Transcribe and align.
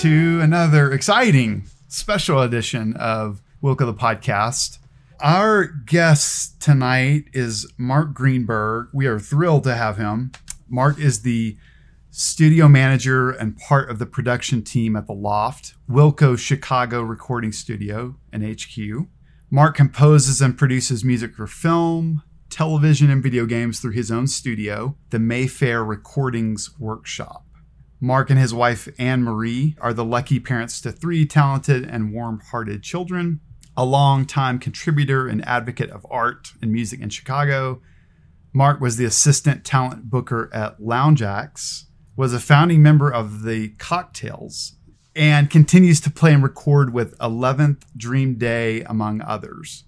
to 0.00 0.40
another 0.40 0.90
exciting 0.92 1.62
special 1.88 2.40
edition 2.40 2.96
of 2.96 3.42
Wilco 3.62 3.84
the 3.84 3.92
Podcast. 3.92 4.78
Our 5.20 5.66
guest 5.66 6.58
tonight 6.58 7.24
is 7.34 7.70
Mark 7.76 8.14
Greenberg. 8.14 8.88
We 8.94 9.06
are 9.06 9.18
thrilled 9.18 9.64
to 9.64 9.74
have 9.74 9.98
him. 9.98 10.32
Mark 10.70 10.98
is 10.98 11.20
the 11.20 11.58
studio 12.10 12.66
manager 12.66 13.30
and 13.30 13.58
part 13.58 13.90
of 13.90 13.98
the 13.98 14.06
production 14.06 14.62
team 14.62 14.96
at 14.96 15.06
the 15.06 15.12
Loft, 15.12 15.74
Wilco 15.86 16.38
Chicago 16.38 17.02
Recording 17.02 17.52
Studio 17.52 18.16
and 18.32 18.42
HQ. 18.42 19.06
Mark 19.50 19.76
composes 19.76 20.40
and 20.40 20.56
produces 20.56 21.04
music 21.04 21.34
for 21.34 21.46
film, 21.46 22.22
television, 22.48 23.10
and 23.10 23.22
video 23.22 23.44
games 23.44 23.80
through 23.80 23.92
his 23.92 24.10
own 24.10 24.26
studio, 24.26 24.96
the 25.10 25.18
Mayfair 25.18 25.84
Recordings 25.84 26.70
Workshop. 26.78 27.44
Mark 28.00 28.30
and 28.30 28.38
his 28.38 28.54
wife, 28.54 28.88
Anne 28.98 29.22
Marie, 29.22 29.76
are 29.80 29.92
the 29.92 30.04
lucky 30.04 30.40
parents 30.40 30.80
to 30.80 30.90
three 30.90 31.26
talented 31.26 31.84
and 31.84 32.12
warm 32.12 32.40
hearted 32.50 32.82
children. 32.82 33.40
A 33.76 33.84
long-time 33.84 34.58
contributor 34.58 35.28
and 35.28 35.44
advocate 35.46 35.90
of 35.90 36.06
art 36.10 36.52
and 36.62 36.72
music 36.72 37.00
in 37.00 37.10
Chicago, 37.10 37.80
Mark 38.52 38.80
was 38.80 38.96
the 38.96 39.04
assistant 39.04 39.64
talent 39.64 40.10
booker 40.10 40.50
at 40.52 40.82
Lounge 40.82 41.22
Ax, 41.22 41.86
was 42.16 42.34
a 42.34 42.40
founding 42.40 42.82
member 42.82 43.08
of 43.08 43.42
the 43.42 43.68
Cocktails, 43.78 44.74
and 45.14 45.50
continues 45.50 46.00
to 46.00 46.10
play 46.10 46.34
and 46.34 46.42
record 46.42 46.92
with 46.92 47.16
11th 47.18 47.82
Dream 47.96 48.34
Day, 48.34 48.82
among 48.82 49.20
others. 49.22 49.84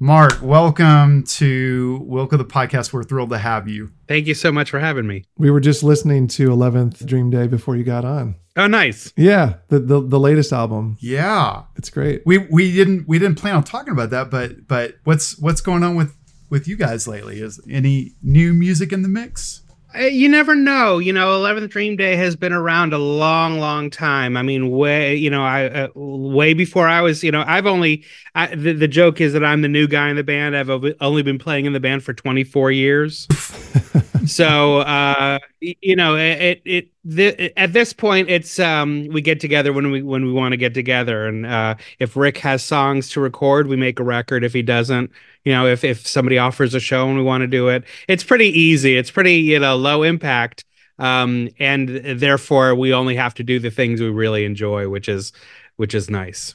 Mark, 0.00 0.40
welcome 0.42 1.24
to 1.24 2.06
Wilco 2.08 2.38
the 2.38 2.44
podcast. 2.44 2.92
We're 2.92 3.02
thrilled 3.02 3.30
to 3.30 3.38
have 3.38 3.66
you. 3.66 3.90
Thank 4.06 4.28
you 4.28 4.34
so 4.34 4.52
much 4.52 4.70
for 4.70 4.78
having 4.78 5.08
me. 5.08 5.24
We 5.36 5.50
were 5.50 5.58
just 5.58 5.82
listening 5.82 6.28
to 6.28 6.48
11th 6.50 7.04
Dream 7.04 7.30
Day 7.30 7.48
before 7.48 7.74
you 7.74 7.82
got 7.82 8.04
on. 8.04 8.36
Oh, 8.56 8.68
nice. 8.68 9.12
Yeah, 9.16 9.54
the 9.68 9.80
the, 9.80 10.00
the 10.00 10.20
latest 10.20 10.52
album. 10.52 10.96
Yeah, 11.00 11.62
It's 11.76 11.90
great. 11.90 12.22
we 12.24 12.38
we 12.38 12.72
didn't 12.72 13.08
we 13.08 13.18
didn't 13.18 13.38
plan 13.38 13.56
on 13.56 13.64
talking 13.64 13.92
about 13.92 14.10
that, 14.10 14.30
but 14.30 14.68
but 14.68 14.94
what's 15.04 15.36
what's 15.38 15.60
going 15.60 15.82
on 15.82 15.96
with 15.96 16.14
with 16.48 16.68
you 16.68 16.76
guys 16.76 17.08
lately? 17.08 17.40
Is 17.40 17.60
any 17.68 18.12
new 18.22 18.52
music 18.54 18.92
in 18.92 19.02
the 19.02 19.08
mix? 19.08 19.62
Uh, 19.96 20.00
You 20.02 20.28
never 20.28 20.54
know. 20.54 20.98
You 20.98 21.12
know, 21.12 21.34
11th 21.34 21.70
Dream 21.70 21.96
Day 21.96 22.16
has 22.16 22.36
been 22.36 22.52
around 22.52 22.92
a 22.92 22.98
long, 22.98 23.58
long 23.58 23.90
time. 23.90 24.36
I 24.36 24.42
mean, 24.42 24.70
way, 24.70 25.14
you 25.16 25.30
know, 25.30 25.42
I 25.44 25.66
uh, 25.66 25.88
way 25.94 26.52
before 26.54 26.86
I 26.86 27.00
was, 27.00 27.24
you 27.24 27.32
know, 27.32 27.42
I've 27.46 27.66
only 27.66 28.04
I, 28.34 28.54
the, 28.54 28.72
the 28.72 28.88
joke 28.88 29.20
is 29.20 29.32
that 29.32 29.44
I'm 29.44 29.62
the 29.62 29.68
new 29.68 29.88
guy 29.88 30.10
in 30.10 30.16
the 30.16 30.24
band. 30.24 30.56
I've 30.56 30.70
only 31.00 31.22
been 31.22 31.38
playing 31.38 31.64
in 31.64 31.72
the 31.72 31.80
band 31.80 32.04
for 32.04 32.12
24 32.12 32.70
years. 32.70 33.26
so, 34.28 34.78
uh, 34.78 35.38
you 35.60 35.96
know, 35.96 36.16
it 36.16 36.62
it 36.64 37.54
at 37.56 37.72
this 37.72 37.92
point 37.92 38.28
it's 38.28 38.58
um 38.58 39.08
we 39.08 39.20
get 39.22 39.40
together 39.40 39.72
when 39.72 39.90
we 39.90 40.02
when 40.02 40.24
we 40.24 40.32
want 40.32 40.52
to 40.52 40.56
get 40.56 40.74
together 40.74 41.26
and 41.26 41.46
uh 41.46 41.74
if 41.98 42.16
Rick 42.16 42.38
has 42.38 42.62
songs 42.62 43.08
to 43.10 43.20
record, 43.20 43.66
we 43.66 43.76
make 43.76 43.98
a 43.98 44.04
record. 44.04 44.44
If 44.44 44.52
he 44.52 44.62
doesn't, 44.62 45.10
you 45.44 45.52
know, 45.52 45.66
if 45.66 45.84
if 45.84 46.06
somebody 46.06 46.38
offers 46.38 46.74
a 46.74 46.80
show 46.80 47.08
and 47.08 47.16
we 47.16 47.22
want 47.22 47.42
to 47.42 47.46
do 47.46 47.68
it, 47.68 47.84
it's 48.08 48.24
pretty 48.24 48.48
easy. 48.48 48.96
It's 48.96 49.10
pretty, 49.10 49.36
you 49.36 49.58
know, 49.58 49.76
low 49.76 50.02
impact. 50.02 50.64
Um, 50.98 51.48
and 51.60 51.88
therefore 51.88 52.74
we 52.74 52.92
only 52.92 53.14
have 53.16 53.34
to 53.34 53.44
do 53.44 53.58
the 53.58 53.70
things 53.70 54.00
we 54.00 54.10
really 54.10 54.44
enjoy, 54.44 54.88
which 54.88 55.08
is 55.08 55.32
which 55.76 55.94
is 55.94 56.10
nice. 56.10 56.54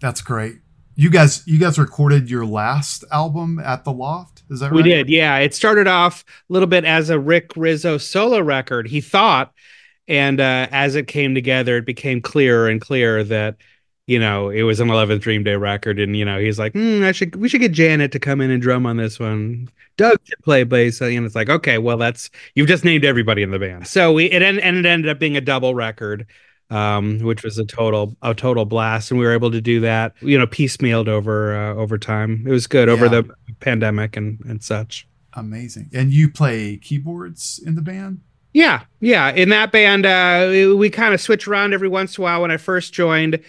That's 0.00 0.20
great. 0.20 0.56
You 0.96 1.10
guys 1.10 1.42
you 1.46 1.58
guys 1.58 1.78
recorded 1.78 2.30
your 2.30 2.46
last 2.46 3.04
album 3.10 3.58
at 3.58 3.84
the 3.84 3.92
Loft. 3.92 4.42
Is 4.50 4.60
that 4.60 4.66
right? 4.66 4.76
We 4.76 4.82
did, 4.82 5.08
yeah. 5.08 5.38
It 5.38 5.54
started 5.54 5.88
off 5.88 6.24
a 6.48 6.52
little 6.52 6.68
bit 6.68 6.84
as 6.84 7.10
a 7.10 7.18
Rick 7.18 7.52
Rizzo 7.56 7.98
solo 7.98 8.40
record, 8.40 8.86
he 8.86 9.00
thought, 9.00 9.52
and 10.06 10.40
uh, 10.40 10.68
as 10.70 10.94
it 10.94 11.08
came 11.08 11.34
together, 11.34 11.78
it 11.78 11.86
became 11.86 12.20
clearer 12.20 12.68
and 12.68 12.80
clearer 12.80 13.24
that 13.24 13.56
you 14.06 14.20
know 14.20 14.50
it 14.50 14.62
was 14.62 14.78
an 14.78 14.88
11th 14.88 15.20
Dream 15.20 15.42
Day 15.42 15.56
record, 15.56 15.98
and 15.98 16.16
you 16.16 16.24
know 16.24 16.38
he's 16.38 16.58
like, 16.60 16.74
hmm, 16.74 17.02
I 17.02 17.10
should 17.10 17.34
we 17.36 17.48
should 17.48 17.60
get 17.60 17.72
Janet 17.72 18.12
to 18.12 18.20
come 18.20 18.40
in 18.40 18.50
and 18.50 18.62
drum 18.62 18.86
on 18.86 18.96
this 18.96 19.18
one. 19.18 19.68
Doug 19.96 20.18
should 20.24 20.42
play 20.44 20.62
bass, 20.62 21.00
and 21.00 21.26
it's 21.26 21.34
like, 21.34 21.48
okay, 21.48 21.78
well 21.78 21.96
that's 21.96 22.30
you've 22.54 22.68
just 22.68 22.84
named 22.84 23.04
everybody 23.04 23.42
in 23.42 23.50
the 23.50 23.58
band. 23.58 23.88
So 23.88 24.12
we 24.12 24.26
it 24.26 24.42
en- 24.42 24.60
and 24.60 24.76
it 24.76 24.86
ended 24.86 25.10
up 25.10 25.18
being 25.18 25.36
a 25.36 25.40
double 25.40 25.74
record. 25.74 26.26
Um, 26.70 27.20
which 27.20 27.44
was 27.44 27.58
a 27.58 27.64
total 27.64 28.16
a 28.22 28.34
total 28.34 28.64
blast, 28.64 29.10
and 29.10 29.20
we 29.20 29.26
were 29.26 29.32
able 29.32 29.50
to 29.50 29.60
do 29.60 29.80
that, 29.80 30.14
you 30.22 30.38
know, 30.38 30.46
piecemealed 30.46 31.08
over 31.08 31.54
uh, 31.54 31.74
over 31.74 31.98
time. 31.98 32.44
It 32.46 32.50
was 32.50 32.66
good 32.66 32.88
over 32.88 33.08
the 33.08 33.28
pandemic 33.60 34.16
and 34.16 34.40
and 34.48 34.62
such. 34.62 35.06
Amazing. 35.34 35.90
And 35.92 36.12
you 36.12 36.30
play 36.30 36.78
keyboards 36.78 37.62
in 37.64 37.74
the 37.74 37.82
band? 37.82 38.20
Yeah, 38.52 38.84
yeah. 39.00 39.30
In 39.30 39.48
that 39.48 39.72
band, 39.72 40.06
uh, 40.06 40.46
we, 40.48 40.74
we 40.74 40.90
kind 40.90 41.12
of 41.12 41.20
switch 41.20 41.48
around 41.48 41.74
every 41.74 41.88
once 41.88 42.16
in 42.16 42.22
a 42.22 42.24
while. 42.24 42.40
When 42.40 42.52
I 42.52 42.56
first 42.56 42.94
joined, 42.94 43.40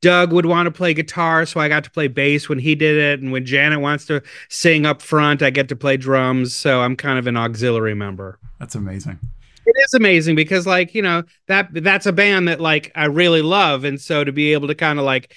Doug 0.00 0.32
would 0.32 0.46
want 0.46 0.66
to 0.66 0.70
play 0.70 0.94
guitar, 0.94 1.44
so 1.44 1.60
I 1.60 1.68
got 1.68 1.84
to 1.84 1.90
play 1.90 2.08
bass 2.08 2.48
when 2.48 2.58
he 2.58 2.74
did 2.74 2.96
it. 2.96 3.20
And 3.20 3.30
when 3.30 3.44
Janet 3.44 3.80
wants 3.80 4.06
to 4.06 4.22
sing 4.48 4.86
up 4.86 5.02
front, 5.02 5.42
I 5.42 5.50
get 5.50 5.68
to 5.68 5.76
play 5.76 5.98
drums. 5.98 6.54
So 6.54 6.80
I'm 6.80 6.96
kind 6.96 7.18
of 7.18 7.26
an 7.26 7.36
auxiliary 7.36 7.94
member. 7.94 8.38
That's 8.58 8.74
amazing. 8.74 9.18
It 9.66 9.76
is 9.84 9.94
amazing 9.94 10.36
because, 10.36 10.66
like, 10.66 10.94
you 10.94 11.02
know, 11.02 11.22
that 11.48 11.68
that's 11.72 12.06
a 12.06 12.12
band 12.12 12.48
that 12.48 12.60
like 12.60 12.92
I 12.94 13.06
really 13.06 13.42
love, 13.42 13.84
and 13.84 14.00
so 14.00 14.24
to 14.24 14.32
be 14.32 14.52
able 14.52 14.68
to 14.68 14.74
kind 14.74 14.98
of 14.98 15.04
like 15.04 15.34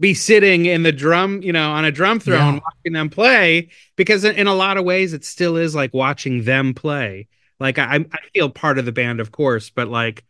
be 0.00 0.14
sitting 0.14 0.66
in 0.66 0.82
the 0.82 0.92
drum, 0.92 1.42
you 1.42 1.52
know, 1.52 1.72
on 1.72 1.84
a 1.84 1.92
drum 1.92 2.20
throne 2.20 2.54
Yeah. 2.54 2.60
watching 2.64 2.92
them 2.92 3.08
play, 3.10 3.70
because 3.96 4.24
in, 4.24 4.36
in 4.36 4.46
a 4.46 4.54
lot 4.54 4.76
of 4.76 4.84
ways 4.84 5.12
it 5.14 5.24
still 5.24 5.56
is 5.56 5.74
like 5.74 5.94
watching 5.94 6.44
them 6.44 6.74
play. 6.74 7.28
Like 7.60 7.78
I, 7.78 7.96
I 8.12 8.18
feel 8.34 8.50
part 8.50 8.78
of 8.78 8.84
the 8.84 8.92
band, 8.92 9.20
of 9.20 9.32
course, 9.32 9.70
but 9.70 9.88
like, 9.88 10.24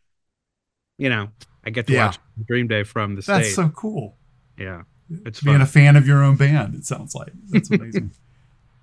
you 0.99 1.09
know, 1.09 1.29
I 1.65 1.71
get 1.71 1.87
to 1.89 1.95
Yeah. 1.95 2.07
watch 2.07 2.19
Dream 2.47 2.69
Day 2.69 2.85
from 2.85 3.17
the 3.17 3.23
That's 3.23 3.49
stage. 3.49 3.55
so 3.55 3.69
cool. 3.71 4.17
yeah, 4.59 4.83
it's 5.25 5.41
Being 5.41 5.57
fun. 5.57 5.63
a 5.63 5.67
fan 5.67 5.97
of 5.97 6.07
your 6.07 6.23
own 6.23 6.37
band, 6.37 6.75
it 6.75 6.85
sounds 6.85 7.15
like. 7.15 7.33
That's 7.51 7.71
amazing. 7.71 8.13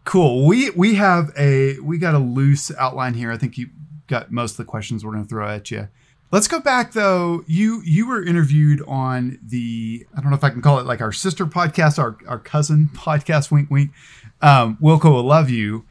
cool. 0.05 0.45
We 0.47 0.69
we 0.71 0.95
have 0.95 1.31
a 1.37 1.79
we 1.79 1.97
got 1.97 2.15
a 2.15 2.19
loose 2.19 2.71
outline 2.77 3.13
here. 3.13 3.31
I 3.31 3.37
think 3.37 3.57
you 3.57 3.69
got 4.13 4.31
most 4.31 4.51
of 4.51 4.57
the 4.57 4.65
questions 4.65 5.03
we're 5.03 5.11
going 5.11 5.23
to 5.23 5.29
throw 5.29 5.47
at 5.47 5.71
you. 5.71 5.87
Let's 6.31 6.47
go 6.47 6.59
back 6.59 6.93
though. 6.93 7.43
You 7.47 7.81
you 7.83 8.07
were 8.07 8.23
interviewed 8.23 8.81
on 8.87 9.39
the 9.43 10.05
I 10.15 10.21
don't 10.21 10.29
know 10.29 10.35
if 10.35 10.43
I 10.43 10.49
can 10.49 10.61
call 10.61 10.79
it 10.79 10.85
like 10.85 11.01
our 11.01 11.11
sister 11.11 11.45
podcast, 11.45 11.99
our 11.99 12.17
our 12.27 12.39
cousin 12.39 12.89
podcast. 12.95 13.51
Wink 13.51 13.69
wink. 13.69 13.91
Um, 14.41 14.77
Wilco 14.81 15.11
will 15.11 15.23
love 15.23 15.49
you. 15.49 15.85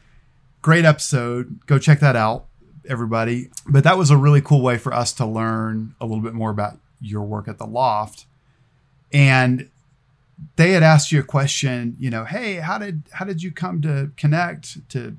Great 0.61 0.85
episode. 0.85 1.65
Go 1.65 1.79
check 1.79 1.99
that 2.01 2.15
out, 2.15 2.45
everybody. 2.87 3.49
But 3.67 3.83
that 3.83 3.97
was 3.97 4.09
a 4.09 4.17
really 4.17 4.41
cool 4.41 4.61
way 4.61 4.77
for 4.77 4.93
us 4.93 5.13
to 5.13 5.25
learn 5.25 5.95
a 5.99 6.05
little 6.05 6.23
bit 6.23 6.33
more 6.33 6.51
about 6.51 6.77
your 7.01 7.23
work 7.23 7.47
at 7.47 7.57
the 7.57 7.65
Loft. 7.65 8.25
And 9.13 9.69
they 10.55 10.71
had 10.71 10.83
asked 10.83 11.11
you 11.11 11.19
a 11.19 11.23
question, 11.23 11.95
you 11.99 12.09
know, 12.09 12.25
hey, 12.25 12.55
how 12.55 12.77
did 12.77 13.03
how 13.11 13.23
did 13.25 13.43
you 13.43 13.51
come 13.51 13.81
to 13.81 14.11
connect 14.17 14.89
to 14.89 15.15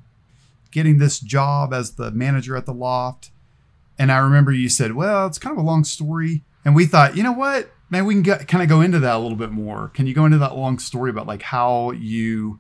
getting 0.75 0.99
this 0.99 1.21
job 1.21 1.73
as 1.73 1.93
the 1.93 2.11
manager 2.11 2.57
at 2.57 2.67
the 2.67 2.75
Loft? 2.75 3.31
And 3.99 4.11
I 4.13 4.19
remember 4.19 4.53
you 4.53 4.69
said, 4.69 4.93
well, 4.93 5.27
it's 5.27 5.39
kind 5.39 5.57
of 5.57 5.65
a 5.65 5.67
long 5.67 5.85
story. 5.85 6.43
And 6.65 6.75
we 6.75 6.85
thought, 6.85 7.17
you 7.17 7.23
know 7.23 7.33
what? 7.33 7.71
Man, 7.91 8.07
we 8.07 8.15
can 8.15 8.23
get, 8.23 8.49
kind 8.49 8.63
of 8.63 8.69
go 8.69 8.81
into 8.81 8.99
that 8.99 9.15
a 9.15 9.19
little 9.19 9.39
bit 9.39 9.53
more. 9.53 9.89
Can 9.95 10.07
you 10.07 10.15
go 10.15 10.25
into 10.27 10.39
that 10.39 10.57
long 10.57 10.79
story 10.79 11.11
about 11.11 11.27
like 11.27 11.43
how 11.43 11.93
you 11.93 12.59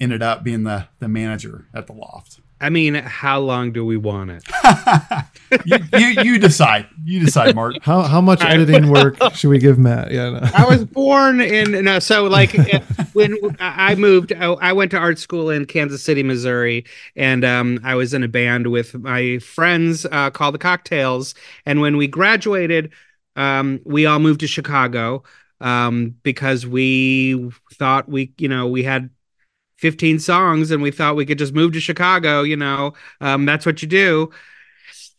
ended 0.00 0.22
up 0.22 0.42
being 0.42 0.64
the 0.64 0.88
the 0.98 1.08
manager 1.08 1.68
at 1.72 1.86
the 1.86 1.92
Loft? 1.92 2.40
I 2.60 2.70
mean, 2.70 2.94
how 2.94 3.38
long 3.40 3.72
do 3.72 3.84
we 3.84 3.98
want 3.98 4.30
it? 4.30 4.42
you, 5.66 5.78
you 5.92 6.22
you 6.22 6.38
decide. 6.38 6.86
You 7.04 7.20
decide, 7.20 7.54
Mark. 7.54 7.76
How 7.82 8.02
how 8.02 8.22
much 8.22 8.42
editing 8.42 8.88
work 8.88 9.16
should 9.34 9.50
we 9.50 9.58
give 9.58 9.78
Matt? 9.78 10.10
Yeah. 10.10 10.30
No. 10.30 10.40
I 10.54 10.64
was 10.64 10.84
born 10.84 11.42
in 11.42 11.84
no, 11.84 11.98
so 11.98 12.24
like 12.24 12.54
when 13.16 13.56
I 13.60 13.94
moved, 13.94 14.34
I 14.34 14.74
went 14.74 14.90
to 14.90 14.98
art 14.98 15.18
school 15.18 15.48
in 15.48 15.64
Kansas 15.64 16.02
City, 16.02 16.22
Missouri, 16.22 16.84
and 17.16 17.46
um, 17.46 17.80
I 17.82 17.94
was 17.94 18.12
in 18.12 18.22
a 18.22 18.28
band 18.28 18.66
with 18.66 18.94
my 18.94 19.38
friends 19.38 20.04
uh, 20.12 20.28
called 20.30 20.54
the 20.54 20.58
Cocktails. 20.58 21.34
And 21.64 21.80
when 21.80 21.96
we 21.96 22.08
graduated, 22.08 22.92
um, 23.34 23.80
we 23.84 24.04
all 24.04 24.18
moved 24.18 24.40
to 24.40 24.46
Chicago 24.46 25.22
um, 25.62 26.14
because 26.24 26.66
we 26.66 27.50
thought 27.72 28.06
we, 28.06 28.34
you 28.36 28.48
know, 28.48 28.66
we 28.66 28.82
had 28.82 29.08
15 29.78 30.18
songs 30.18 30.70
and 30.70 30.82
we 30.82 30.90
thought 30.90 31.16
we 31.16 31.24
could 31.24 31.38
just 31.38 31.54
move 31.54 31.72
to 31.72 31.80
Chicago, 31.80 32.42
you 32.42 32.56
know, 32.56 32.92
um, 33.22 33.46
that's 33.46 33.64
what 33.64 33.80
you 33.80 33.88
do. 33.88 34.30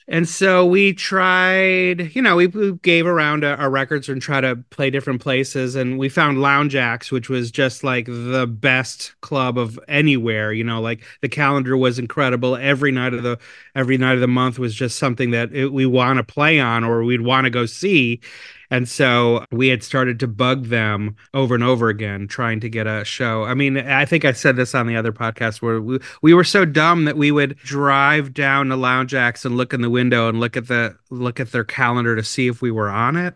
And 0.10 0.28
so 0.28 0.66
we 0.66 0.94
tried, 0.94 2.16
you 2.16 2.22
know, 2.22 2.38
we, 2.38 2.48
we 2.48 2.72
gave 2.78 3.06
around 3.06 3.44
our, 3.44 3.58
our 3.58 3.70
records 3.70 4.08
and 4.08 4.22
try 4.22 4.40
to 4.40 4.56
play 4.70 4.90
different 4.90 5.22
places. 5.22 5.76
And 5.76 6.00
we 6.00 6.08
found 6.08 6.42
Lounge 6.42 6.76
Ax, 6.76 7.12
which 7.12 7.28
was 7.28 7.52
just 7.52 7.84
like 7.84 8.06
the 8.06 8.48
best 8.48 9.20
club 9.20 9.58
of 9.58 9.78
anywhere. 9.90 10.54
You 10.54 10.64
know, 10.64 10.80
like 10.80 11.04
the 11.22 11.28
calendar 11.28 11.76
was 11.76 12.00
incredible. 12.00 12.56
Every 12.56 12.92
night 12.92 13.14
of 13.14 13.24
the 13.24 13.38
every 13.76 13.98
night 13.98 14.16
of 14.16 14.22
the 14.22 14.28
month 14.28 14.58
was 14.58 14.74
just 14.74 14.98
something 14.98 15.32
that 15.32 15.54
it, 15.54 15.74
we 15.74 15.86
want 15.86 16.18
to 16.18 16.24
play 16.24 16.58
on 16.58 16.86
or 16.86 17.04
we'd 17.04 17.22
want 17.22 17.44
to 17.44 17.50
go 17.50 17.66
see. 17.66 18.22
And 18.70 18.88
so 18.88 19.46
we 19.52 19.70
had 19.70 19.84
started 19.84 20.20
to 20.20 20.28
bug 20.28 20.66
them 20.66 21.16
over 21.34 21.56
and 21.56 21.64
over 21.64 21.90
again, 21.90 22.28
trying 22.28 22.60
to 22.62 22.70
get 22.70 22.88
a 22.88 23.06
show. 23.06 23.44
I 23.44 23.54
mean, 23.54 23.78
I 23.78 24.06
think 24.06 24.26
I 24.26 24.34
said 24.34 24.56
this 24.56 24.76
on 24.76 24.88
the 24.88 24.96
other 24.96 25.12
podcast 25.12 25.62
where 25.62 25.82
we, 25.82 26.00
we 26.22 26.34
were 26.34 26.44
so 26.44 26.66
dumb 26.66 27.06
that 27.06 27.18
we 27.18 27.32
would 27.32 27.58
drive 27.60 28.34
down 28.34 28.68
to 28.70 28.76
Lounge 28.76 29.14
Ax 29.14 29.46
and 29.46 29.56
look 29.56 29.74
in 29.74 29.82
the 29.82 29.90
window 29.90 30.28
and 30.28 30.40
look 30.40 30.58
at 30.58 30.68
the 30.68 30.98
look 31.10 31.40
at 31.40 31.52
their 31.52 31.64
calendar 31.64 32.16
to 32.16 32.24
see 32.24 32.48
if 32.48 32.62
we 32.62 32.72
were 32.72 32.90
on 32.90 33.16
it. 33.16 33.36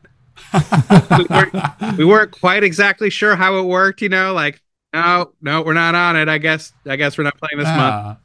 we, 1.18 1.26
weren't, 1.30 1.98
we 1.98 2.06
weren't 2.06 2.32
quite 2.32 2.64
exactly 2.64 3.10
sure 3.10 3.36
how 3.36 3.58
it 3.58 3.64
worked, 3.64 4.02
you 4.02 4.10
know, 4.10 4.34
like 4.34 4.62
no, 4.94 5.34
no, 5.42 5.62
we're 5.62 5.74
not 5.74 5.96
on 5.96 6.18
it. 6.18 6.28
I 6.28 6.38
guess 6.38 6.74
I 6.86 6.96
guess 6.98 7.18
we're 7.18 7.24
not 7.24 7.38
playing 7.38 7.58
this 7.58 7.68
month. 7.68 7.80
Ah. 7.80 8.18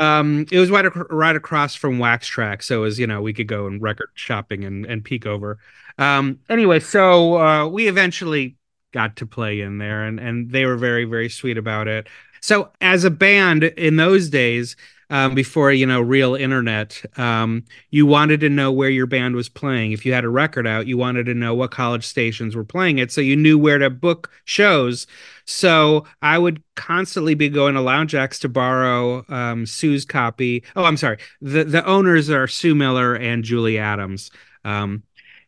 Um, 0.00 0.46
it 0.50 0.58
was 0.58 0.70
right, 0.70 0.86
ac- 0.86 1.00
right 1.10 1.36
across 1.36 1.74
from 1.74 1.98
Wax 1.98 2.28
Trax, 2.28 2.64
so 2.64 2.80
was 2.80 2.98
you 2.98 3.06
know 3.06 3.20
we 3.20 3.34
could 3.34 3.46
go 3.46 3.66
and 3.66 3.80
record 3.82 4.08
shopping 4.14 4.64
and, 4.64 4.86
and 4.86 5.04
peek 5.04 5.26
over. 5.26 5.58
Um, 5.98 6.40
anyway, 6.48 6.80
so 6.80 7.38
uh, 7.38 7.68
we 7.68 7.86
eventually 7.86 8.56
got 8.92 9.16
to 9.16 9.26
play 9.26 9.60
in 9.60 9.76
there, 9.78 10.04
and 10.04 10.18
and 10.18 10.50
they 10.50 10.64
were 10.64 10.76
very 10.76 11.04
very 11.04 11.28
sweet 11.28 11.58
about 11.58 11.86
it. 11.86 12.08
So 12.40 12.70
as 12.80 13.04
a 13.04 13.10
band 13.10 13.62
in 13.64 13.96
those 13.96 14.30
days, 14.30 14.74
um, 15.10 15.34
before 15.34 15.72
you 15.72 15.86
know 15.86 16.00
real 16.00 16.34
internet, 16.34 17.02
um, 17.18 17.64
you 17.90 18.06
wanted 18.06 18.40
to 18.40 18.48
know 18.48 18.72
where 18.72 18.88
your 18.88 19.06
band 19.06 19.34
was 19.34 19.48
playing. 19.48 19.92
If 19.92 20.06
you 20.06 20.12
had 20.12 20.24
a 20.24 20.28
record 20.28 20.66
out, 20.66 20.86
you 20.86 20.96
wanted 20.96 21.26
to 21.26 21.34
know 21.34 21.54
what 21.54 21.70
college 21.70 22.06
stations 22.06 22.56
were 22.56 22.64
playing 22.64 22.98
it, 22.98 23.12
so 23.12 23.20
you 23.20 23.36
knew 23.36 23.58
where 23.58 23.78
to 23.78 23.90
book 23.90 24.30
shows. 24.44 25.06
So 25.44 26.06
I 26.22 26.38
would 26.38 26.62
constantly 26.76 27.34
be 27.34 27.48
going 27.48 27.74
to 27.74 27.80
Lounge 27.80 28.14
Ax 28.14 28.38
to 28.40 28.48
borrow 28.48 29.24
um, 29.28 29.66
Sue's 29.66 30.04
copy. 30.04 30.62
Oh, 30.76 30.84
I'm 30.84 30.96
sorry. 30.96 31.18
The 31.40 31.64
the 31.64 31.84
owners 31.84 32.30
are 32.30 32.46
Sue 32.46 32.74
Miller 32.74 33.14
and 33.14 33.44
Julia 33.44 33.80
Adams. 33.80 34.30
Um, 34.64 35.02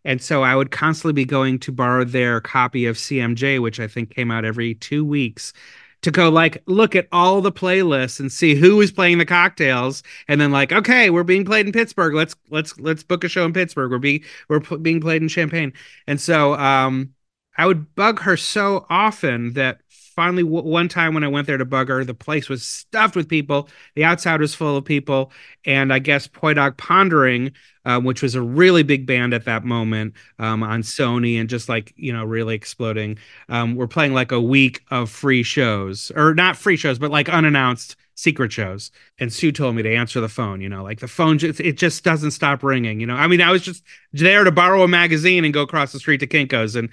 and 0.05 0.20
so 0.20 0.43
I 0.43 0.56
would 0.56 0.70
constantly 0.70 1.12
be 1.12 1.25
going 1.25 1.58
to 1.61 1.73
borrow 1.73 2.05
their 2.05 2.41
copy 2.41 2.87
of 2.87 2.97
CMJ, 2.97 3.61
which 3.61 3.79
I 3.79 3.87
think 3.87 4.15
came 4.15 4.31
out 4.31 4.44
every 4.44 4.75
two 4.75 5.05
weeks, 5.05 5.53
to 6.02 6.10
go 6.10 6.28
like 6.28 6.62
look 6.66 6.94
at 6.96 7.08
all 7.12 7.40
the 7.40 7.52
playlists 7.52 8.20
and 8.20 8.31
see 8.31 8.54
who 8.54 8.81
is 8.81 8.93
playing 8.93 9.19
the 9.19 9.25
cocktails, 9.25 10.02
and 10.28 10.40
then 10.40 10.52
like, 10.52 10.72
okay, 10.72 11.10
we're 11.10 11.25
being 11.25 11.44
played 11.44 11.66
in 11.66 11.72
Pittsburgh. 11.72 12.14
Let's 12.14 12.34
let's 12.50 12.78
let's 12.78 13.02
book 13.02 13.25
a 13.25 13.28
show 13.28 13.44
in 13.44 13.52
Pittsburgh. 13.52 13.90
We're 13.90 13.99
being 13.99 14.25
we're 14.49 14.60
p- 14.60 14.76
being 14.76 15.00
played 15.00 15.22
in 15.22 15.28
Champaign 15.28 15.72
and 16.06 16.20
so 16.20 16.54
um, 16.54 17.14
I 17.56 17.66
would 17.66 17.94
bug 17.94 18.20
her 18.20 18.37
so 18.37 18.87
often 18.88 19.52
that 19.54 19.81
finally 20.14 20.43
w- 20.43 20.64
one 20.64 20.88
time 20.88 21.14
when 21.14 21.25
I 21.25 21.29
went 21.29 21.47
there 21.47 21.59
to 21.59 21.64
bug 21.64 21.88
her, 21.88 22.05
the 22.05 22.14
place 22.14 22.49
was 22.49 22.64
stuffed 22.64 23.17
with 23.17 23.29
people. 23.29 23.69
The 23.94 24.05
outside 24.05 24.41
was 24.41 24.55
full 24.55 24.76
of 24.76 24.85
people, 24.85 25.32
and 25.64 25.93
I 25.93 25.99
guess 25.99 26.26
Poi 26.26 26.55
Dog 26.55 26.76
Pondering, 26.76 27.53
um, 27.85 28.05
which 28.05 28.23
was 28.23 28.35
a 28.35 28.43
really 28.43 28.82
big 28.82 29.06
band 29.06 29.35
at 29.35 29.44
that 29.47 29.64
moment 29.64 30.14
um, 30.38 30.62
on 30.62 30.82
Sony 30.82 31.41
and 31.41 31.49
just 31.49 31.69
like 31.69 31.93
you 31.97 32.12
know 32.12 32.25
really 32.25 32.55
exploding. 32.55 33.19
Um, 33.49 33.75
we're 33.75 33.87
playing 33.87 34.14
like 34.14 34.32
a 34.32 34.41
week 34.41 34.82
of 34.91 35.11
free 35.11 35.43
shows, 35.43 36.12
or 36.15 36.35
not 36.35 36.56
free 36.56 36.76
shows, 36.76 36.99
but 36.99 37.11
like 37.11 37.29
unannounced 37.29 37.97
secret 38.15 38.53
shows. 38.53 38.91
And 39.19 39.32
Sue 39.32 39.53
told 39.53 39.75
me 39.75 39.82
to 39.82 39.94
answer 39.94 40.20
the 40.20 40.29
phone. 40.29 40.61
You 40.61 40.69
know, 40.69 40.82
like 40.82 41.00
the 41.00 41.08
phone, 41.08 41.38
just, 41.38 41.61
it 41.61 41.76
just 41.76 42.05
doesn't 42.05 42.32
stop 42.32 42.62
ringing. 42.62 43.00
You 43.00 43.06
know, 43.06 43.17
I 43.17 43.26
mean, 43.26 43.41
I 43.41 43.50
was 43.50 43.62
just 43.62 43.82
there 44.12 44.44
to 44.44 44.53
borrow 44.53 44.82
a 44.82 44.88
magazine 44.88 45.44
and 45.44 45.53
go 45.53 45.62
across 45.62 45.93
the 45.93 45.99
street 45.99 46.19
to 46.19 46.26
Kinkos 46.26 46.76
and 46.76 46.88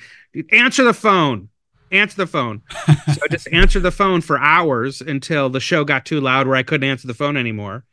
answer 0.51 0.83
the 0.83 0.93
phone 0.93 1.49
answer 1.91 2.17
the 2.17 2.27
phone. 2.27 2.61
so 2.87 3.21
I 3.23 3.27
just 3.29 3.47
answered 3.51 3.83
the 3.83 3.91
phone 3.91 4.21
for 4.21 4.39
hours 4.39 5.01
until 5.01 5.49
the 5.49 5.59
show 5.59 5.83
got 5.83 6.05
too 6.05 6.21
loud 6.21 6.47
where 6.47 6.55
I 6.55 6.63
couldn't 6.63 6.89
answer 6.89 7.07
the 7.07 7.13
phone 7.13 7.37
anymore. 7.37 7.85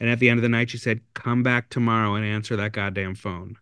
And 0.00 0.10
at 0.10 0.18
the 0.18 0.28
end 0.28 0.38
of 0.38 0.42
the 0.42 0.48
night, 0.48 0.70
she 0.70 0.78
said, 0.78 1.00
"Come 1.14 1.42
back 1.42 1.70
tomorrow 1.70 2.14
and 2.14 2.24
answer 2.24 2.56
that 2.56 2.72
goddamn 2.72 3.14
phone." 3.14 3.56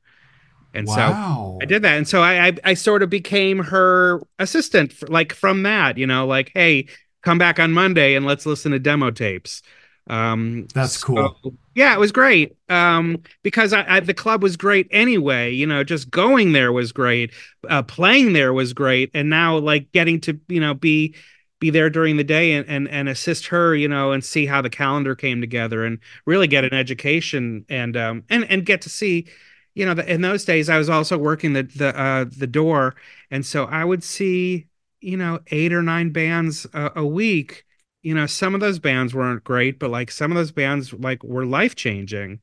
And 0.74 0.86
wow. 0.86 0.94
so 0.94 1.58
I 1.62 1.66
did 1.66 1.82
that, 1.82 1.98
and 1.98 2.08
so 2.08 2.22
I, 2.22 2.48
I, 2.48 2.52
I 2.64 2.74
sort 2.74 3.02
of 3.02 3.10
became 3.10 3.58
her 3.58 4.22
assistant, 4.38 4.92
for, 4.92 5.06
like 5.08 5.34
from 5.34 5.64
that, 5.64 5.98
you 5.98 6.06
know, 6.06 6.26
like, 6.26 6.50
hey, 6.54 6.86
come 7.22 7.38
back 7.38 7.60
on 7.60 7.72
Monday 7.72 8.14
and 8.14 8.24
let's 8.24 8.46
listen 8.46 8.72
to 8.72 8.78
demo 8.78 9.10
tapes. 9.10 9.62
Um, 10.08 10.66
That's 10.74 10.98
so, 10.98 11.06
cool. 11.06 11.54
Yeah, 11.74 11.94
it 11.94 11.98
was 11.98 12.12
great. 12.12 12.56
Um, 12.68 13.22
because 13.42 13.72
I, 13.72 13.84
I, 13.96 14.00
the 14.00 14.14
club 14.14 14.42
was 14.42 14.56
great 14.56 14.88
anyway. 14.90 15.52
You 15.52 15.66
know, 15.66 15.84
just 15.84 16.10
going 16.10 16.52
there 16.52 16.72
was 16.72 16.92
great. 16.92 17.32
Uh, 17.68 17.82
playing 17.82 18.32
there 18.32 18.52
was 18.52 18.72
great, 18.72 19.10
and 19.14 19.30
now 19.30 19.58
like 19.58 19.92
getting 19.92 20.20
to 20.22 20.38
you 20.48 20.60
know 20.60 20.74
be 20.74 21.14
be 21.60 21.70
there 21.70 21.88
during 21.88 22.16
the 22.16 22.24
day 22.24 22.52
and, 22.52 22.68
and 22.68 22.88
and 22.88 23.08
assist 23.08 23.46
her, 23.46 23.74
you 23.74 23.88
know, 23.88 24.12
and 24.12 24.24
see 24.24 24.46
how 24.46 24.60
the 24.60 24.70
calendar 24.70 25.14
came 25.14 25.40
together, 25.40 25.84
and 25.84 25.98
really 26.26 26.48
get 26.48 26.64
an 26.64 26.74
education 26.74 27.64
and 27.68 27.96
um 27.96 28.24
and 28.28 28.44
and 28.50 28.66
get 28.66 28.82
to 28.82 28.90
see. 28.90 29.28
You 29.74 29.86
know, 29.86 29.94
the, 29.94 30.12
in 30.12 30.20
those 30.20 30.44
days, 30.44 30.68
I 30.68 30.76
was 30.76 30.90
also 30.90 31.16
working 31.16 31.54
the 31.54 31.62
the 31.62 31.98
uh, 31.98 32.26
the 32.36 32.46
door, 32.46 32.96
and 33.30 33.46
so 33.46 33.64
I 33.64 33.84
would 33.84 34.04
see, 34.04 34.66
you 35.00 35.16
know, 35.16 35.40
eight 35.46 35.72
or 35.72 35.82
nine 35.82 36.10
bands 36.10 36.66
a, 36.74 36.90
a 36.96 37.06
week, 37.06 37.64
you 38.02 38.14
know 38.14 38.26
some 38.26 38.54
of 38.54 38.60
those 38.60 38.78
bands 38.78 39.14
weren't 39.14 39.44
great 39.44 39.78
but 39.78 39.90
like 39.90 40.10
some 40.10 40.30
of 40.30 40.36
those 40.36 40.52
bands 40.52 40.92
like 40.92 41.22
were 41.22 41.46
life 41.46 41.74
changing 41.74 42.40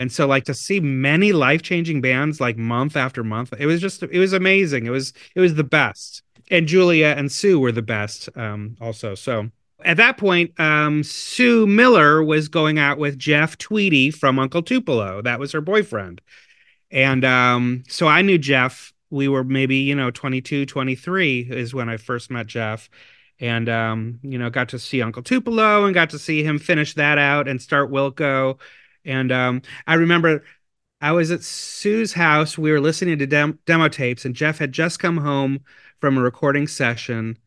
and 0.00 0.10
so 0.10 0.26
like 0.26 0.44
to 0.44 0.54
see 0.54 0.80
many 0.80 1.32
life 1.32 1.60
changing 1.60 2.00
bands 2.00 2.40
like 2.40 2.56
month 2.56 2.96
after 2.96 3.22
month 3.22 3.52
it 3.58 3.66
was 3.66 3.82
just 3.82 4.02
it 4.02 4.18
was 4.18 4.32
amazing. 4.32 4.86
It 4.86 4.90
was 4.90 5.12
it 5.36 5.40
was 5.40 5.54
the 5.54 5.62
best. 5.62 6.22
And 6.50 6.66
julia 6.66 7.14
and 7.18 7.30
sue 7.30 7.60
were 7.60 7.70
the 7.70 7.82
best 7.82 8.28
um 8.34 8.76
also. 8.80 9.14
So 9.14 9.50
at 9.84 9.98
that 9.98 10.16
point 10.16 10.58
um 10.58 11.02
sue 11.02 11.66
miller 11.66 12.24
was 12.24 12.48
going 12.48 12.78
out 12.78 12.98
with 12.98 13.18
jeff 13.18 13.58
tweedy 13.58 14.10
from 14.10 14.38
uncle 14.38 14.62
tupelo. 14.62 15.20
That 15.20 15.38
was 15.38 15.52
her 15.52 15.60
boyfriend. 15.60 16.22
And 16.90 17.22
um 17.24 17.84
so 17.86 18.08
i 18.08 18.22
knew 18.22 18.38
jeff. 18.38 18.92
We 19.10 19.28
were 19.28 19.44
maybe 19.44 19.76
you 19.76 19.94
know 19.94 20.10
22 20.10 20.64
23 20.64 21.48
is 21.50 21.74
when 21.74 21.88
i 21.90 21.98
first 21.98 22.30
met 22.30 22.46
jeff 22.46 22.88
and 23.40 23.68
um, 23.68 24.20
you 24.22 24.38
know, 24.38 24.50
got 24.50 24.68
to 24.68 24.78
see 24.78 25.02
Uncle 25.02 25.22
Tupelo 25.22 25.84
and 25.86 25.94
got 25.94 26.10
to 26.10 26.18
see 26.18 26.44
him 26.44 26.58
finish 26.58 26.94
that 26.94 27.18
out 27.18 27.48
and 27.48 27.60
start 27.60 27.90
Wilco. 27.90 28.58
And 29.04 29.32
um, 29.32 29.62
I 29.86 29.94
remember 29.94 30.44
I 31.00 31.12
was 31.12 31.30
at 31.30 31.42
Sue's 31.42 32.12
house. 32.12 32.58
We 32.58 32.70
were 32.70 32.80
listening 32.80 33.18
to 33.18 33.26
dem- 33.26 33.58
demo 33.64 33.88
tapes, 33.88 34.26
and 34.26 34.34
Jeff 34.34 34.58
had 34.58 34.72
just 34.72 34.98
come 34.98 35.16
home 35.16 35.60
from 35.98 36.18
a 36.18 36.22
recording 36.22 36.68
session, 36.68 37.38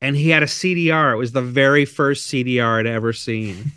and 0.00 0.16
he 0.16 0.30
had 0.30 0.42
a 0.42 0.46
CDR. 0.46 1.12
It 1.12 1.18
was 1.18 1.30
the 1.30 1.42
very 1.42 1.84
first 1.84 2.28
CDR 2.28 2.80
I'd 2.80 2.86
ever 2.86 3.12
seen. 3.12 3.70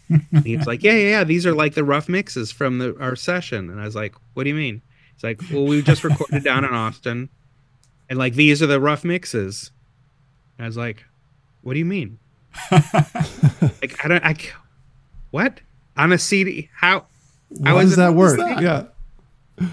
he 0.44 0.58
was 0.58 0.66
like, 0.66 0.82
"Yeah, 0.82 0.94
yeah, 0.94 1.10
yeah, 1.10 1.24
these 1.24 1.46
are 1.46 1.54
like 1.54 1.76
the 1.76 1.84
rough 1.84 2.10
mixes 2.10 2.52
from 2.52 2.80
the, 2.80 2.98
our 3.00 3.16
session." 3.16 3.70
And 3.70 3.80
I 3.80 3.86
was 3.86 3.96
like, 3.96 4.16
"What 4.34 4.44
do 4.46 4.50
you 4.50 4.56
mean?" 4.56 4.82
He's 5.14 5.24
like, 5.24 5.40
"Well, 5.54 5.66
we 5.66 5.84
just 5.84 6.04
recorded 6.04 6.44
down 6.44 6.66
in 6.66 6.74
Austin, 6.74 7.30
and 8.10 8.18
like 8.18 8.34
these 8.34 8.64
are 8.64 8.68
the 8.68 8.82
rough 8.82 9.04
mixes." 9.04 9.70
And 10.58 10.66
I 10.66 10.68
was 10.68 10.78
like, 10.78 11.06
what 11.66 11.74
do 11.74 11.80
you 11.80 11.86
mean? 11.86 12.20
like 12.72 14.06
I 14.06 14.08
don't 14.08 14.24
I 14.24 14.36
what? 15.32 15.60
On 15.98 16.12
a 16.12 16.18
CD? 16.20 16.70
How 16.76 17.08
how 17.64 17.82
does 17.82 17.96
that 17.96 18.14
work? 18.14 18.38
that? 18.38 18.62
Yeah. 18.62 18.84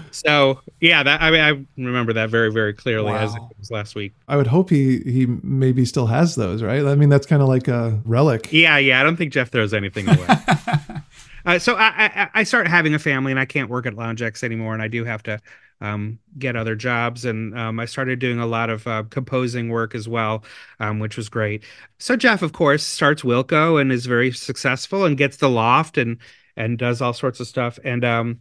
So 0.09 0.59
yeah, 0.81 1.03
that 1.03 1.21
I 1.21 1.29
mean 1.29 1.41
I 1.41 1.81
remember 1.81 2.13
that 2.13 2.31
very, 2.31 2.51
very 2.51 2.73
clearly 2.73 3.11
Wow. 3.11 3.19
as 3.19 3.35
it 3.35 3.41
was 3.59 3.69
last 3.69 3.93
week. 3.93 4.13
I 4.27 4.37
would 4.37 4.47
hope 4.47 4.71
he 4.71 4.99
he 5.01 5.27
maybe 5.43 5.85
still 5.85 6.07
has 6.07 6.33
those, 6.33 6.63
right? 6.63 6.83
I 6.83 6.95
mean, 6.95 7.09
that's 7.09 7.27
kind 7.27 7.43
of 7.43 7.47
like 7.47 7.67
a 7.67 8.01
relic. 8.05 8.51
Yeah, 8.51 8.77
yeah. 8.77 8.99
I 8.99 9.03
don't 9.03 9.15
think 9.17 9.31
Jeff 9.31 9.51
throws 9.51 9.73
anything 9.73 10.09
away. 10.09 10.25
uh, 11.45 11.59
so 11.59 11.75
I, 11.75 12.09
I 12.23 12.29
I 12.33 12.43
start 12.43 12.67
having 12.67 12.95
a 12.95 12.99
family 12.99 13.31
and 13.31 13.39
I 13.39 13.45
can't 13.45 13.69
work 13.69 13.85
at 13.85 13.93
Lounge 13.93 14.23
Ax 14.23 14.43
anymore, 14.43 14.73
and 14.73 14.81
I 14.81 14.87
do 14.87 15.05
have 15.05 15.21
to 15.23 15.39
um, 15.83 16.17
get 16.39 16.55
other 16.55 16.75
jobs. 16.75 17.25
And 17.25 17.57
um, 17.59 17.79
I 17.79 17.85
started 17.85 18.19
doing 18.19 18.39
a 18.39 18.47
lot 18.47 18.69
of 18.69 18.87
uh, 18.87 19.03
composing 19.09 19.67
work 19.67 19.93
as 19.93 20.07
well, 20.07 20.45
um, 20.79 20.99
which 20.99 21.17
was 21.17 21.27
great. 21.27 21.63
So 21.99 22.15
Jeff, 22.15 22.41
of 22.41 22.53
course, 22.53 22.83
starts 22.83 23.21
Wilco 23.21 23.79
and 23.79 23.91
is 23.91 24.05
very 24.05 24.31
successful 24.31 25.03
and 25.05 25.17
gets 25.17 25.37
the 25.37 25.49
loft 25.49 25.97
and 25.97 26.17
and 26.55 26.77
does 26.77 27.01
all 27.01 27.13
sorts 27.13 27.39
of 27.39 27.47
stuff. 27.47 27.79
And 27.83 28.05
um, 28.05 28.39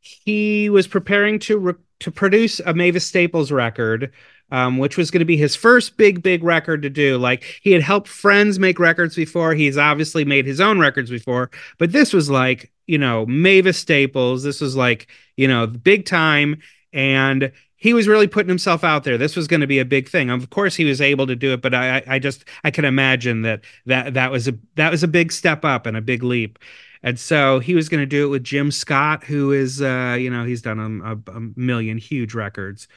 he 0.00 0.68
was 0.68 0.88
preparing 0.88 1.38
to 1.40 1.58
re- 1.58 1.74
to 2.00 2.10
produce 2.10 2.58
a 2.60 2.74
Mavis 2.74 3.06
Staples 3.06 3.52
record. 3.52 4.12
Um, 4.52 4.78
which 4.78 4.96
was 4.96 5.12
going 5.12 5.20
to 5.20 5.24
be 5.24 5.36
his 5.36 5.54
first 5.54 5.96
big, 5.96 6.24
big 6.24 6.42
record 6.42 6.82
to 6.82 6.90
do. 6.90 7.18
Like 7.18 7.44
he 7.62 7.70
had 7.70 7.82
helped 7.82 8.08
friends 8.08 8.58
make 8.58 8.80
records 8.80 9.14
before. 9.14 9.54
He's 9.54 9.78
obviously 9.78 10.24
made 10.24 10.44
his 10.44 10.60
own 10.60 10.80
records 10.80 11.08
before, 11.08 11.52
but 11.78 11.92
this 11.92 12.12
was 12.12 12.28
like, 12.28 12.72
you 12.88 12.98
know, 12.98 13.24
Mavis 13.26 13.78
Staples. 13.78 14.42
This 14.42 14.60
was 14.60 14.74
like, 14.74 15.06
you 15.36 15.46
know, 15.46 15.68
big 15.68 16.04
time. 16.04 16.60
And 16.92 17.52
he 17.76 17.94
was 17.94 18.08
really 18.08 18.26
putting 18.26 18.48
himself 18.48 18.84
out 18.84 19.04
there. 19.04 19.16
This 19.16 19.36
was 19.36 19.46
going 19.46 19.60
to 19.60 19.66
be 19.66 19.78
a 19.78 19.84
big 19.84 20.08
thing. 20.08 20.28
Of 20.28 20.50
course, 20.50 20.74
he 20.76 20.84
was 20.84 21.00
able 21.00 21.26
to 21.26 21.36
do 21.36 21.52
it, 21.52 21.62
but 21.62 21.74
I, 21.74 22.02
I 22.06 22.18
just, 22.18 22.44
I 22.62 22.70
can 22.70 22.84
imagine 22.84 23.42
that 23.42 23.62
that 23.86 24.14
that 24.14 24.30
was 24.30 24.48
a 24.48 24.54
that 24.74 24.90
was 24.90 25.02
a 25.02 25.08
big 25.08 25.32
step 25.32 25.64
up 25.64 25.86
and 25.86 25.96
a 25.96 26.02
big 26.02 26.22
leap. 26.22 26.58
And 27.02 27.18
so 27.18 27.58
he 27.58 27.74
was 27.74 27.88
going 27.88 28.02
to 28.02 28.06
do 28.06 28.26
it 28.26 28.28
with 28.28 28.44
Jim 28.44 28.70
Scott, 28.70 29.24
who 29.24 29.52
is, 29.52 29.80
uh, 29.80 30.18
you 30.20 30.28
know, 30.28 30.44
he's 30.44 30.60
done 30.60 30.78
a, 31.02 31.14
a, 31.14 31.36
a 31.36 31.40
million 31.56 31.96
huge 31.96 32.34
records. 32.34 32.88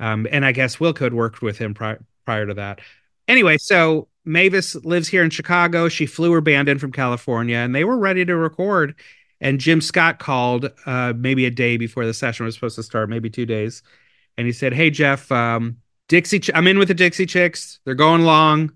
Um, 0.00 0.26
and 0.30 0.44
I 0.44 0.52
guess 0.52 0.76
Wilco 0.76 1.00
had 1.00 1.14
worked 1.14 1.42
with 1.42 1.58
him 1.58 1.74
pri- 1.74 1.98
prior 2.24 2.46
to 2.46 2.54
that. 2.54 2.80
Anyway, 3.28 3.58
so 3.58 4.08
Mavis 4.24 4.74
lives 4.76 5.08
here 5.08 5.22
in 5.22 5.30
Chicago. 5.30 5.88
She 5.88 6.06
flew 6.06 6.32
her 6.32 6.40
band 6.40 6.68
in 6.68 6.78
from 6.78 6.92
California, 6.92 7.56
and 7.56 7.74
they 7.74 7.84
were 7.84 7.98
ready 7.98 8.24
to 8.24 8.36
record. 8.36 8.94
And 9.42 9.58
Jim 9.58 9.80
Scott 9.80 10.18
called 10.20 10.70
uh, 10.86 11.12
maybe 11.16 11.44
a 11.44 11.50
day 11.50 11.76
before 11.76 12.06
the 12.06 12.14
session 12.14 12.46
was 12.46 12.54
supposed 12.54 12.76
to 12.76 12.82
start, 12.82 13.10
maybe 13.10 13.28
two 13.28 13.44
days, 13.44 13.82
and 14.38 14.46
he 14.46 14.52
said, 14.52 14.72
"Hey 14.72 14.88
Jeff, 14.88 15.30
um, 15.30 15.78
Dixie, 16.08 16.38
Ch- 16.40 16.50
I'm 16.54 16.66
in 16.68 16.78
with 16.78 16.88
the 16.88 16.94
Dixie 16.94 17.26
Chicks. 17.26 17.80
They're 17.84 17.94
going 17.94 18.22
long. 18.22 18.72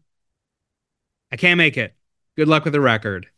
I 1.33 1.37
can't 1.37 1.57
make 1.57 1.77
it. 1.77 1.95
Good 2.37 2.49
luck 2.49 2.65
with 2.65 2.73
the 2.73 2.81
record." 2.81 3.29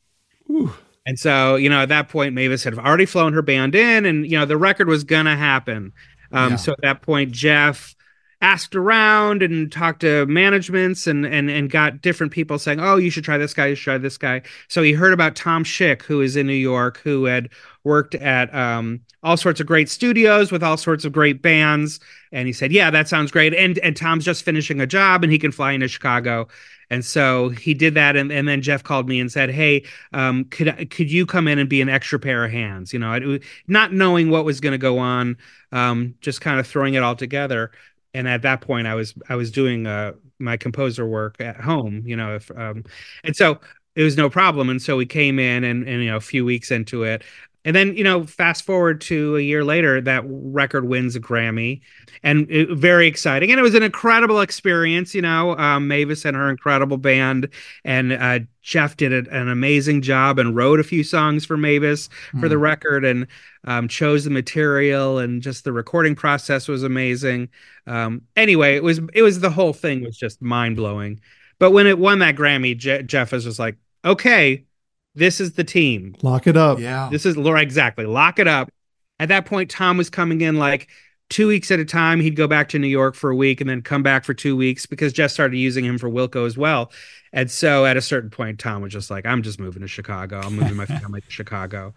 Ooh. 0.50 0.72
And 1.06 1.18
so, 1.18 1.56
you 1.56 1.68
know, 1.70 1.82
at 1.82 1.88
that 1.90 2.08
point, 2.08 2.34
Mavis 2.34 2.64
had 2.64 2.78
already 2.78 3.06
flown 3.06 3.32
her 3.34 3.42
band 3.42 3.74
in, 3.74 4.06
and 4.06 4.26
you 4.26 4.38
know, 4.38 4.46
the 4.46 4.56
record 4.56 4.88
was 4.88 5.04
gonna 5.04 5.36
happen. 5.36 5.92
Um, 6.32 6.52
Yeah. 6.52 6.56
So 6.56 6.72
at 6.72 6.80
that 6.82 7.02
point, 7.02 7.32
Jeff 7.32 7.94
asked 8.40 8.76
around 8.76 9.42
and 9.42 9.70
talked 9.72 10.00
to 10.00 10.24
managements 10.26 11.06
and 11.06 11.26
and 11.26 11.50
and 11.50 11.70
got 11.70 12.00
different 12.00 12.32
people 12.32 12.58
saying, 12.58 12.80
"Oh, 12.80 12.96
you 12.96 13.10
should 13.10 13.24
try 13.24 13.38
this 13.38 13.54
guy. 13.54 13.66
You 13.66 13.74
should 13.74 13.84
try 13.84 13.98
this 13.98 14.18
guy." 14.18 14.42
So 14.68 14.82
he 14.82 14.92
heard 14.92 15.12
about 15.12 15.36
Tom 15.36 15.64
Schick, 15.64 16.02
who 16.02 16.20
is 16.20 16.36
in 16.36 16.46
New 16.46 16.52
York, 16.52 16.98
who 16.98 17.24
had 17.24 17.48
worked 17.84 18.14
at 18.14 18.54
um, 18.54 19.00
all 19.22 19.36
sorts 19.36 19.60
of 19.60 19.66
great 19.66 19.88
studios 19.88 20.52
with 20.52 20.62
all 20.62 20.76
sorts 20.76 21.04
of 21.04 21.12
great 21.12 21.42
bands, 21.42 21.98
and 22.30 22.46
he 22.46 22.52
said, 22.52 22.72
"Yeah, 22.72 22.90
that 22.90 23.08
sounds 23.08 23.32
great." 23.32 23.54
And 23.54 23.78
and 23.78 23.96
Tom's 23.96 24.24
just 24.24 24.44
finishing 24.44 24.80
a 24.80 24.86
job, 24.86 25.24
and 25.24 25.32
he 25.32 25.38
can 25.38 25.52
fly 25.52 25.72
into 25.72 25.88
Chicago. 25.88 26.48
And 26.90 27.04
so 27.04 27.50
he 27.50 27.74
did 27.74 27.94
that, 27.94 28.16
and, 28.16 28.32
and 28.32 28.48
then 28.48 28.62
Jeff 28.62 28.82
called 28.82 29.08
me 29.08 29.20
and 29.20 29.30
said, 29.30 29.50
"Hey, 29.50 29.84
um, 30.12 30.44
could 30.44 30.90
could 30.90 31.10
you 31.10 31.26
come 31.26 31.48
in 31.48 31.58
and 31.58 31.68
be 31.68 31.82
an 31.82 31.88
extra 31.88 32.18
pair 32.18 32.44
of 32.44 32.50
hands?" 32.50 32.92
You 32.92 32.98
know, 32.98 33.12
I, 33.12 33.40
not 33.66 33.92
knowing 33.92 34.30
what 34.30 34.44
was 34.44 34.60
going 34.60 34.72
to 34.72 34.78
go 34.78 34.98
on, 34.98 35.36
um, 35.72 36.14
just 36.20 36.40
kind 36.40 36.58
of 36.58 36.66
throwing 36.66 36.94
it 36.94 37.02
all 37.02 37.16
together. 37.16 37.72
And 38.14 38.26
at 38.26 38.42
that 38.42 38.60
point, 38.60 38.86
I 38.86 38.94
was 38.94 39.14
I 39.28 39.36
was 39.36 39.50
doing 39.50 39.86
uh, 39.86 40.12
my 40.38 40.56
composer 40.56 41.06
work 41.06 41.40
at 41.40 41.60
home, 41.60 42.02
you 42.06 42.16
know, 42.16 42.36
if, 42.36 42.50
um, 42.56 42.84
and 43.24 43.36
so 43.36 43.60
it 43.96 44.02
was 44.02 44.16
no 44.16 44.30
problem. 44.30 44.70
And 44.70 44.80
so 44.80 44.96
we 44.96 45.06
came 45.06 45.38
in, 45.38 45.64
and, 45.64 45.86
and 45.88 46.02
you 46.02 46.10
know, 46.10 46.16
a 46.16 46.20
few 46.20 46.44
weeks 46.44 46.70
into 46.70 47.02
it, 47.02 47.22
and 47.68 47.76
then 47.76 47.94
you 47.94 48.02
know, 48.02 48.24
fast 48.24 48.64
forward 48.64 48.98
to 49.02 49.36
a 49.36 49.40
year 49.42 49.62
later, 49.62 50.00
that 50.00 50.24
record 50.26 50.86
wins 50.86 51.14
a 51.14 51.20
Grammy, 51.20 51.82
and 52.22 52.50
it, 52.50 52.70
very 52.70 53.06
exciting, 53.06 53.50
and 53.50 53.60
it 53.60 53.62
was 53.62 53.74
an 53.74 53.82
incredible 53.82 54.40
experience. 54.40 55.14
You 55.14 55.20
know, 55.20 55.54
um, 55.58 55.86
Mavis 55.86 56.24
and 56.24 56.34
her 56.34 56.48
incredible 56.48 56.96
band, 56.96 57.50
and 57.84 58.12
uh, 58.14 58.38
Jeff 58.62 58.96
did 58.96 59.12
a, 59.12 59.30
an 59.30 59.48
amazing 59.48 60.00
job 60.00 60.38
and 60.38 60.56
wrote 60.56 60.80
a 60.80 60.84
few 60.84 61.04
songs 61.04 61.44
for 61.44 61.58
Mavis 61.58 62.08
for 62.40 62.48
the 62.48 62.56
Mm. 62.56 62.60
record, 62.62 63.04
and 63.04 63.26
um, 63.64 63.86
chose 63.86 64.24
the 64.24 64.30
material, 64.30 65.18
and 65.18 65.42
just 65.42 65.64
the 65.64 65.72
recording 65.72 66.14
process 66.14 66.68
was 66.68 66.82
amazing. 66.82 67.50
Um, 67.86 68.22
anyway, 68.34 68.76
it 68.76 68.82
was 68.82 68.98
it 69.12 69.20
was 69.22 69.40
the 69.40 69.50
whole 69.50 69.74
thing 69.74 70.02
was 70.04 70.16
just 70.16 70.40
mind 70.40 70.76
blowing. 70.76 71.20
But 71.58 71.72
when 71.72 71.86
it 71.86 71.98
won 71.98 72.20
that 72.20 72.36
Grammy, 72.36 72.76
Je- 72.78 73.02
Jeff 73.02 73.32
was 73.32 73.44
just 73.44 73.58
like, 73.58 73.76
okay, 74.04 74.64
this 75.18 75.40
is 75.40 75.52
the 75.52 75.64
team. 75.64 76.14
Lock 76.22 76.46
it 76.46 76.56
up. 76.56 76.78
Yeah. 76.78 77.08
This 77.10 77.26
is 77.26 77.36
Laura 77.36 77.60
exactly. 77.60 78.06
Lock 78.06 78.38
it 78.38 78.48
up. 78.48 78.70
At 79.20 79.28
that 79.28 79.46
point, 79.46 79.70
Tom 79.70 79.98
was 79.98 80.08
coming 80.08 80.40
in 80.40 80.56
like 80.56 80.88
two 81.28 81.48
weeks 81.48 81.70
at 81.70 81.80
a 81.80 81.84
time. 81.84 82.20
He'd 82.20 82.36
go 82.36 82.46
back 82.46 82.68
to 82.70 82.78
New 82.78 82.88
York 82.88 83.14
for 83.14 83.30
a 83.30 83.36
week 83.36 83.60
and 83.60 83.68
then 83.68 83.82
come 83.82 84.02
back 84.02 84.24
for 84.24 84.32
two 84.32 84.56
weeks 84.56 84.86
because 84.86 85.12
Jeff 85.12 85.30
started 85.30 85.56
using 85.56 85.84
him 85.84 85.98
for 85.98 86.08
Wilco 86.08 86.46
as 86.46 86.56
well. 86.56 86.90
And 87.32 87.50
so 87.50 87.84
at 87.84 87.96
a 87.96 88.00
certain 88.00 88.30
point, 88.30 88.58
Tom 88.58 88.82
was 88.82 88.92
just 88.92 89.10
like, 89.10 89.26
I'm 89.26 89.42
just 89.42 89.60
moving 89.60 89.82
to 89.82 89.88
Chicago. 89.88 90.40
I'm 90.40 90.54
moving 90.56 90.76
my 90.76 90.86
family 90.86 91.20
to 91.20 91.30
Chicago. 91.30 91.94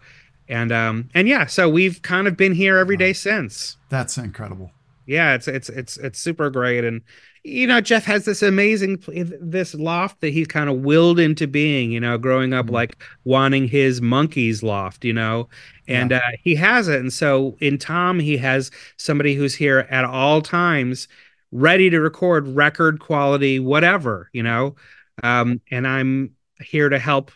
And 0.48 0.72
um 0.72 1.08
and 1.14 1.28
yeah, 1.28 1.46
so 1.46 1.68
we've 1.68 2.02
kind 2.02 2.26
of 2.26 2.36
been 2.36 2.52
here 2.52 2.76
every 2.78 2.96
day 2.96 3.12
since. 3.12 3.76
That's 3.88 4.18
incredible. 4.18 4.72
Yeah, 5.06 5.34
it's 5.34 5.48
it's 5.48 5.68
it's 5.68 5.96
it's 5.96 6.18
super 6.18 6.50
great 6.50 6.84
and 6.84 7.02
you 7.44 7.66
know 7.66 7.80
Jeff 7.80 8.04
has 8.04 8.24
this 8.24 8.42
amazing 8.42 9.02
this 9.40 9.74
loft 9.74 10.20
that 10.20 10.30
he's 10.32 10.46
kind 10.46 10.70
of 10.70 10.78
willed 10.80 11.18
into 11.18 11.46
being, 11.46 11.90
you 11.90 11.98
know, 12.00 12.16
growing 12.18 12.52
up 12.54 12.66
Mhm. 12.66 12.70
like 12.70 13.02
wanting 13.24 13.66
his 13.68 14.00
monkeys 14.00 14.62
loft, 14.62 15.04
you 15.04 15.12
know. 15.12 15.48
And 15.88 16.12
uh, 16.12 16.20
he 16.42 16.54
has 16.56 16.88
it 16.88 17.00
and 17.00 17.12
so 17.12 17.56
in 17.60 17.78
Tom 17.78 18.20
he 18.20 18.36
has 18.38 18.70
somebody 18.96 19.34
who's 19.34 19.54
here 19.54 19.80
at 19.90 20.04
all 20.04 20.40
times 20.40 21.08
ready 21.50 21.90
to 21.90 22.00
record 22.00 22.46
record 22.48 23.00
quality 23.00 23.58
whatever, 23.58 24.30
you 24.32 24.42
know. 24.42 24.76
Um 25.22 25.60
and 25.70 25.86
I'm 25.86 26.32
here 26.60 26.88
to 26.88 26.98
help 26.98 27.32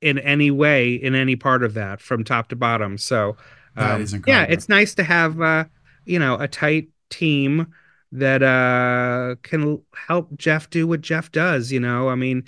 in 0.00 0.18
any 0.18 0.50
way 0.52 0.94
in 0.94 1.14
any 1.14 1.34
part 1.36 1.64
of 1.64 1.74
that 1.74 2.00
from 2.00 2.22
top 2.24 2.48
to 2.50 2.56
bottom. 2.56 2.96
So 2.98 3.36
That 3.76 3.94
um, 3.94 4.22
yeah, 4.26 4.42
it's 4.44 4.68
nice 4.68 4.94
to 4.96 5.02
have 5.04 5.40
uh, 5.40 5.64
you 6.04 6.18
know 6.18 6.36
a 6.38 6.48
tight 6.48 6.88
team 7.10 7.72
that 8.12 8.42
uh, 8.42 9.36
can 9.42 9.80
help 9.94 10.36
Jeff 10.36 10.70
do 10.70 10.86
what 10.86 11.00
Jeff 11.00 11.30
does. 11.32 11.70
You 11.72 11.80
know, 11.80 12.08
I 12.08 12.14
mean, 12.14 12.44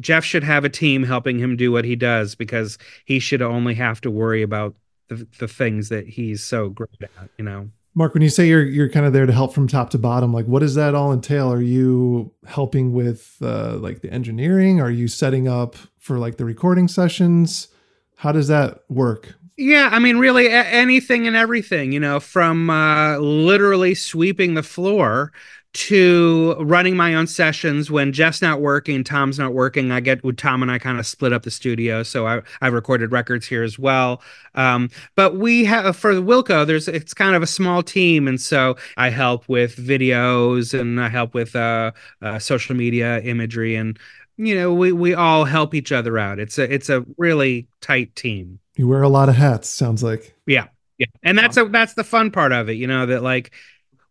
Jeff 0.00 0.24
should 0.24 0.44
have 0.44 0.64
a 0.64 0.68
team 0.68 1.02
helping 1.02 1.38
him 1.38 1.56
do 1.56 1.72
what 1.72 1.84
he 1.84 1.96
does 1.96 2.34
because 2.34 2.78
he 3.04 3.18
should 3.18 3.42
only 3.42 3.74
have 3.74 4.00
to 4.02 4.10
worry 4.10 4.42
about 4.42 4.74
the, 5.08 5.26
the 5.38 5.48
things 5.48 5.88
that 5.88 6.06
he's 6.06 6.42
so 6.42 6.68
great 6.68 6.90
at. 7.02 7.30
You 7.38 7.44
know. 7.44 7.70
Mark, 7.96 8.12
when 8.12 8.22
you 8.22 8.28
say 8.28 8.48
you're 8.48 8.64
you're 8.64 8.88
kind 8.88 9.06
of 9.06 9.12
there 9.12 9.26
to 9.26 9.32
help 9.32 9.54
from 9.54 9.68
top 9.68 9.90
to 9.90 9.98
bottom, 9.98 10.32
like 10.32 10.46
what 10.46 10.60
does 10.60 10.74
that 10.74 10.94
all 10.94 11.12
entail? 11.12 11.52
Are 11.52 11.62
you 11.62 12.32
helping 12.46 12.92
with 12.92 13.36
uh, 13.40 13.76
like 13.76 14.00
the 14.00 14.12
engineering? 14.12 14.80
Are 14.80 14.90
you 14.90 15.06
setting 15.06 15.46
up 15.46 15.76
for 15.98 16.18
like 16.18 16.36
the 16.36 16.44
recording 16.44 16.88
sessions? 16.88 17.68
How 18.16 18.32
does 18.32 18.48
that 18.48 18.80
work? 18.88 19.34
Yeah, 19.56 19.88
I 19.92 20.00
mean, 20.00 20.18
really, 20.18 20.46
a- 20.48 20.64
anything 20.66 21.26
and 21.28 21.36
everything, 21.36 21.92
you 21.92 22.00
know, 22.00 22.18
from 22.18 22.70
uh, 22.70 23.18
literally 23.18 23.94
sweeping 23.94 24.54
the 24.54 24.64
floor 24.64 25.32
to 25.74 26.54
running 26.60 26.96
my 26.96 27.14
own 27.14 27.26
sessions 27.26 27.90
when 27.90 28.12
Jeff's 28.12 28.40
not 28.42 28.60
working, 28.60 29.02
Tom's 29.04 29.38
not 29.38 29.52
working. 29.54 29.90
I 29.92 30.00
get 30.00 30.22
with 30.24 30.36
Tom 30.36 30.62
and 30.62 30.70
I 30.70 30.78
kind 30.78 30.98
of 30.98 31.06
split 31.06 31.32
up 31.32 31.42
the 31.44 31.50
studio, 31.52 32.02
so 32.02 32.26
I 32.26 32.42
I 32.62 32.66
recorded 32.68 33.12
records 33.12 33.46
here 33.46 33.62
as 33.62 33.78
well. 33.78 34.22
Um, 34.56 34.90
but 35.14 35.36
we 35.36 35.64
have 35.64 35.96
for 35.96 36.12
Wilco, 36.14 36.66
there's 36.66 36.88
it's 36.88 37.14
kind 37.14 37.34
of 37.36 37.42
a 37.42 37.46
small 37.46 37.82
team, 37.82 38.26
and 38.28 38.40
so 38.40 38.76
I 38.96 39.10
help 39.10 39.48
with 39.48 39.76
videos 39.76 40.78
and 40.78 41.00
I 41.00 41.08
help 41.08 41.32
with 41.34 41.54
uh, 41.56 41.92
uh, 42.22 42.38
social 42.40 42.74
media 42.76 43.20
imagery, 43.20 43.76
and 43.76 43.98
you 44.36 44.54
know, 44.56 44.72
we 44.74 44.90
we 44.92 45.14
all 45.14 45.44
help 45.44 45.74
each 45.74 45.92
other 45.92 46.18
out. 46.18 46.38
It's 46.40 46.58
a 46.58 46.72
it's 46.72 46.88
a 46.88 47.04
really 47.18 47.68
tight 47.80 48.14
team. 48.16 48.58
You 48.76 48.88
wear 48.88 49.02
a 49.02 49.08
lot 49.08 49.28
of 49.28 49.36
hats. 49.36 49.68
Sounds 49.68 50.02
like. 50.02 50.34
Yeah. 50.46 50.66
Yeah. 50.98 51.06
And 51.22 51.38
that's 51.38 51.56
a 51.56 51.64
that's 51.64 51.94
the 51.94 52.04
fun 52.04 52.30
part 52.30 52.52
of 52.52 52.68
it, 52.68 52.74
you 52.74 52.86
know, 52.86 53.06
that 53.06 53.22
like 53.22 53.52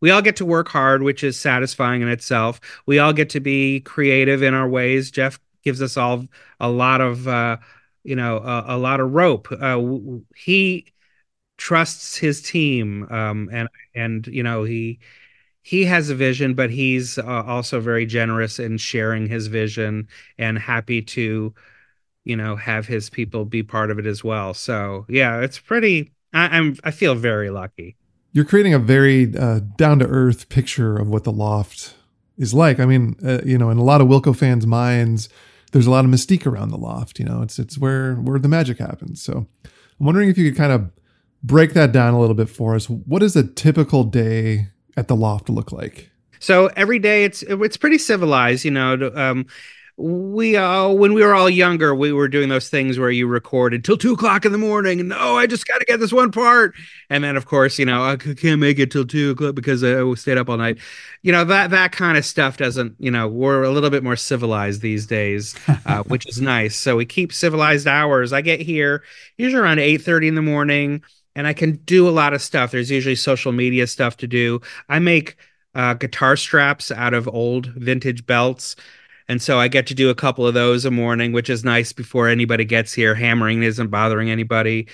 we 0.02 0.12
all 0.12 0.22
get 0.22 0.38
to 0.38 0.46
work 0.46 0.68
hard, 0.68 1.02
which 1.02 1.24
is 1.24 1.40
satisfying 1.40 2.02
in 2.02 2.10
itself. 2.10 2.60
We 2.86 3.00
all 3.00 3.14
get 3.14 3.30
to 3.32 3.40
be 3.40 3.80
creative 3.82 4.44
in 4.44 4.54
our 4.54 4.68
ways. 4.68 5.12
Jeff 5.12 5.40
gives 5.64 5.82
us 5.82 5.96
all 5.98 6.26
a 6.60 6.70
lot 6.70 7.02
of 7.02 7.28
uh 7.28 7.58
you 8.04 8.18
know, 8.18 8.38
a, 8.38 8.76
a 8.76 8.78
lot 8.78 9.00
of 9.00 9.14
rope. 9.14 9.48
Uh 9.52 9.82
he 10.36 10.94
trusts 11.58 12.18
his 12.18 12.42
team 12.42 13.08
um 13.10 13.50
and 13.52 13.70
and 13.96 14.28
you 14.28 14.44
know, 14.44 14.64
he 14.64 15.00
he 15.62 15.86
has 15.86 16.10
a 16.10 16.16
vision, 16.16 16.54
but 16.54 16.70
he's 16.70 17.18
uh, 17.18 17.44
also 17.48 17.80
very 17.80 18.06
generous 18.06 18.60
in 18.60 18.78
sharing 18.78 19.28
his 19.28 19.48
vision 19.48 20.10
and 20.38 20.60
happy 20.60 21.02
to 21.02 21.54
you 22.24 22.36
know 22.36 22.56
have 22.56 22.88
his 22.88 23.10
people 23.10 23.46
be 23.46 23.64
part 23.64 23.92
of 23.92 24.00
it 24.00 24.06
as 24.06 24.24
well 24.24 24.54
so 24.54 25.06
yeah 25.10 25.42
it's 25.42 25.60
pretty 25.60 26.12
I, 26.34 26.58
i'm 26.58 26.78
i 26.84 26.92
feel 26.92 27.16
very 27.16 27.50
lucky 27.50 27.96
You're 28.32 28.46
creating 28.46 28.74
a 28.74 28.80
very 28.80 29.36
uh, 29.38 29.60
down 29.78 30.00
to 30.00 30.08
earth 30.08 30.50
picture 30.50 30.98
of 30.98 31.08
what 31.08 31.24
the 31.24 31.32
loft 31.32 31.96
is 32.38 32.52
like. 32.52 32.80
I 32.80 32.88
mean, 32.88 33.16
uh, 33.24 33.42
you 33.46 33.60
know, 33.60 33.70
in 33.70 33.78
a 33.78 33.84
lot 33.84 34.02
of 34.02 34.08
Wilco 34.08 34.36
fans' 34.36 34.66
minds, 34.66 35.30
there's 35.72 35.86
a 35.86 35.92
lot 35.92 36.04
of 36.04 36.10
mystique 36.10 36.48
around 36.48 36.70
the 36.70 36.78
loft. 36.78 37.20
You 37.20 37.26
know, 37.26 37.44
it's 37.44 37.60
it's 37.60 37.78
where 37.78 38.16
where 38.16 38.40
the 38.40 38.48
magic 38.48 38.80
happens. 38.80 39.22
So, 39.22 39.46
I'm 39.66 40.06
wondering 40.06 40.30
if 40.30 40.38
you 40.38 40.50
could 40.50 40.58
kind 40.58 40.72
of 40.72 40.90
break 41.44 41.74
that 41.74 41.92
down 41.92 42.16
a 42.16 42.20
little 42.20 42.36
bit 42.36 42.50
for 42.50 42.74
us. 42.74 42.90
What 42.90 43.20
does 43.20 43.36
a 43.36 43.44
typical 43.46 44.04
day 44.04 44.70
at 44.98 45.08
the 45.08 45.16
loft 45.16 45.48
look 45.50 45.72
like? 45.72 46.10
so 46.40 46.68
every 46.76 47.00
day 47.00 47.24
it's 47.24 47.42
it's 47.44 47.78
pretty 47.78 47.98
civilized 47.98 48.66
you 48.66 48.72
know 48.72 49.10
um 49.16 49.46
we 49.96 50.58
all 50.58 50.98
when 50.98 51.14
we 51.14 51.24
were 51.24 51.36
all 51.36 51.50
younger 51.50 51.94
we 51.94 52.12
were 52.12 52.28
doing 52.28 52.50
those 52.50 52.68
things 52.68 52.98
where 52.98 53.12
you 53.12 53.28
recorded 53.28 53.84
till 53.86 53.96
two 53.96 54.14
o'clock 54.14 54.44
in 54.44 54.52
the 54.52 54.58
morning 54.58 55.00
and 55.00 55.14
oh 55.14 55.38
i 55.38 55.46
just 55.46 55.68
got 55.68 55.78
to 55.78 55.86
get 55.86 56.00
this 56.00 56.12
one 56.12 56.32
part. 56.32 56.74
And 57.10 57.24
then 57.24 57.38
of 57.38 57.46
course 57.46 57.78
you 57.78 57.86
know 57.86 58.04
I 58.04 58.16
can't 58.16 58.60
make 58.60 58.80
it 58.80 58.92
till 58.92 59.06
two 59.06 59.32
o'clock 59.32 59.54
because 59.56 59.84
i 59.84 60.14
stayed 60.16 60.38
up 60.38 60.50
all 60.50 60.58
night. 60.58 60.80
You 61.22 61.32
know 61.32 61.44
that 61.46 61.70
that 61.70 61.92
kind 61.92 62.18
of 62.18 62.26
stuff 62.26 62.58
doesn't 62.58 62.96
you 62.98 63.12
know 63.12 63.28
we're 63.28 63.64
a 63.64 63.70
little 63.70 63.92
bit 63.92 64.04
more 64.04 64.16
civilized 64.16 64.82
these 64.82 65.06
days 65.06 65.56
uh, 65.86 66.04
which 66.04 66.28
is 66.28 66.42
nice. 66.42 66.76
So 66.76 66.96
we 66.96 67.06
keep 67.06 67.32
civilized 67.32 67.88
hours. 67.88 68.34
I 68.34 68.42
get 68.42 68.62
here 68.62 69.04
usually 69.38 69.62
around 69.62 69.80
eight 69.80 70.02
thirty 70.02 70.28
in 70.28 70.36
the 70.36 70.42
morning 70.42 71.04
and 71.36 71.48
i 71.48 71.54
can 71.54 71.76
do 71.86 72.08
a 72.08 72.12
lot 72.12 72.34
of 72.34 72.42
stuff. 72.42 72.72
There's 72.72 72.90
usually 72.90 73.16
social 73.16 73.52
media 73.52 73.86
stuff 73.86 74.18
to 74.18 74.28
do. 74.28 74.60
I 74.90 74.98
make 74.98 75.36
uh, 75.76 75.94
guitar 75.94 76.36
straps 76.36 76.92
out 76.92 77.14
of 77.14 77.28
old 77.28 77.68
vintage 77.68 78.26
belts 78.26 78.76
and 79.30 79.42
so 79.42 79.60
I 79.60 79.68
get 79.68 79.88
to 79.88 79.94
do 79.94 80.10
a 80.10 80.16
couple 80.16 80.46
of 80.46 80.54
those 80.54 80.86
a 80.86 80.92
morning, 80.92 81.32
which 81.32 81.50
is 81.50 81.64
nice 81.64 81.94
before 81.94 82.28
anybody 82.28 82.66
gets 82.66 82.94
here. 82.94 83.16
Hammering 83.16 83.64
isn't 83.64 83.88
bothering 83.88 84.30
anybody. 84.30 84.88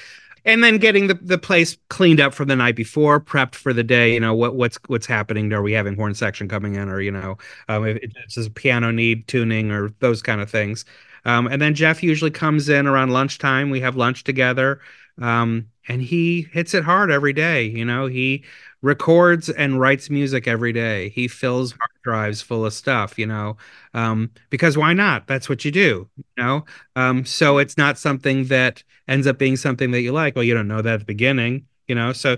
And 0.46 0.64
then 0.64 0.78
getting 0.78 1.08
the, 1.08 1.16
the 1.16 1.38
place 1.38 1.78
cleaned 1.90 2.22
up 2.22 2.34
from 2.34 2.48
the 2.48 2.56
night 2.56 2.76
before, 2.76 3.20
prepped 3.20 3.56
for 3.56 3.74
the 3.74 3.84
day. 3.84 4.14
You 4.14 4.20
know 4.20 4.34
what 4.34 4.56
what's 4.56 4.80
what's 4.88 5.06
happening? 5.06 5.52
Are 5.54 5.62
we 5.62 5.74
having 5.74 5.96
horn 5.96 6.16
section 6.16 6.48
coming 6.48 6.76
in, 6.76 6.90
or 6.90 7.02
you 7.02 7.12
know, 7.12 7.38
um, 7.68 7.86
if 7.86 7.98
it's 8.02 8.36
just 8.36 8.56
piano 8.56 8.92
need 8.92 9.28
tuning 9.28 9.72
or 9.72 9.90
those 10.00 10.22
kind 10.22 10.42
of 10.42 10.50
things. 10.50 10.86
Um, 11.26 11.48
and 11.48 11.62
then 11.62 11.76
Jeff 11.76 12.02
usually 12.02 12.32
comes 12.32 12.70
in 12.70 12.88
around 12.88 13.12
lunchtime. 13.12 13.70
We 13.70 13.82
have 13.82 13.98
lunch 13.98 14.24
together. 14.24 14.80
Um, 15.22 15.68
and 15.88 16.02
he 16.02 16.48
hits 16.54 16.74
it 16.74 16.84
hard 16.84 17.12
every 17.12 17.34
day. 17.34 17.64
You 17.64 17.84
know, 17.84 18.06
he 18.06 18.46
records 18.82 19.50
and 19.50 19.80
writes 19.80 20.10
music 20.10 20.48
every 20.48 20.72
day. 20.74 21.10
He 21.10 21.28
fills 21.28 21.72
hard 21.74 21.90
drives 22.04 22.42
full 22.42 22.66
of 22.66 22.74
stuff, 22.74 23.20
you 23.20 23.26
know, 23.26 23.58
um, 23.94 24.32
because 24.50 24.78
why 24.78 24.94
not? 24.94 25.28
That's 25.28 25.50
what 25.50 25.66
you 25.66 25.72
do, 25.72 26.10
you 26.18 26.24
know? 26.38 26.66
Um, 26.96 27.26
so 27.26 27.58
it's 27.58 27.78
not 27.78 27.98
something 27.98 28.46
that 28.46 28.84
ends 29.08 29.28
up 29.28 29.38
being 29.38 29.58
something 29.58 29.92
that 29.92 30.02
you 30.02 30.12
like. 30.12 30.36
Well, 30.36 30.44
you 30.46 30.54
don't 30.54 30.68
know 30.68 30.82
that 30.82 30.94
at 30.94 31.00
the 31.02 31.06
beginning, 31.06 31.68
you 31.88 31.96
know? 31.96 32.14
So 32.14 32.38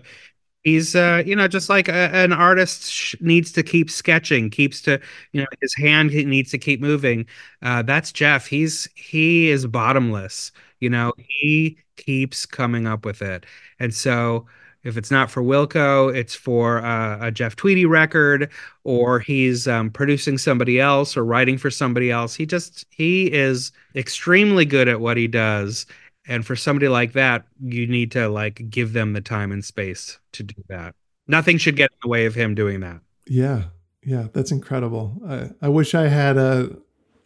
he's 0.63 0.95
uh 0.95 1.23
you 1.25 1.35
know 1.35 1.47
just 1.47 1.69
like 1.69 1.87
a, 1.87 1.91
an 2.15 2.31
artist 2.33 2.91
sh- 2.91 3.15
needs 3.19 3.51
to 3.51 3.63
keep 3.63 3.89
sketching 3.89 4.49
keeps 4.49 4.81
to 4.81 4.99
you 5.31 5.41
know 5.41 5.47
his 5.61 5.73
hand 5.75 6.11
needs 6.13 6.51
to 6.51 6.57
keep 6.57 6.79
moving 6.81 7.25
uh 7.63 7.81
that's 7.81 8.11
jeff 8.11 8.45
he's 8.47 8.87
he 8.95 9.49
is 9.49 9.65
bottomless 9.65 10.51
you 10.79 10.89
know 10.89 11.11
he 11.17 11.77
keeps 11.97 12.45
coming 12.45 12.85
up 12.87 13.05
with 13.05 13.21
it 13.21 13.45
and 13.79 13.93
so 13.93 14.45
if 14.83 14.97
it's 14.97 15.11
not 15.11 15.29
for 15.29 15.41
wilco 15.41 16.13
it's 16.15 16.35
for 16.35 16.83
uh, 16.83 17.17
a 17.19 17.31
jeff 17.31 17.55
tweedy 17.55 17.85
record 17.85 18.49
or 18.83 19.19
he's 19.19 19.67
um, 19.67 19.89
producing 19.89 20.37
somebody 20.37 20.79
else 20.79 21.15
or 21.15 21.23
writing 21.23 21.57
for 21.57 21.69
somebody 21.69 22.11
else 22.11 22.35
he 22.35 22.45
just 22.45 22.85
he 22.89 23.31
is 23.31 23.71
extremely 23.95 24.65
good 24.65 24.87
at 24.87 24.99
what 24.99 25.17
he 25.17 25.27
does 25.27 25.85
and 26.27 26.45
for 26.45 26.55
somebody 26.55 26.87
like 26.87 27.13
that, 27.13 27.45
you 27.61 27.87
need 27.87 28.11
to 28.11 28.29
like 28.29 28.69
give 28.69 28.93
them 28.93 29.13
the 29.13 29.21
time 29.21 29.51
and 29.51 29.63
space 29.63 30.19
to 30.33 30.43
do 30.43 30.55
that. 30.69 30.95
Nothing 31.27 31.57
should 31.57 31.75
get 31.75 31.91
in 31.91 31.97
the 32.03 32.09
way 32.09 32.25
of 32.25 32.35
him 32.35 32.55
doing 32.55 32.79
that. 32.81 33.01
Yeah. 33.27 33.63
Yeah. 34.03 34.27
That's 34.33 34.51
incredible. 34.51 35.19
I, 35.27 35.49
I 35.61 35.69
wish 35.69 35.95
I 35.95 36.07
had 36.07 36.37
a, 36.37 36.75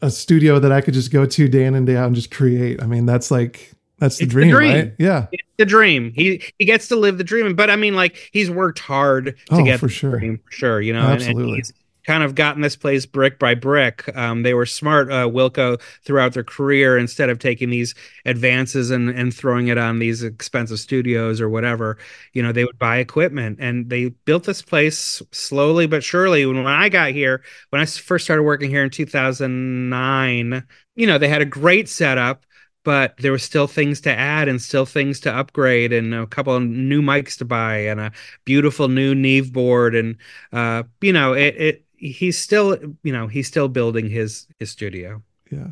a 0.01 0.09
studio 0.09 0.59
that 0.59 0.71
I 0.71 0.81
could 0.81 0.93
just 0.93 1.11
go 1.11 1.25
to 1.25 1.47
day 1.47 1.65
in 1.65 1.75
and 1.75 1.85
day 1.85 1.95
out 1.95 2.07
and 2.07 2.15
just 2.15 2.31
create. 2.31 2.81
I 2.81 2.87
mean, 2.87 3.05
that's 3.05 3.31
like, 3.31 3.71
that's 3.97 4.17
the 4.17 4.25
dream, 4.25 4.49
the 4.49 4.55
dream, 4.55 4.73
right? 4.73 4.93
Yeah. 4.99 5.27
It's 5.31 5.47
the 5.57 5.65
dream. 5.65 6.11
He 6.15 6.43
he 6.59 6.65
gets 6.65 6.87
to 6.89 6.95
live 6.95 7.17
the 7.17 7.23
dream. 7.23 7.55
But 7.55 7.69
I 7.69 7.75
mean, 7.75 7.95
like 7.95 8.29
he's 8.31 8.51
worked 8.51 8.79
hard 8.79 9.25
to 9.25 9.55
oh, 9.55 9.63
get 9.63 9.79
for 9.79 9.89
sure. 9.89 10.19
Dream, 10.19 10.39
for 10.45 10.51
sure. 10.51 10.81
You 10.81 10.93
know, 10.93 11.01
Absolutely. 11.01 11.43
And, 11.43 11.49
and 11.49 11.57
he's, 11.57 11.73
kind 12.05 12.23
of 12.23 12.35
gotten 12.35 12.61
this 12.61 12.75
place 12.75 13.05
brick 13.05 13.39
by 13.39 13.55
brick. 13.55 14.15
Um, 14.15 14.43
they 14.43 14.53
were 14.53 14.65
smart, 14.65 15.11
uh, 15.11 15.27
Wilco, 15.27 15.81
throughout 16.03 16.33
their 16.33 16.43
career. 16.43 16.97
Instead 16.97 17.29
of 17.29 17.39
taking 17.39 17.69
these 17.69 17.95
advances 18.25 18.91
and 18.91 19.09
and 19.09 19.33
throwing 19.33 19.67
it 19.67 19.77
on 19.77 19.99
these 19.99 20.23
expensive 20.23 20.79
studios 20.79 21.41
or 21.41 21.49
whatever, 21.49 21.97
you 22.33 22.41
know, 22.43 22.51
they 22.51 22.63
would 22.63 22.79
buy 22.79 22.97
equipment 22.97 23.57
and 23.59 23.89
they 23.89 24.09
built 24.09 24.43
this 24.43 24.61
place 24.61 25.21
slowly 25.31 25.87
but 25.87 26.03
surely. 26.03 26.45
When 26.45 26.57
when 26.57 26.67
I 26.67 26.89
got 26.89 27.11
here, 27.11 27.43
when 27.69 27.81
I 27.81 27.85
first 27.85 28.25
started 28.25 28.43
working 28.43 28.69
here 28.69 28.83
in 28.83 28.89
2009, 28.89 30.63
you 30.95 31.07
know, 31.07 31.17
they 31.17 31.27
had 31.27 31.41
a 31.41 31.45
great 31.45 31.89
setup 31.89 32.45
but 32.85 33.17
there 33.17 33.31
were 33.31 33.37
still 33.37 33.67
things 33.67 33.99
to 34.01 34.11
add 34.11 34.47
and 34.47 34.61
still 34.61 34.85
things 34.85 35.19
to 35.19 35.35
upgrade 35.35 35.91
and 35.91 36.13
a 36.13 36.25
couple 36.27 36.55
of 36.55 36.63
new 36.63 37.01
mics 37.01 37.37
to 37.39 37.43
buy 37.43 37.77
and 37.77 37.99
a 37.99 38.11
beautiful 38.45 38.87
new 38.87 39.13
Neve 39.13 39.51
board 39.51 39.93
and 39.95 40.15
uh, 40.53 40.83
you 41.01 41.11
know 41.11 41.33
it, 41.33 41.55
it 41.57 41.85
he's 41.97 42.37
still 42.37 42.77
you 43.03 43.11
know 43.11 43.27
he's 43.27 43.47
still 43.47 43.67
building 43.67 44.09
his 44.09 44.47
his 44.59 44.69
studio. 44.69 45.21
Yeah. 45.51 45.67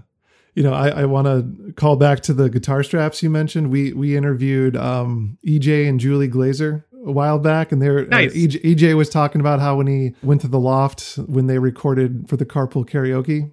You 0.56 0.64
know 0.64 0.74
i, 0.74 0.90
I 0.90 1.06
want 1.06 1.26
to 1.28 1.74
call 1.74 1.96
back 1.96 2.20
to 2.22 2.34
the 2.34 2.50
guitar 2.50 2.84
straps 2.84 3.24
you 3.24 3.30
mentioned. 3.30 3.72
We 3.72 3.94
we 3.94 4.18
interviewed 4.18 4.76
um, 4.76 5.38
ej 5.48 5.88
and 5.88 6.00
julie 6.00 6.30
glazer 6.30 6.84
a 7.06 7.12
while 7.12 7.40
back 7.40 7.72
and 7.72 7.82
they're 7.82 8.00
uh, 8.00 8.06
nice. 8.06 8.32
uh, 8.32 8.36
EJ, 8.36 8.64
EJ 8.64 8.96
was 8.96 9.10
talking 9.10 9.42
about 9.42 9.60
how 9.60 9.78
when 9.78 9.88
he 9.88 10.16
went 10.22 10.42
to 10.42 10.48
the 10.48 10.60
loft 10.60 11.16
when 11.28 11.48
they 11.48 11.60
recorded 11.60 12.30
for 12.30 12.38
the 12.38 12.46
carpool 12.46 12.88
karaoke 12.88 13.52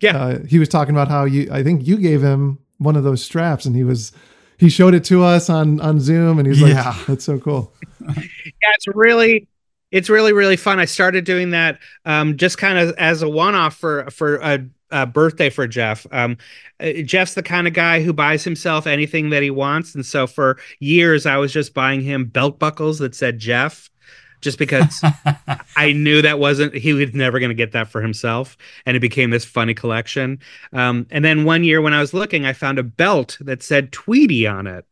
yeah. 0.00 0.16
uh, 0.16 0.38
he 0.48 0.58
was 0.58 0.68
talking 0.68 0.94
about 0.94 1.08
how 1.08 1.24
you 1.24 1.48
i 1.52 1.62
think 1.62 1.86
you 1.86 1.96
gave 1.96 2.22
him 2.22 2.58
one 2.78 2.96
of 2.96 3.04
those 3.04 3.22
straps 3.22 3.64
and 3.64 3.76
he 3.76 3.84
was 3.84 4.12
he 4.58 4.68
showed 4.68 4.94
it 4.94 5.04
to 5.04 5.22
us 5.22 5.48
on 5.50 5.80
on 5.80 6.00
zoom 6.00 6.38
and 6.38 6.46
he's 6.48 6.60
like 6.60 6.72
yeah. 6.72 6.96
that's 7.06 7.24
so 7.24 7.38
cool 7.38 7.72
yeah 8.00 8.70
it's 8.74 8.86
really 8.88 9.48
it's 9.92 10.08
really 10.08 10.32
really 10.32 10.56
fun. 10.56 10.80
I 10.80 10.86
started 10.86 11.24
doing 11.24 11.50
that 11.50 11.78
um, 12.04 12.36
just 12.36 12.58
kind 12.58 12.78
of 12.78 12.96
as 12.96 13.22
a 13.22 13.28
one 13.28 13.54
off 13.54 13.76
for 13.76 14.10
for 14.10 14.36
a, 14.36 14.66
a, 14.90 15.06
birthday 15.06 15.50
for 15.50 15.68
Jeff. 15.68 16.06
Um, 16.10 16.38
uh, 16.80 17.02
Jeff's 17.04 17.34
the 17.34 17.42
kind 17.42 17.68
of 17.68 17.74
guy 17.74 18.02
who 18.02 18.12
buys 18.12 18.42
himself 18.42 18.86
anything 18.86 19.30
that 19.30 19.42
he 19.42 19.50
wants, 19.50 19.94
and 19.94 20.04
so 20.04 20.26
for 20.26 20.58
years 20.80 21.26
I 21.26 21.36
was 21.36 21.52
just 21.52 21.74
buying 21.74 22.00
him 22.00 22.24
belt 22.24 22.58
buckles 22.58 22.98
that 22.98 23.14
said 23.14 23.38
Jeff. 23.38 23.90
Just 24.42 24.58
because 24.58 25.02
I 25.76 25.92
knew 25.92 26.20
that 26.20 26.38
wasn't 26.38 26.74
he 26.74 26.92
was 26.92 27.14
never 27.14 27.38
going 27.38 27.50
to 27.50 27.54
get 27.54 27.72
that 27.72 27.88
for 27.88 28.02
himself, 28.02 28.58
and 28.84 28.96
it 28.96 29.00
became 29.00 29.30
this 29.30 29.44
funny 29.44 29.72
collection. 29.74 30.40
Um, 30.72 31.06
and 31.10 31.24
then 31.24 31.44
one 31.44 31.64
year 31.64 31.80
when 31.80 31.94
I 31.94 32.00
was 32.00 32.12
looking, 32.12 32.44
I 32.44 32.52
found 32.52 32.78
a 32.78 32.82
belt 32.82 33.38
that 33.40 33.62
said 33.62 33.92
Tweedy 33.92 34.46
on 34.46 34.66
it, 34.66 34.84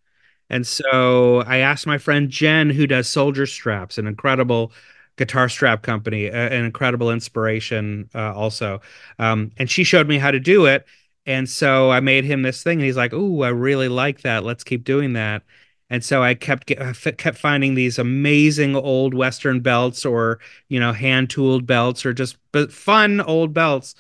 and 0.49 0.67
so 0.67 1.43
I 1.43 1.59
asked 1.59 1.87
my 1.87 1.99
friend 1.99 2.31
Jen, 2.31 2.71
who 2.71 2.87
does 2.87 3.09
Souldier 3.09 3.49
Straps, 3.49 3.99
an 3.99 4.07
incredible 4.07 4.73
guitar 5.17 5.49
strap 5.49 5.83
company, 5.83 6.29
an 6.29 6.65
incredible 6.65 7.11
inspiration 7.11 8.09
uh, 8.15 8.33
also. 8.35 8.81
Um, 9.19 9.53
and 9.59 9.71
she 9.71 9.85
showed 9.85 10.09
me 10.09 10.19
how 10.19 10.31
to 10.31 10.41
do 10.41 10.65
it. 10.67 10.87
And 11.27 11.49
so 11.49 11.91
I 11.91 12.01
made 12.01 12.25
him 12.25 12.43
this 12.43 12.63
thing, 12.63 12.79
and 12.79 12.87
he's 12.87 12.97
like, 12.97 13.13
"Ooh, 13.13 13.43
I 13.43 13.49
really 13.51 13.89
like 13.89 14.23
that. 14.23 14.43
Let's 14.45 14.65
keep 14.65 14.85
doing 14.85 15.13
that." 15.13 15.43
And 15.91 16.05
so 16.05 16.23
I 16.23 16.35
kept 16.35 16.67
kept 16.67 17.37
finding 17.37 17.75
these 17.75 17.99
amazing 17.99 18.77
old 18.77 19.13
Western 19.13 19.61
belts, 19.61 20.07
or 20.07 20.39
you 20.69 20.79
know, 20.79 20.93
hand 20.93 21.31
tooled 21.31 21.67
belts, 21.67 22.07
or 22.07 22.13
just 22.13 22.37
but 22.53 22.73
fun 22.73 23.21
old 23.21 23.53
belts 23.53 23.95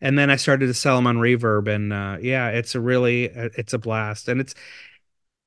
and 0.00 0.18
then 0.18 0.30
I 0.30 0.36
started 0.36 0.66
to 0.66 0.74
sell 0.74 0.96
them 0.96 1.06
on 1.06 1.16
Reverb, 1.16 1.66
and 1.66 1.90
uh, 1.90 2.18
yeah, 2.20 2.48
it's 2.48 2.74
a 2.74 2.80
really 2.80 3.24
it's 3.24 3.72
a 3.72 3.78
blast, 3.78 4.28
and 4.28 4.38
it's 4.38 4.54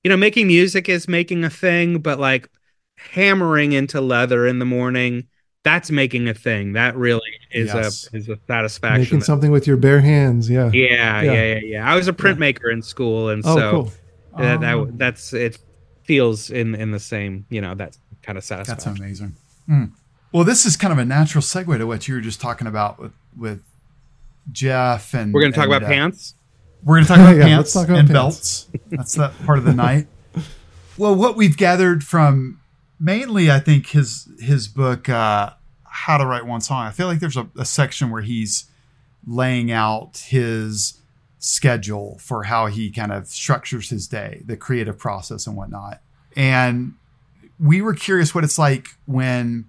you 0.03 0.09
know, 0.09 0.17
making 0.17 0.47
music 0.47 0.89
is 0.89 1.07
making 1.07 1.43
a 1.43 1.49
thing, 1.49 1.99
but 1.99 2.19
like 2.19 2.49
hammering 2.95 3.73
into 3.73 4.01
leather 4.01 4.47
in 4.47 4.57
the 4.59 4.65
morning, 4.65 5.27
that's 5.63 5.91
making 5.91 6.27
a 6.27 6.33
thing. 6.33 6.73
That 6.73 6.95
really 6.95 7.29
is 7.51 7.67
yes. 7.73 8.09
a 8.13 8.17
is 8.17 8.29
a 8.29 8.39
satisfaction. 8.47 9.01
Making 9.03 9.21
something 9.21 9.51
with 9.51 9.67
your 9.67 9.77
bare 9.77 10.01
hands, 10.01 10.49
yeah. 10.49 10.71
Yeah, 10.71 11.21
yeah, 11.21 11.21
yeah, 11.21 11.43
yeah. 11.43 11.59
yeah. 11.63 11.91
I 11.91 11.95
was 11.95 12.07
a 12.07 12.13
printmaker 12.13 12.71
in 12.71 12.81
school, 12.81 13.29
and 13.29 13.43
oh, 13.45 13.55
so 13.55 13.71
cool. 13.71 13.91
that, 14.37 14.61
that 14.61 14.73
um, 14.75 14.97
that's 14.97 15.33
it 15.33 15.59
feels 16.07 16.49
in 16.49 16.73
in 16.73 16.91
the 16.91 16.99
same, 16.99 17.45
you 17.49 17.61
know, 17.61 17.75
that 17.75 17.97
kind 18.23 18.37
of 18.37 18.43
satisfaction. 18.43 18.91
That's 18.93 18.99
amazing. 18.99 19.35
Mm. 19.69 19.91
Well, 20.31 20.43
this 20.43 20.65
is 20.65 20.75
kind 20.75 20.91
of 20.91 20.97
a 20.97 21.05
natural 21.05 21.41
segue 21.41 21.77
to 21.77 21.85
what 21.85 22.07
you 22.07 22.15
were 22.15 22.21
just 22.21 22.41
talking 22.41 22.67
about 22.67 22.99
with 22.99 23.13
with 23.37 23.61
Jeff 24.51 25.13
and 25.13 25.33
we're 25.33 25.41
going 25.41 25.51
to 25.51 25.57
talk 25.57 25.67
about 25.67 25.83
uh, 25.83 25.87
pants. 25.87 26.33
We're 26.83 26.95
going 26.95 27.05
to 27.05 27.13
talk 27.13 27.19
about 27.21 27.37
yeah, 27.37 27.45
pants 27.45 27.73
talk 27.73 27.87
about 27.89 27.99
and 27.99 28.09
pants. 28.09 28.63
belts. 28.63 28.81
That's 28.89 29.13
that 29.15 29.33
part 29.45 29.57
of 29.57 29.65
the 29.65 29.73
night. 29.87 30.07
Well, 30.97 31.15
what 31.15 31.35
we've 31.35 31.57
gathered 31.57 32.03
from 32.03 32.59
mainly, 32.99 33.51
I 33.51 33.59
think 33.59 33.87
his 33.87 34.27
his 34.39 34.67
book, 34.67 35.09
uh, 35.09 35.51
How 35.83 36.17
to 36.17 36.25
Write 36.25 36.45
One 36.45 36.61
Song. 36.61 36.85
I 36.85 36.91
feel 36.91 37.07
like 37.07 37.19
there's 37.19 37.37
a, 37.37 37.47
a 37.57 37.65
section 37.65 38.09
where 38.09 38.21
he's 38.21 38.65
laying 39.25 39.71
out 39.71 40.17
his 40.29 40.96
schedule 41.39 42.17
for 42.19 42.43
how 42.43 42.67
he 42.67 42.91
kind 42.91 43.11
of 43.11 43.27
structures 43.27 43.89
his 43.89 44.07
day, 44.07 44.41
the 44.45 44.57
creative 44.57 44.97
process 44.97 45.47
and 45.47 45.55
whatnot. 45.55 46.01
And 46.35 46.93
we 47.59 47.81
were 47.81 47.93
curious 47.93 48.33
what 48.33 48.43
it's 48.43 48.57
like 48.57 48.87
when 49.05 49.65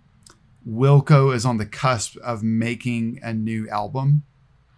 Wilco 0.69 1.35
is 1.35 1.45
on 1.45 1.59
the 1.59 1.67
cusp 1.67 2.17
of 2.19 2.43
making 2.43 3.21
a 3.23 3.33
new 3.33 3.69
album 3.69 4.23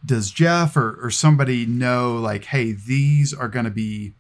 does 0.05 0.31
Jeff 0.31 0.77
or, 0.77 0.99
or 1.03 1.11
somebody 1.11 1.67
know 1.67 2.17
like, 2.17 2.47
hey, 2.47 2.73
these 2.73 3.35
are 3.35 3.49
going 3.49 3.65
to 3.65 3.71
be 3.71 4.15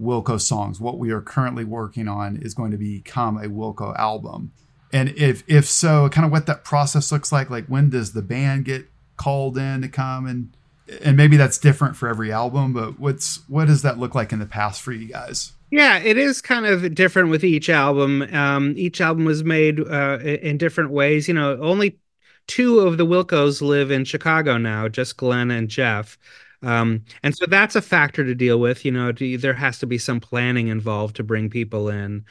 Wilco 0.00 0.40
songs? 0.40 0.80
What 0.80 0.98
we 0.98 1.10
are 1.10 1.22
currently 1.22 1.64
working 1.64 2.08
on 2.08 2.36
is 2.36 2.54
going 2.54 2.70
to 2.72 2.76
become 2.76 3.38
a 3.38 3.48
Wilco 3.48 3.96
album. 3.96 4.52
And 4.92 5.08
if 5.10 5.42
if 5.46 5.66
so, 5.66 6.08
kind 6.08 6.24
of 6.24 6.30
what 6.30 6.46
that 6.46 6.64
process 6.64 7.10
looks 7.10 7.32
like. 7.32 7.50
Like 7.50 7.66
when 7.66 7.90
does 7.90 8.12
the 8.12 8.22
band 8.22 8.66
get 8.66 8.88
called 9.16 9.56
in 9.56 9.82
to 9.82 9.88
come 9.88 10.26
and 10.26 10.54
and 11.02 11.16
maybe 11.16 11.36
that's 11.36 11.58
different 11.58 11.96
for 11.96 12.08
every 12.08 12.32
album, 12.32 12.72
but 12.72 12.98
what's 12.98 13.40
what 13.48 13.66
does 13.66 13.82
that 13.82 13.98
look 13.98 14.14
like 14.14 14.32
in 14.32 14.38
the 14.38 14.46
past 14.46 14.82
for 14.82 14.92
you 14.92 15.08
guys? 15.08 15.52
Yeah, 15.70 15.98
it 15.98 16.16
is 16.16 16.40
kind 16.40 16.64
of 16.64 16.94
different 16.94 17.30
with 17.30 17.44
each 17.44 17.68
album. 17.68 18.22
Um, 18.32 18.74
each 18.76 19.00
album 19.00 19.24
was 19.24 19.42
made 19.42 19.80
uh, 19.80 20.18
in 20.20 20.58
different 20.58 20.90
ways. 20.90 21.26
You 21.26 21.34
know, 21.34 21.58
only 21.60 21.98
two 22.46 22.80
of 22.80 22.98
the 22.98 23.06
Wilcos 23.06 23.60
live 23.60 23.90
in 23.90 24.04
Chicago 24.04 24.58
now, 24.58 24.88
just 24.88 25.16
Glenn 25.16 25.50
and 25.50 25.68
Jeff. 25.68 26.18
Um, 26.62 27.04
and 27.22 27.36
so 27.36 27.46
that's 27.46 27.76
a 27.76 27.82
factor 27.82 28.24
to 28.24 28.34
deal 28.34 28.60
with. 28.60 28.84
You 28.84 28.92
know, 28.92 29.12
there 29.12 29.54
has 29.54 29.78
to 29.80 29.86
be 29.86 29.98
some 29.98 30.20
planning 30.20 30.68
involved 30.68 31.16
to 31.16 31.24
bring 31.24 31.50
people 31.50 31.88
in. 31.88 32.24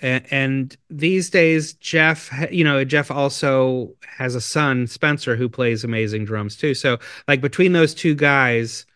And, 0.00 0.76
these 0.90 1.28
days, 1.30 1.72
Jeff, 1.74 2.30
you 2.52 2.62
know, 2.64 2.84
Jeff 2.84 3.10
also 3.10 3.94
has 4.06 4.34
a 4.34 4.40
son, 4.40 4.86
Spencer, 4.86 5.36
who 5.36 5.48
plays 5.48 5.84
amazing 5.84 6.24
drums 6.24 6.56
too. 6.56 6.74
So, 6.74 6.98
like, 7.26 7.40
between 7.40 7.72
those 7.72 7.94
two 7.94 8.14
guys, 8.14 8.86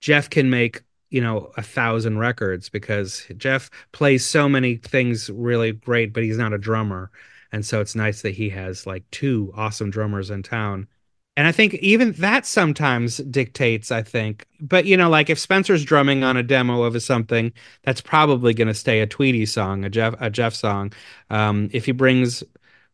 Jeff 0.00 0.30
can 0.30 0.50
make 0.50 0.82
you 1.10 1.20
know 1.20 1.52
a 1.56 1.62
thousand 1.62 2.18
records 2.18 2.68
because 2.68 3.26
Jeff 3.36 3.70
plays 3.92 4.24
so 4.24 4.48
many 4.48 4.76
things 4.76 5.28
really 5.30 5.72
great, 5.72 6.12
but 6.12 6.22
he's 6.22 6.38
not 6.38 6.52
a 6.52 6.58
drummer 6.58 7.10
and 7.52 7.64
so 7.64 7.80
it's 7.80 7.94
nice 7.94 8.22
that 8.22 8.34
he 8.34 8.48
has 8.48 8.86
like 8.86 9.08
two 9.10 9.52
awesome 9.54 9.90
drummers 9.90 10.30
in 10.30 10.42
town 10.42 10.88
And 11.36 11.46
I 11.46 11.52
think 11.52 11.74
even 11.74 12.12
that 12.12 12.44
sometimes 12.44 13.16
dictates, 13.18 13.90
I 13.90 14.02
think. 14.02 14.46
But 14.60 14.84
you 14.84 14.96
know, 14.96 15.08
like 15.08 15.30
if 15.30 15.38
Spencer's 15.38 15.84
drumming 15.84 16.24
on 16.24 16.36
a 16.36 16.42
demo 16.42 16.82
of 16.82 17.02
something, 17.02 17.52
that's 17.84 18.02
probably 18.02 18.52
going 18.52 18.68
to 18.68 18.74
stay 18.74 19.00
a 19.00 19.06
Tweedy 19.06 19.46
song, 19.46 19.84
a 19.84 19.90
Jeff 19.90 20.14
a 20.20 20.28
Jeff 20.30 20.54
song. 20.54 20.92
Um, 21.30 21.70
if 21.72 21.86
he 21.86 21.92
brings 21.92 22.44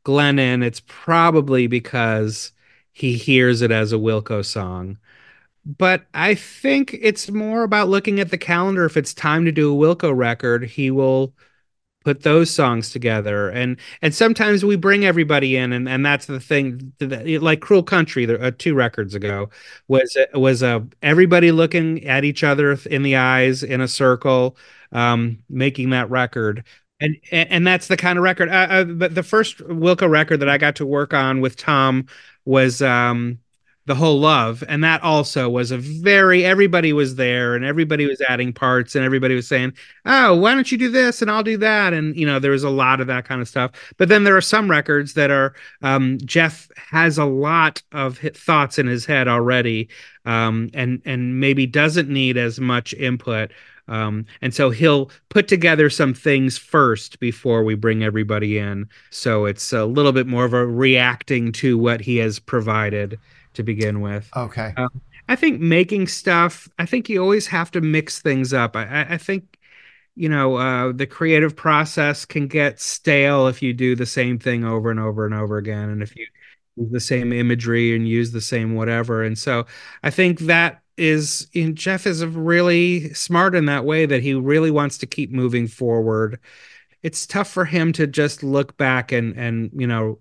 Glenn 0.05 0.38
in, 0.38 0.62
it's 0.62 0.83
probably 0.87 1.66
because 1.66 2.53
he 2.92 3.14
hears 3.16 3.61
it 3.62 3.70
as 3.72 3.92
a 3.92 3.96
Wilco 3.96 4.44
song. 4.44 4.98
But 5.66 6.07
I 6.14 6.35
think 6.35 6.96
it's 7.01 7.31
more 7.31 7.62
about 7.64 7.88
looking 7.88 8.20
at 8.20 8.31
the 8.31 8.38
calendar. 8.38 8.85
If 8.87 8.96
it's 8.96 9.14
time 9.14 9.44
to 9.44 9.53
do 9.53 9.72
a 9.74 9.77
Wilco 9.79 10.16
record, 10.16 10.64
he 10.64 10.90
will 10.90 11.35
put 12.05 12.23
those 12.23 12.51
songs 12.51 12.91
together. 12.91 13.49
And 13.51 13.77
and 14.03 14.15
sometimes 14.15 14.65
we 14.65 14.77
bring 14.77 15.05
everybody 15.05 15.57
in 15.57 15.73
and 15.73 15.89
and 15.89 16.05
that's 16.05 16.27
the 16.27 16.41
thing 16.41 16.93
like 17.01 17.61
cruel 17.61 17.83
country 17.83 18.27
uh, 18.27 18.51
two 18.57 18.75
records 18.75 19.15
ago 19.15 19.51
was 19.89 20.17
was 20.35 20.63
a 20.63 20.77
uh, 20.77 20.81
everybody 21.03 21.53
looking 21.53 22.05
at 22.07 22.25
each 22.25 22.45
other 22.45 22.79
in 22.87 23.03
the 23.03 23.17
eyes 23.17 23.63
in 23.63 23.81
a 23.81 23.89
circle 23.89 24.57
um, 24.93 25.39
making 25.49 25.91
that 25.91 26.09
record. 26.11 26.65
And 27.01 27.17
and 27.31 27.67
that's 27.67 27.87
the 27.89 27.97
kind 27.97 28.19
of 28.19 28.25
record 28.25 28.49
uh, 28.49 28.67
uh, 28.71 28.85
but 28.85 29.15
the 29.15 29.23
first 29.23 29.59
wilco 29.59 30.11
record 30.11 30.39
that 30.41 30.49
i 30.49 30.59
got 30.59 30.75
to 30.77 30.85
work 30.85 31.15
on 31.15 31.41
with 31.41 31.55
tom 31.55 32.07
was 32.45 32.83
um 32.83 33.39
the 33.88 33.94
whole 33.94 34.20
love 34.20 34.62
and 34.68 34.85
that 34.85 35.03
also 35.03 35.48
was 35.48 35.70
a 35.70 35.79
very 35.79 36.44
everybody 36.44 36.92
was 36.92 37.16
there 37.16 37.57
and 37.57 37.64
everybody 37.64 38.07
was 38.07 38.20
adding 38.29 38.53
parts 38.53 38.94
and 38.94 39.03
everybody 39.03 39.35
was 39.35 39.48
saying 39.48 39.72
oh 40.05 40.37
why 40.37 40.55
don't 40.55 40.70
you 40.70 40.77
do 40.77 40.90
this 40.90 41.22
and 41.22 41.31
i'll 41.31 41.42
do 41.42 41.57
that 41.57 41.94
and 41.94 42.14
you 42.14 42.27
know 42.27 42.38
there 42.38 42.51
was 42.51 42.62
a 42.62 42.70
lot 42.70 43.01
of 43.01 43.07
that 43.07 43.24
kind 43.24 43.40
of 43.40 43.48
stuff. 43.48 43.72
But 43.96 44.11
then 44.11 44.24
there 44.24 44.37
are 44.37 44.42
some 44.42 44.70
records 44.70 45.14
that 45.14 45.31
are 45.31 45.55
um, 45.81 46.18
jeff 46.18 46.68
has 46.77 47.16
a 47.16 47.24
lot 47.24 47.83
of 47.92 48.18
thoughts 48.18 48.79
in 48.79 48.87
his 48.87 49.07
head 49.07 49.27
already 49.27 49.88
um, 50.27 50.68
and 50.74 51.01
and 51.07 51.40
maybe 51.40 51.66
doesn't 51.66 52.11
need 52.11 52.37
as 52.37 52.61
much 52.61 52.92
input 52.92 53.51
um, 53.88 54.27
and 54.42 54.55
so 54.55 54.68
he'll 54.68 55.11
put 55.31 55.48
together 55.48 55.88
some 55.88 56.12
things 56.12 56.59
first 56.59 57.18
before 57.20 57.64
we 57.64 57.74
bring 57.74 58.05
everybody 58.05 58.59
in. 58.59 58.87
So 59.09 59.46
it's 59.46 59.72
a 59.72 59.87
little 59.87 60.12
bit 60.12 60.27
more 60.27 60.44
of 60.44 60.53
a 60.53 60.66
reacting 60.66 61.53
to 61.53 61.79
what 61.79 62.03
he 62.03 62.18
has 62.18 62.38
provided 62.38 63.18
to 63.59 63.62
begin 63.62 64.01
with. 64.01 64.31
Okay. 64.35 64.73
Um, 64.79 65.03
I 65.29 65.37
think 65.37 65.61
making 65.61 66.09
stuff, 66.09 66.68
I 66.79 66.87
think 66.87 67.11
you 67.11 67.21
always 67.21 67.47
have 67.49 67.71
to 67.73 67.83
mix 67.83 68.23
things 68.23 68.55
up. 68.55 68.75
I, 68.75 69.07
I 69.11 69.18
think, 69.18 69.59
you 70.16 70.29
know, 70.29 70.57
uh, 70.57 70.92
the 70.92 71.07
creative 71.07 71.55
process 71.55 72.25
can 72.25 72.49
get 72.49 72.81
stale 72.81 73.47
if 73.47 73.61
you 73.61 73.75
do 73.75 73.94
the 73.94 74.07
same 74.07 74.38
thing 74.38 74.64
over 74.64 74.90
and 74.90 74.99
over 74.99 75.27
and 75.27 75.35
over 75.35 75.59
again. 75.59 75.90
And 75.90 76.03
if 76.03 76.16
you 76.16 76.27
use 76.77 76.90
the 76.90 77.01
same 77.01 77.33
imagery 77.33 77.94
and 77.94 78.09
use 78.09 78.33
the 78.33 78.40
same 78.40 78.75
whatever. 78.75 79.23
And 79.23 79.38
so 79.38 79.66
I 80.03 80.11
think 80.11 80.40
that 80.40 80.81
is, 80.97 81.47
in 81.53 81.75
Jeff 81.75 82.07
is 82.07 82.25
really 82.25 83.12
smart 83.12 83.55
in 83.55 83.66
that 83.66 83.85
way 83.85 84.07
that 84.07 84.23
he 84.23 84.35
really 84.35 84.71
wants 84.71 84.99
to 84.99 85.07
keep 85.07 85.31
moving 85.31 85.68
forward. 85.68 86.40
It's 87.03 87.27
tough 87.27 87.51
for 87.51 87.64
him 87.66 87.92
to 87.92 88.07
just 88.07 88.42
look 88.42 88.77
back 88.77 89.12
and, 89.12 89.37
and, 89.37 89.71
you 89.75 89.87
know, 89.87 90.21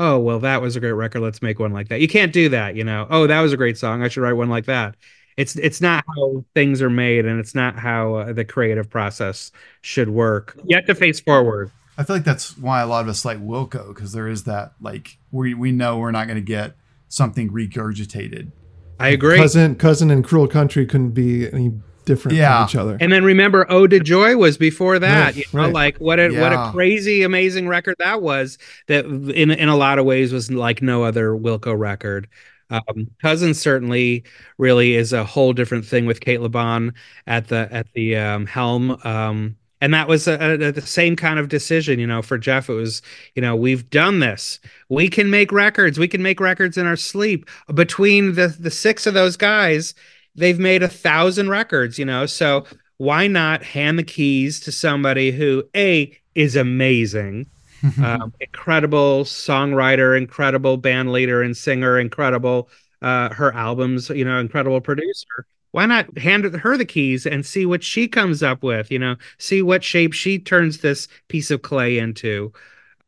oh 0.00 0.18
well 0.18 0.40
that 0.40 0.60
was 0.60 0.74
a 0.74 0.80
great 0.80 0.92
record 0.92 1.20
let's 1.20 1.42
make 1.42 1.58
one 1.60 1.72
like 1.72 1.88
that. 1.88 2.00
You 2.00 2.08
can't 2.08 2.32
do 2.32 2.48
that 2.48 2.74
you 2.74 2.82
know. 2.82 3.06
Oh 3.10 3.26
that 3.26 3.40
was 3.40 3.52
a 3.52 3.56
great 3.56 3.78
song 3.78 4.02
i 4.02 4.08
should 4.08 4.22
write 4.22 4.32
one 4.32 4.48
like 4.50 4.66
that. 4.66 4.96
It's 5.36 5.56
it's 5.56 5.80
not 5.80 6.04
how 6.06 6.44
things 6.54 6.82
are 6.82 6.90
made 6.90 7.24
and 7.24 7.38
it's 7.38 7.54
not 7.54 7.78
how 7.78 8.14
uh, 8.14 8.32
the 8.32 8.44
creative 8.44 8.90
process 8.90 9.52
should 9.80 10.10
work. 10.10 10.58
You 10.64 10.76
have 10.76 10.86
to 10.86 10.94
face 10.94 11.20
forward. 11.20 11.70
I 11.96 12.02
feel 12.02 12.16
like 12.16 12.24
that's 12.24 12.56
why 12.56 12.80
a 12.80 12.86
lot 12.86 13.02
of 13.02 13.08
us 13.08 13.24
like 13.24 13.38
wilco 13.38 13.88
because 13.88 14.12
there 14.12 14.28
is 14.28 14.44
that 14.44 14.72
like 14.80 15.18
we 15.30 15.54
we 15.54 15.70
know 15.70 15.98
we're 15.98 16.10
not 16.10 16.26
going 16.26 16.36
to 16.36 16.42
get 16.42 16.74
something 17.08 17.50
regurgitated. 17.50 18.52
I 18.98 19.08
agree. 19.08 19.36
Cousin 19.36 19.76
cousin 19.76 20.10
and 20.10 20.24
cruel 20.24 20.48
country 20.48 20.86
couldn't 20.86 21.10
be 21.10 21.50
any 21.52 21.72
different 22.04 22.36
yeah. 22.36 22.58
from 22.58 22.68
each 22.68 22.76
other. 22.76 22.96
And 23.00 23.12
then 23.12 23.24
remember 23.24 23.70
Ode 23.70 23.90
to 23.90 24.00
Joy 24.00 24.36
was 24.36 24.56
before 24.56 24.98
that. 24.98 25.24
Right, 25.24 25.36
you 25.36 25.44
know, 25.52 25.64
right. 25.64 25.72
like 25.72 25.98
what 25.98 26.18
a 26.18 26.32
yeah. 26.32 26.40
what 26.40 26.52
a 26.52 26.72
crazy 26.72 27.22
amazing 27.22 27.68
record 27.68 27.96
that 27.98 28.22
was 28.22 28.58
that 28.86 29.04
in 29.04 29.50
in 29.50 29.68
a 29.68 29.76
lot 29.76 29.98
of 29.98 30.04
ways 30.04 30.32
was 30.32 30.50
like 30.50 30.82
no 30.82 31.04
other 31.04 31.30
Wilco 31.30 31.78
record. 31.78 32.28
Um, 32.70 33.10
Cousin 33.20 33.54
certainly 33.54 34.24
really 34.56 34.94
is 34.94 35.12
a 35.12 35.24
whole 35.24 35.52
different 35.52 35.84
thing 35.84 36.06
with 36.06 36.20
Cate 36.20 36.40
Le 36.40 36.48
Bon 36.48 36.94
at 37.26 37.48
the 37.48 37.68
at 37.70 37.86
the 37.94 38.16
um, 38.16 38.46
helm. 38.46 38.98
Um, 39.04 39.56
and 39.80 39.94
that 39.94 40.08
was 40.08 40.28
a, 40.28 40.54
a, 40.54 40.72
the 40.72 40.82
same 40.82 41.16
kind 41.16 41.38
of 41.38 41.48
decision, 41.48 41.98
you 41.98 42.06
know, 42.06 42.22
for 42.22 42.36
Jeff. 42.36 42.68
It 42.68 42.74
was, 42.74 43.00
you 43.34 43.42
know, 43.42 43.56
we've 43.56 43.88
done 43.88 44.20
this. 44.20 44.60
We 44.90 45.08
can 45.08 45.30
make 45.30 45.52
records. 45.52 45.98
We 45.98 46.08
can 46.08 46.22
make 46.22 46.38
records 46.38 46.76
in 46.76 46.86
our 46.86 46.96
sleep. 46.96 47.48
Between 47.72 48.34
the 48.34 48.48
the 48.48 48.70
six 48.70 49.06
of 49.06 49.14
those 49.14 49.36
guys, 49.36 49.94
they've 50.34 50.58
made 50.58 50.82
a 50.82 50.88
thousand 50.88 51.48
records, 51.48 51.98
you 51.98 52.04
know, 52.04 52.26
so 52.26 52.64
why 52.96 53.26
not 53.26 53.62
hand 53.62 53.98
the 53.98 54.04
keys 54.04 54.60
to 54.60 54.72
somebody 54.72 55.30
who 55.30 55.64
a 55.74 56.16
is 56.34 56.56
amazing, 56.56 57.46
um, 58.02 58.32
incredible 58.40 59.24
songwriter, 59.24 60.16
incredible 60.16 60.76
band 60.76 61.12
leader 61.12 61.42
and 61.42 61.56
singer, 61.56 61.98
incredible 61.98 62.68
uh, 63.02 63.32
her 63.32 63.54
albums, 63.54 64.10
you 64.10 64.24
know, 64.24 64.38
incredible 64.38 64.80
producer. 64.80 65.46
Why 65.72 65.86
not 65.86 66.18
hand 66.18 66.44
her 66.44 66.76
the 66.76 66.84
keys 66.84 67.26
and 67.26 67.46
see 67.46 67.64
what 67.64 67.82
she 67.82 68.08
comes 68.08 68.42
up 68.42 68.62
with? 68.62 68.90
You 68.90 68.98
know, 68.98 69.16
see 69.38 69.62
what 69.62 69.84
shape 69.84 70.12
she 70.12 70.38
turns 70.38 70.78
this 70.78 71.08
piece 71.28 71.50
of 71.50 71.62
clay 71.62 71.98
into. 71.98 72.52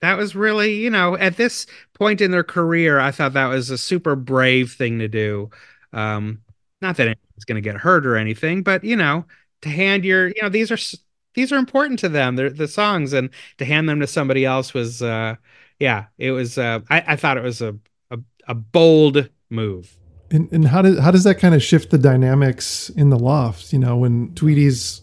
That 0.01 0.17
was 0.17 0.35
really, 0.35 0.77
you 0.77 0.91
know, 0.91 1.17
at 1.17 1.37
this 1.37 1.67
point 1.95 2.21
in 2.21 2.31
their 2.31 2.45
career, 2.45 2.99
I 2.99 3.11
thought 3.11 3.35
that 3.35 3.47
was 3.47 3.71
a 3.71 3.79
super 3.79 4.17
brave 4.17 4.73
thing 4.73 4.99
to 5.01 5.09
do. 5.09 5.51
Um, 5.93 6.42
not 6.83 6.97
that 6.97 7.05
anyone's 7.05 7.45
going 7.47 7.63
to 7.63 7.63
get 7.63 7.77
hurt 7.77 8.07
or 8.07 8.17
anything, 8.17 8.63
but 8.63 8.85
you 8.85 8.97
know, 8.97 9.25
to 9.63 9.69
hand 9.69 10.05
your, 10.05 10.29
you 10.29 10.43
know, 10.43 10.49
these 10.49 10.71
are 10.71 10.99
these 11.35 11.53
are 11.53 11.57
important 11.57 11.99
to 12.01 12.09
them. 12.09 12.37
They're 12.37 12.51
the 12.51 12.69
songs, 12.69 13.13
and 13.13 13.31
to 13.59 13.65
hand 13.65 13.89
them 13.89 14.01
to 14.01 14.07
somebody 14.07 14.45
else 14.45 14.75
was, 14.75 15.01
uh, 15.01 15.37
yeah, 15.79 16.07
it 16.19 16.33
was. 16.33 16.59
Uh, 16.59 16.81
I, 16.91 17.05
I 17.09 17.17
thought 17.17 17.39
it 17.39 17.43
was 17.43 17.63
a 17.63 17.77
a, 18.11 18.19
a 18.49 18.55
bold 18.55 19.31
move. 19.49 19.97
And, 20.31 20.51
and 20.53 20.69
how 20.69 20.83
does 20.83 20.99
how 20.99 21.11
does 21.11 21.25
that 21.25 21.37
kind 21.37 21.55
of 21.55 21.63
shift 21.63 21.91
the 21.91 21.99
dynamics 21.99 22.91
in 22.91 23.11
the 23.11 23.19
loft? 23.19 23.73
You 23.73 23.79
know, 23.79 23.97
when 23.97 24.35
Tweedy's 24.35 25.03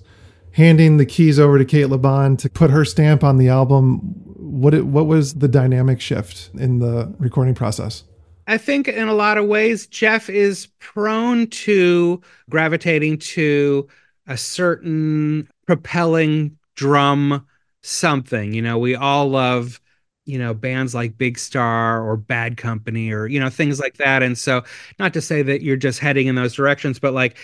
handing 0.52 0.98
the 0.98 1.06
keys 1.06 1.40
over 1.40 1.58
to 1.58 1.66
Cate 1.66 1.86
Le 1.86 1.98
Bon 1.98 2.36
to 2.38 2.50
put 2.50 2.70
her 2.72 2.84
stamp 2.84 3.24
on 3.24 3.38
the 3.38 3.48
album, 3.48 4.00
what 4.36 4.74
it, 4.74 4.86
what 4.86 5.06
was 5.06 5.36
the 5.36 5.48
dynamic 5.48 6.02
shift 6.02 6.50
in 6.56 6.80
the 6.80 7.14
recording 7.20 7.56
process? 7.56 8.04
I 8.50 8.58
think 8.58 8.88
in 8.88 9.08
a 9.08 9.14
lot 9.14 9.38
of 9.38 9.46
ways, 9.46 9.86
Jeff 9.86 10.28
is 10.28 10.70
prone 10.80 11.48
to 11.48 12.20
gravitating 12.50 13.20
to 13.20 13.88
a 14.26 14.38
certain 14.38 15.48
propelling 15.68 16.58
drum 16.76 17.46
something. 17.84 18.52
You 18.52 18.64
know, 18.64 18.80
we 18.80 18.96
all 18.96 19.30
love, 19.30 19.80
you 20.26 20.40
know, 20.40 20.56
bands 20.56 20.96
like 20.96 21.16
Big 21.16 21.38
Star 21.38 22.04
or 22.04 22.18
Bad 22.18 22.58
Company 22.58 23.12
or, 23.12 23.28
you 23.28 23.40
know, 23.40 23.52
things 23.52 23.80
like 23.80 23.98
that. 23.98 24.24
And 24.24 24.36
so, 24.36 24.64
not 24.98 25.14
to 25.14 25.22
say 25.22 25.44
that 25.44 25.62
you're 25.62 25.78
just 25.78 26.00
heading 26.00 26.26
in 26.26 26.34
those 26.34 26.56
directions, 26.56 26.98
but 26.98 27.14
like 27.14 27.38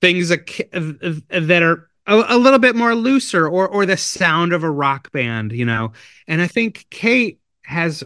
things 0.00 0.30
that, 0.30 1.62
are 1.62 1.90
a, 2.06 2.24
a 2.34 2.38
little 2.38 2.58
bit 2.58 2.76
more 2.76 2.94
looser 2.94 3.46
or 3.46 3.68
or 3.68 3.84
the 3.84 3.98
sound 3.98 4.54
of 4.54 4.62
a 4.62 4.70
rock 4.70 5.12
band, 5.12 5.52
you 5.52 5.66
know. 5.66 5.92
And 6.26 6.40
I 6.40 6.46
think 6.46 6.86
Cate 6.88 7.40
has 7.62 8.02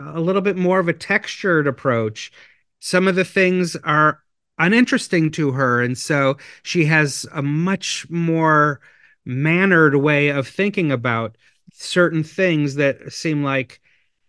a 0.00 0.20
little 0.20 0.42
bit 0.42 0.56
more 0.56 0.78
of 0.78 0.88
a 0.88 0.92
textured 0.92 1.66
approach. 1.66 2.32
Some 2.80 3.08
of 3.08 3.14
the 3.14 3.24
things 3.24 3.76
are 3.76 4.20
uninteresting 4.58 5.30
to 5.32 5.52
her. 5.52 5.82
And 5.82 5.96
so 5.98 6.36
she 6.62 6.84
has 6.84 7.26
a 7.32 7.42
much 7.42 8.08
more 8.10 8.80
mannered 9.24 9.96
way 9.96 10.28
of 10.28 10.46
thinking 10.46 10.92
about 10.92 11.36
certain 11.72 12.22
things 12.22 12.76
that 12.76 13.12
seem 13.12 13.42
like, 13.42 13.80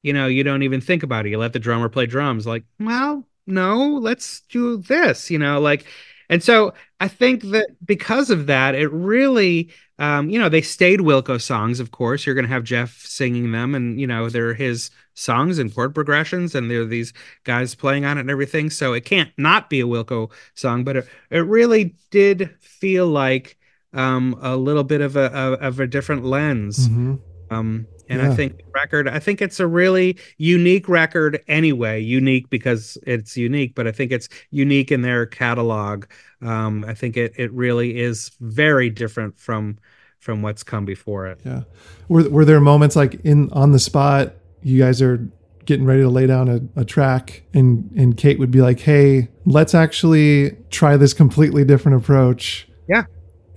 you 0.01 0.13
know, 0.13 0.27
you 0.27 0.43
don't 0.43 0.63
even 0.63 0.81
think 0.81 1.03
about 1.03 1.25
it. 1.25 1.29
You 1.29 1.37
let 1.37 1.53
the 1.53 1.59
drummer 1.59 1.89
play 1.89 2.05
drums, 2.05 2.47
like, 2.47 2.63
well, 2.79 3.27
no, 3.47 3.99
let's 4.01 4.41
do 4.49 4.77
this, 4.77 5.29
you 5.29 5.37
know, 5.37 5.59
like, 5.59 5.85
and 6.29 6.41
so 6.41 6.73
I 6.99 7.07
think 7.07 7.43
that 7.43 7.67
because 7.85 8.29
of 8.31 8.47
that, 8.47 8.73
it 8.73 8.91
really, 8.91 9.69
um, 9.99 10.29
you 10.29 10.39
know, 10.39 10.49
they 10.49 10.61
stayed 10.61 10.99
Wilco 10.99 11.39
songs, 11.39 11.79
of 11.79 11.91
course. 11.91 12.25
You're 12.25 12.35
going 12.35 12.47
to 12.47 12.53
have 12.53 12.63
Jeff 12.63 12.97
singing 13.05 13.51
them, 13.51 13.75
and, 13.75 13.99
you 13.99 14.07
know, 14.07 14.29
they're 14.29 14.55
his 14.55 14.89
songs 15.15 15.57
and 15.57 15.73
chord 15.73 15.95
progressions 15.95 16.53
and 16.53 16.69
there 16.69 16.81
are 16.81 16.85
these 16.85 17.13
guys 17.43 17.73
playing 17.73 18.05
on 18.05 18.17
it 18.17 18.21
and 18.21 18.29
everything 18.29 18.69
so 18.69 18.93
it 18.93 19.05
can't 19.05 19.31
not 19.37 19.69
be 19.69 19.81
a 19.81 19.85
wilco 19.85 20.31
song 20.53 20.83
but 20.83 20.97
it, 20.97 21.07
it 21.31 21.39
really 21.39 21.95
did 22.11 22.49
feel 22.59 23.07
like 23.07 23.57
um, 23.93 24.37
a 24.41 24.55
little 24.57 24.83
bit 24.83 25.01
of 25.01 25.15
a, 25.15 25.27
a 25.33 25.53
of 25.67 25.79
a 25.79 25.87
different 25.87 26.25
lens 26.25 26.89
mm-hmm. 26.89 27.15
um, 27.49 27.87
and 28.09 28.21
yeah. 28.21 28.31
I 28.31 28.35
think 28.35 28.61
record, 28.73 29.07
I 29.07 29.19
think 29.19 29.41
it's 29.41 29.59
a 29.59 29.67
really 29.67 30.17
unique 30.37 30.87
record 30.87 31.41
anyway. 31.47 32.01
Unique 32.01 32.49
because 32.49 32.97
it's 33.05 33.35
unique, 33.35 33.73
but 33.73 33.87
I 33.87 33.91
think 33.91 34.11
it's 34.11 34.29
unique 34.51 34.91
in 34.91 35.01
their 35.01 35.25
catalog. 35.25 36.05
Um, 36.41 36.85
I 36.87 36.93
think 36.93 37.17
it 37.17 37.33
it 37.37 37.51
really 37.51 37.99
is 37.99 38.31
very 38.39 38.89
different 38.89 39.39
from 39.39 39.79
from 40.19 40.41
what's 40.41 40.63
come 40.63 40.85
before 40.85 41.27
it. 41.27 41.39
Yeah. 41.43 41.63
Were 42.07 42.29
were 42.29 42.45
there 42.45 42.61
moments 42.61 42.95
like 42.95 43.15
in 43.23 43.49
on 43.51 43.71
the 43.71 43.79
spot 43.79 44.35
you 44.65 44.79
guys 44.79 44.99
are 45.01 45.29
getting 45.65 45.85
ready 45.85 46.01
to 46.01 46.09
lay 46.09 46.27
down 46.27 46.49
a, 46.49 46.81
a 46.81 46.83
track 46.83 47.43
and 47.53 47.89
and 47.95 48.17
Cate 48.17 48.39
would 48.39 48.51
be 48.51 48.61
like, 48.61 48.79
"Hey, 48.79 49.29
let's 49.45 49.75
actually 49.75 50.57
try 50.71 50.97
this 50.97 51.13
completely 51.13 51.63
different 51.63 51.97
approach." 52.01 52.67
Yeah. 52.89 53.03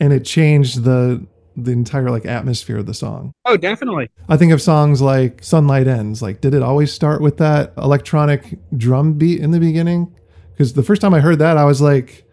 And 0.01 0.13
it 0.13 0.25
changed 0.25 0.85
the 0.85 1.27
the 1.57 1.73
entire 1.73 2.11
like 2.11 2.27
atmosphere 2.27 2.77
of 2.77 2.87
the 2.87 2.95
song. 2.95 3.33
Oh, 3.47 3.57
definitely. 3.57 4.11
I 4.29 4.37
think 4.37 4.53
of 4.53 4.61
songs 4.63 5.01
like 5.01 5.43
Sunlight 5.43 5.89
Ends. 5.89 6.23
Like, 6.23 6.41
did 6.41 6.55
it 6.55 6.63
always 6.63 6.93
start 6.93 7.21
with 7.21 7.39
that 7.39 7.73
electronic 7.79 8.59
drum 8.77 9.15
beat 9.15 9.41
in 9.41 9.51
the 9.51 9.59
beginning? 9.59 10.15
Because 10.53 10.75
the 10.75 10.83
first 10.83 11.01
time 11.01 11.15
I 11.15 11.21
heard 11.21 11.39
that, 11.41 11.57
I 11.57 11.65
was 11.65 11.81
like, 11.81 12.25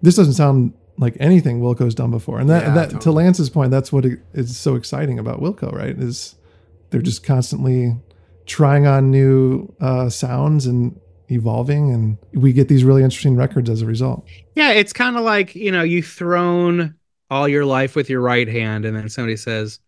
this 0.00 0.14
doesn't 0.14 0.34
sound 0.34 0.74
like 0.98 1.16
anything 1.20 1.60
Wilco's 1.60 1.94
done 1.94 2.10
before. 2.10 2.38
And 2.38 2.48
that, 2.48 2.62
Yeah, 2.62 2.74
that 2.86 3.00
to. 3.02 3.12
Lance's 3.12 3.50
point, 3.50 3.70
that's 3.70 3.92
what 3.92 4.06
it 4.06 4.20
is 4.32 4.56
so 4.56 4.74
exciting 4.76 5.18
about 5.18 5.40
Wilco, 5.40 5.72
right? 5.72 5.98
Is 5.98 6.36
they're 6.90 7.02
just 7.02 7.24
constantly 7.24 7.94
trying 8.46 8.86
on 8.86 9.10
new 9.10 9.74
uh, 9.80 10.08
sounds 10.08 10.66
and 10.66 10.98
evolving, 11.28 11.92
and 11.92 12.18
we 12.32 12.52
get 12.52 12.68
these 12.68 12.84
really 12.84 13.02
interesting 13.02 13.36
records 13.36 13.68
as 13.68 13.82
a 13.82 13.86
result. 13.86 14.26
Yeah, 14.54 14.72
it's 14.72 14.92
kind 14.92 15.16
of 15.16 15.24
like, 15.24 15.54
you 15.54 15.72
know, 15.72 15.82
you've 15.82 16.06
thrown 16.06 16.94
all 17.30 17.48
your 17.48 17.64
life 17.64 17.96
with 17.96 18.08
your 18.08 18.20
right 18.20 18.46
hand, 18.48 18.84
and 18.84 18.96
then 18.96 19.08
somebody 19.08 19.36
says, 19.36 19.80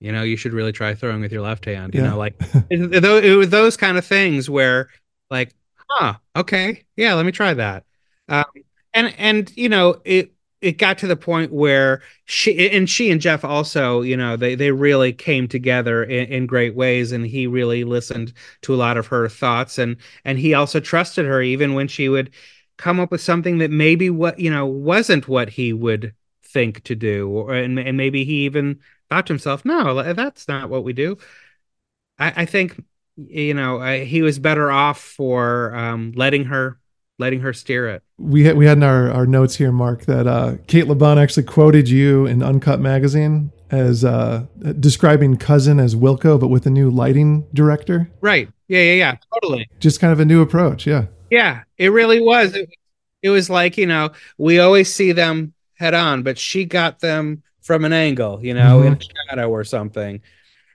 you 0.00 0.12
know, 0.12 0.22
you 0.22 0.36
should 0.36 0.52
really 0.52 0.72
try 0.72 0.94
throwing 0.94 1.20
with 1.20 1.32
your 1.32 1.42
left 1.42 1.64
hand. 1.64 1.94
You 1.94 2.02
Yeah. 2.02 2.10
know, 2.10 2.18
like 2.18 2.34
it, 2.70 2.94
it, 2.94 3.04
it 3.24 3.36
was 3.36 3.48
those 3.50 3.76
kind 3.76 3.98
of 3.98 4.04
things 4.04 4.48
where, 4.48 4.88
like, 5.30 5.54
huh, 5.88 6.14
okay, 6.36 6.84
yeah, 6.96 7.14
let 7.14 7.26
me 7.26 7.32
try 7.32 7.54
that. 7.54 7.84
Um, 8.28 8.44
and 8.94 9.14
and 9.18 9.52
you 9.56 9.68
know, 9.68 10.00
it 10.04 10.32
it 10.60 10.78
got 10.78 10.98
to 10.98 11.06
the 11.06 11.16
point 11.16 11.52
where 11.52 12.02
she 12.24 12.70
and 12.70 12.88
she 12.88 13.10
and 13.10 13.20
Jeff 13.20 13.44
also, 13.44 14.00
you 14.02 14.16
know, 14.16 14.36
they 14.36 14.54
they 14.54 14.70
really 14.70 15.12
came 15.12 15.48
together 15.48 16.02
in, 16.02 16.26
in 16.26 16.46
great 16.46 16.74
ways, 16.74 17.12
and 17.12 17.26
he 17.26 17.46
really 17.46 17.84
listened 17.84 18.32
to 18.62 18.74
a 18.74 18.76
lot 18.76 18.96
of 18.96 19.06
her 19.08 19.28
thoughts, 19.28 19.78
and 19.78 19.96
and 20.24 20.38
he 20.38 20.54
also 20.54 20.80
trusted 20.80 21.26
her 21.26 21.42
even 21.42 21.74
when 21.74 21.88
she 21.88 22.08
would 22.08 22.30
come 22.76 23.00
up 23.00 23.10
with 23.10 23.20
something 23.20 23.58
that 23.58 23.70
maybe 23.70 24.10
what 24.10 24.38
you 24.38 24.50
know 24.50 24.66
wasn't 24.66 25.28
what 25.28 25.50
he 25.50 25.72
would 25.72 26.14
think 26.42 26.82
to 26.84 26.94
do 26.94 27.28
or 27.28 27.54
and, 27.54 27.78
and 27.78 27.96
maybe 27.96 28.24
he 28.24 28.44
even 28.44 28.78
thought 29.10 29.26
to 29.26 29.32
himself 29.32 29.64
no 29.64 30.12
that's 30.14 30.48
not 30.48 30.70
what 30.70 30.84
we 30.84 30.92
do. 30.92 31.16
I, 32.18 32.42
I 32.42 32.44
think 32.46 32.82
you 33.16 33.54
know 33.54 33.80
I, 33.80 34.04
he 34.04 34.22
was 34.22 34.38
better 34.38 34.70
off 34.70 35.00
for 35.00 35.74
um, 35.74 36.12
letting 36.16 36.44
her 36.46 36.78
letting 37.18 37.40
her 37.40 37.52
steer 37.52 37.88
it 37.88 38.02
We 38.18 38.44
had, 38.44 38.56
we 38.56 38.66
had 38.66 38.78
in 38.78 38.82
our, 38.82 39.10
our 39.10 39.26
notes 39.26 39.56
here, 39.56 39.72
Mark, 39.72 40.06
that 40.06 40.26
uh, 40.26 40.54
Cate 40.66 40.86
Le 40.86 40.94
Bon 40.94 41.18
actually 41.18 41.42
quoted 41.42 41.88
you 41.88 42.24
in 42.26 42.42
Uncut 42.42 42.80
Magazine 42.80 43.52
as 43.70 44.04
uh, 44.04 44.46
describing 44.80 45.36
Cousin 45.36 45.78
as 45.78 45.94
Wilco, 45.94 46.38
but 46.40 46.48
with 46.48 46.66
a 46.66 46.70
new 46.70 46.90
lighting 46.90 47.46
director. 47.52 48.10
right 48.20 48.48
yeah 48.68 48.80
yeah 48.80 48.92
yeah 48.94 49.16
totally 49.34 49.68
Just 49.80 50.00
kind 50.00 50.12
of 50.12 50.20
a 50.20 50.24
new 50.24 50.40
approach. 50.40 50.86
Yeah. 50.86 51.06
Yeah, 51.30 51.62
it 51.76 51.88
really 51.88 52.20
was. 52.20 52.54
It, 52.54 52.70
it 53.22 53.30
was 53.30 53.50
like, 53.50 53.76
you 53.76 53.86
know, 53.86 54.10
we 54.38 54.60
always 54.60 54.92
see 54.92 55.12
them 55.12 55.52
head 55.74 55.94
on, 55.94 56.22
but 56.22 56.38
she 56.38 56.64
got 56.64 57.00
them 57.00 57.42
from 57.60 57.84
an 57.84 57.92
angle, 57.92 58.44
you 58.44 58.54
know, 58.54 58.82
in 58.82 58.92
a 58.94 58.98
shadow 59.28 59.50
or 59.50 59.64
something. 59.64 60.20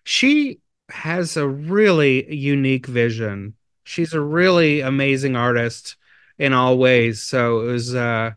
She 0.03 0.59
has 0.89 1.37
a 1.37 1.47
really 1.47 2.33
unique 2.33 2.85
vision. 2.85 3.55
She's 3.83 4.13
a 4.13 4.19
really 4.21 4.81
amazing 4.81 5.35
artist 5.37 5.95
in 6.41 6.53
all 6.53 6.77
ways. 6.77 7.21
So 7.21 7.61
it 7.61 7.71
was 7.71 7.95
uh 7.95 8.31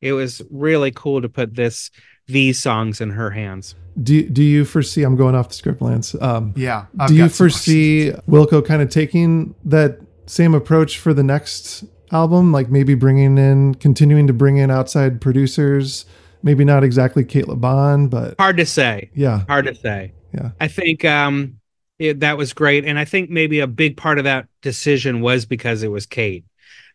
it 0.00 0.12
was 0.14 0.42
really 0.50 0.90
cool 0.90 1.20
to 1.22 1.28
put 1.28 1.54
this 1.54 1.90
these 2.26 2.58
songs 2.58 3.00
in 3.00 3.10
her 3.10 3.30
hands. 3.30 3.74
Do, 4.02 4.26
do 4.28 4.42
you 4.42 4.64
foresee, 4.64 5.02
I'm 5.02 5.16
going 5.16 5.34
off 5.34 5.48
the 5.48 5.54
script, 5.54 5.82
Lance. 5.82 6.14
Um, 6.20 6.54
Yeah. 6.56 6.86
I've 6.98 7.08
do 7.08 7.14
you 7.16 7.28
foresee 7.28 8.12
Wilco 8.28 8.64
kind 8.64 8.80
of 8.80 8.88
taking 8.88 9.54
that 9.66 9.98
same 10.26 10.54
approach 10.54 10.98
for 10.98 11.12
the 11.12 11.22
next 11.22 11.84
album? 12.10 12.52
Like 12.52 12.70
maybe 12.70 12.94
bringing 12.94 13.36
in, 13.36 13.74
continuing 13.74 14.26
to 14.28 14.32
bring 14.32 14.56
in 14.56 14.70
outside 14.70 15.20
producers, 15.20 16.06
maybe 16.42 16.64
not 16.64 16.84
exactly 16.84 17.22
Cate 17.24 17.48
Le 17.48 17.56
Bon, 17.56 18.08
but 18.08 18.34
Hard 18.40 18.56
to 18.56 18.66
say. 18.66 19.10
yeah. 19.14 19.44
hard 19.46 19.66
to 19.66 19.74
say. 19.74 20.14
Yeah. 20.32 20.52
I 20.58 20.68
think 20.68 21.04
um 21.04 21.58
it, 21.98 22.20
that 22.20 22.38
was 22.38 22.52
great, 22.54 22.84
and 22.86 22.98
I 22.98 23.04
think 23.04 23.28
maybe 23.30 23.60
a 23.60 23.66
big 23.66 23.96
part 23.96 24.18
of 24.18 24.24
that 24.24 24.48
decision 24.62 25.20
was 25.20 25.44
because 25.44 25.82
it 25.82 25.90
was 25.90 26.06
Cate. 26.06 26.44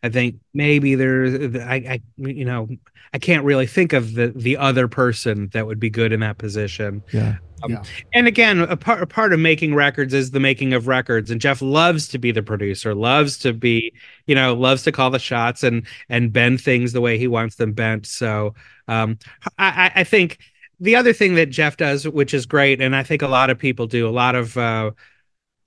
I 0.02 0.08
think 0.08 0.36
maybe 0.54 0.94
there's 0.94 1.56
I, 1.56 1.74
I 1.74 2.02
you 2.16 2.44
know 2.44 2.68
I 3.12 3.18
can't 3.18 3.44
really 3.44 3.66
think 3.66 3.92
of 3.92 4.14
the 4.14 4.28
the 4.34 4.56
other 4.56 4.88
person 4.88 5.48
that 5.52 5.66
would 5.66 5.80
be 5.80 5.90
good 5.90 6.12
in 6.12 6.20
that 6.20 6.38
position. 6.38 7.02
Yeah. 7.12 7.36
yeah. 7.68 7.82
And 8.14 8.26
again, 8.28 8.60
a 8.60 8.76
part 8.76 9.02
a 9.02 9.06
part 9.06 9.32
of 9.32 9.40
making 9.40 9.74
records 9.74 10.14
is 10.14 10.30
the 10.30 10.40
making 10.40 10.72
of 10.74 10.86
records, 10.86 11.30
and 11.30 11.40
Jeff 11.40 11.60
loves 11.62 12.06
to 12.08 12.18
be 12.18 12.30
the 12.30 12.42
producer, 12.42 12.94
loves 12.94 13.38
to 13.38 13.52
be 13.52 13.92
you 14.26 14.34
know 14.34 14.54
loves 14.54 14.82
to 14.84 14.92
call 14.92 15.10
the 15.10 15.18
shots 15.18 15.62
and 15.62 15.86
and 16.08 16.32
bend 16.32 16.60
things 16.60 16.92
the 16.92 17.00
way 17.00 17.18
he 17.18 17.26
wants 17.28 17.56
them 17.56 17.72
bent. 17.72 18.06
So 18.06 18.54
um, 18.86 19.18
I, 19.58 19.90
I- 19.94 20.00
I 20.00 20.04
think 20.04 20.38
the 20.80 20.94
other 20.94 21.12
thing 21.12 21.34
that 21.34 21.50
Jeff 21.50 21.76
does, 21.76 22.06
which 22.06 22.32
is 22.32 22.46
great, 22.46 22.80
and 22.80 22.94
I 22.94 23.02
think 23.02 23.22
a 23.22 23.26
lot 23.28 23.50
of 23.50 23.58
people 23.58 23.88
do, 23.88 24.06
a 24.08 24.10
lot 24.10 24.36
of 24.36 24.56
uh, 24.56 24.92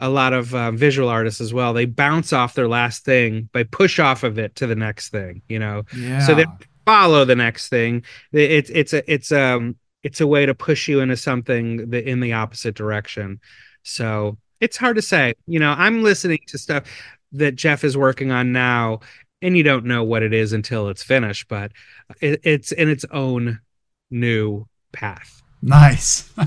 a 0.02 0.10
lot 0.10 0.34
of 0.34 0.54
uh, 0.54 0.72
visual 0.72 1.08
artists 1.08 1.40
as 1.40 1.54
well, 1.54 1.74
they 1.74 1.86
bounce 1.86 2.34
off 2.34 2.56
their 2.56 2.68
last 2.68 3.06
thing 3.06 3.48
by 3.54 3.64
push 3.64 4.00
off 4.00 4.24
of 4.24 4.38
it 4.40 4.56
to 4.56 4.68
the 4.68 4.76
next 4.76 5.10
thing. 5.10 5.42
You 5.48 5.60
know, 5.60 5.84
Yeah. 5.96 6.20
so 6.26 6.36
they 6.36 6.46
follow 6.86 7.24
the 7.24 7.36
next 7.36 7.70
thing. 7.70 8.04
It's 8.34 8.70
it's 8.72 8.94
a 8.94 9.10
it's 9.12 9.32
um 9.32 9.76
it's 10.04 10.20
a 10.20 10.28
way 10.28 10.46
to 10.48 10.56
push 10.56 10.88
you 10.88 11.00
into 11.00 11.16
something 11.16 11.90
that 11.92 12.10
in 12.10 12.20
the 12.20 12.34
opposite 12.34 12.74
direction. 12.76 13.40
So 13.84 14.38
it's 14.60 14.76
hard 14.78 14.96
to 14.96 15.02
say. 15.02 15.36
You 15.48 15.60
know, 15.60 15.72
I'm 15.78 16.02
listening 16.04 16.40
to 16.48 16.58
stuff 16.58 16.84
that 17.34 17.56
Jeff 17.56 17.84
is 17.84 17.96
working 17.96 18.32
on 18.32 18.52
now, 18.52 19.00
and 19.42 19.56
you 19.56 19.64
don't 19.64 19.86
know 19.86 20.04
what 20.04 20.24
it 20.24 20.34
is 20.34 20.52
until 20.54 20.90
it's 20.90 21.04
finished, 21.04 21.48
but 21.48 21.72
it, 22.20 22.42
it's 22.44 22.72
in 22.72 22.90
its 22.90 23.06
own 23.12 23.60
new 24.10 24.68
path. 24.92 25.42
Nice. 25.62 26.30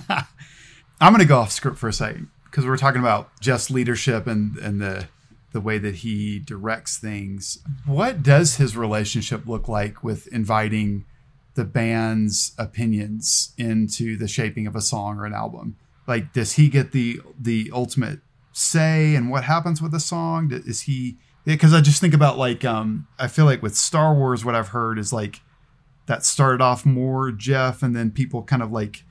I'm 1.00 1.12
going 1.12 1.18
to 1.20 1.24
go 1.24 1.38
off 1.38 1.52
script 1.52 1.78
for 1.78 1.88
a 1.88 1.92
second 1.92 2.28
because 2.54 2.66
we're 2.66 2.76
talking 2.76 3.00
about 3.00 3.28
Jeff's 3.40 3.68
leadership 3.68 4.28
and 4.28 4.56
and 4.58 4.80
the 4.80 5.08
the 5.50 5.60
way 5.60 5.76
that 5.78 5.96
he 5.96 6.38
directs 6.38 6.98
things. 6.98 7.58
What 7.84 8.22
does 8.22 8.56
his 8.56 8.76
relationship 8.76 9.46
look 9.46 9.66
like 9.66 10.04
with 10.04 10.28
inviting 10.28 11.04
the 11.54 11.64
band's 11.64 12.52
opinions 12.56 13.52
into 13.58 14.16
the 14.16 14.28
shaping 14.28 14.68
of 14.68 14.76
a 14.76 14.80
song 14.80 15.18
or 15.18 15.26
an 15.26 15.34
album? 15.34 15.76
Like, 16.06 16.32
does 16.32 16.52
he 16.52 16.68
get 16.68 16.92
the 16.92 17.20
the 17.36 17.72
ultimate 17.74 18.20
say 18.52 19.16
and 19.16 19.30
what 19.30 19.42
happens 19.42 19.82
with 19.82 19.92
a 19.92 20.00
song? 20.00 20.52
Is 20.52 20.82
he? 20.82 21.16
Because 21.44 21.74
I 21.74 21.80
just 21.80 22.00
think 22.00 22.14
about 22.14 22.38
like, 22.38 22.64
um, 22.64 23.08
I 23.18 23.26
feel 23.26 23.46
like 23.46 23.62
with 23.62 23.76
Star 23.76 24.14
Wars, 24.14 24.44
what 24.44 24.54
I've 24.54 24.68
heard 24.68 24.96
is 24.98 25.12
like 25.12 25.40
that 26.06 26.24
started 26.24 26.60
off 26.62 26.86
more 26.86 27.32
Jeff, 27.32 27.82
and 27.82 27.96
then 27.96 28.12
people 28.12 28.44
kind 28.44 28.62
of 28.62 28.70
like 28.70 29.02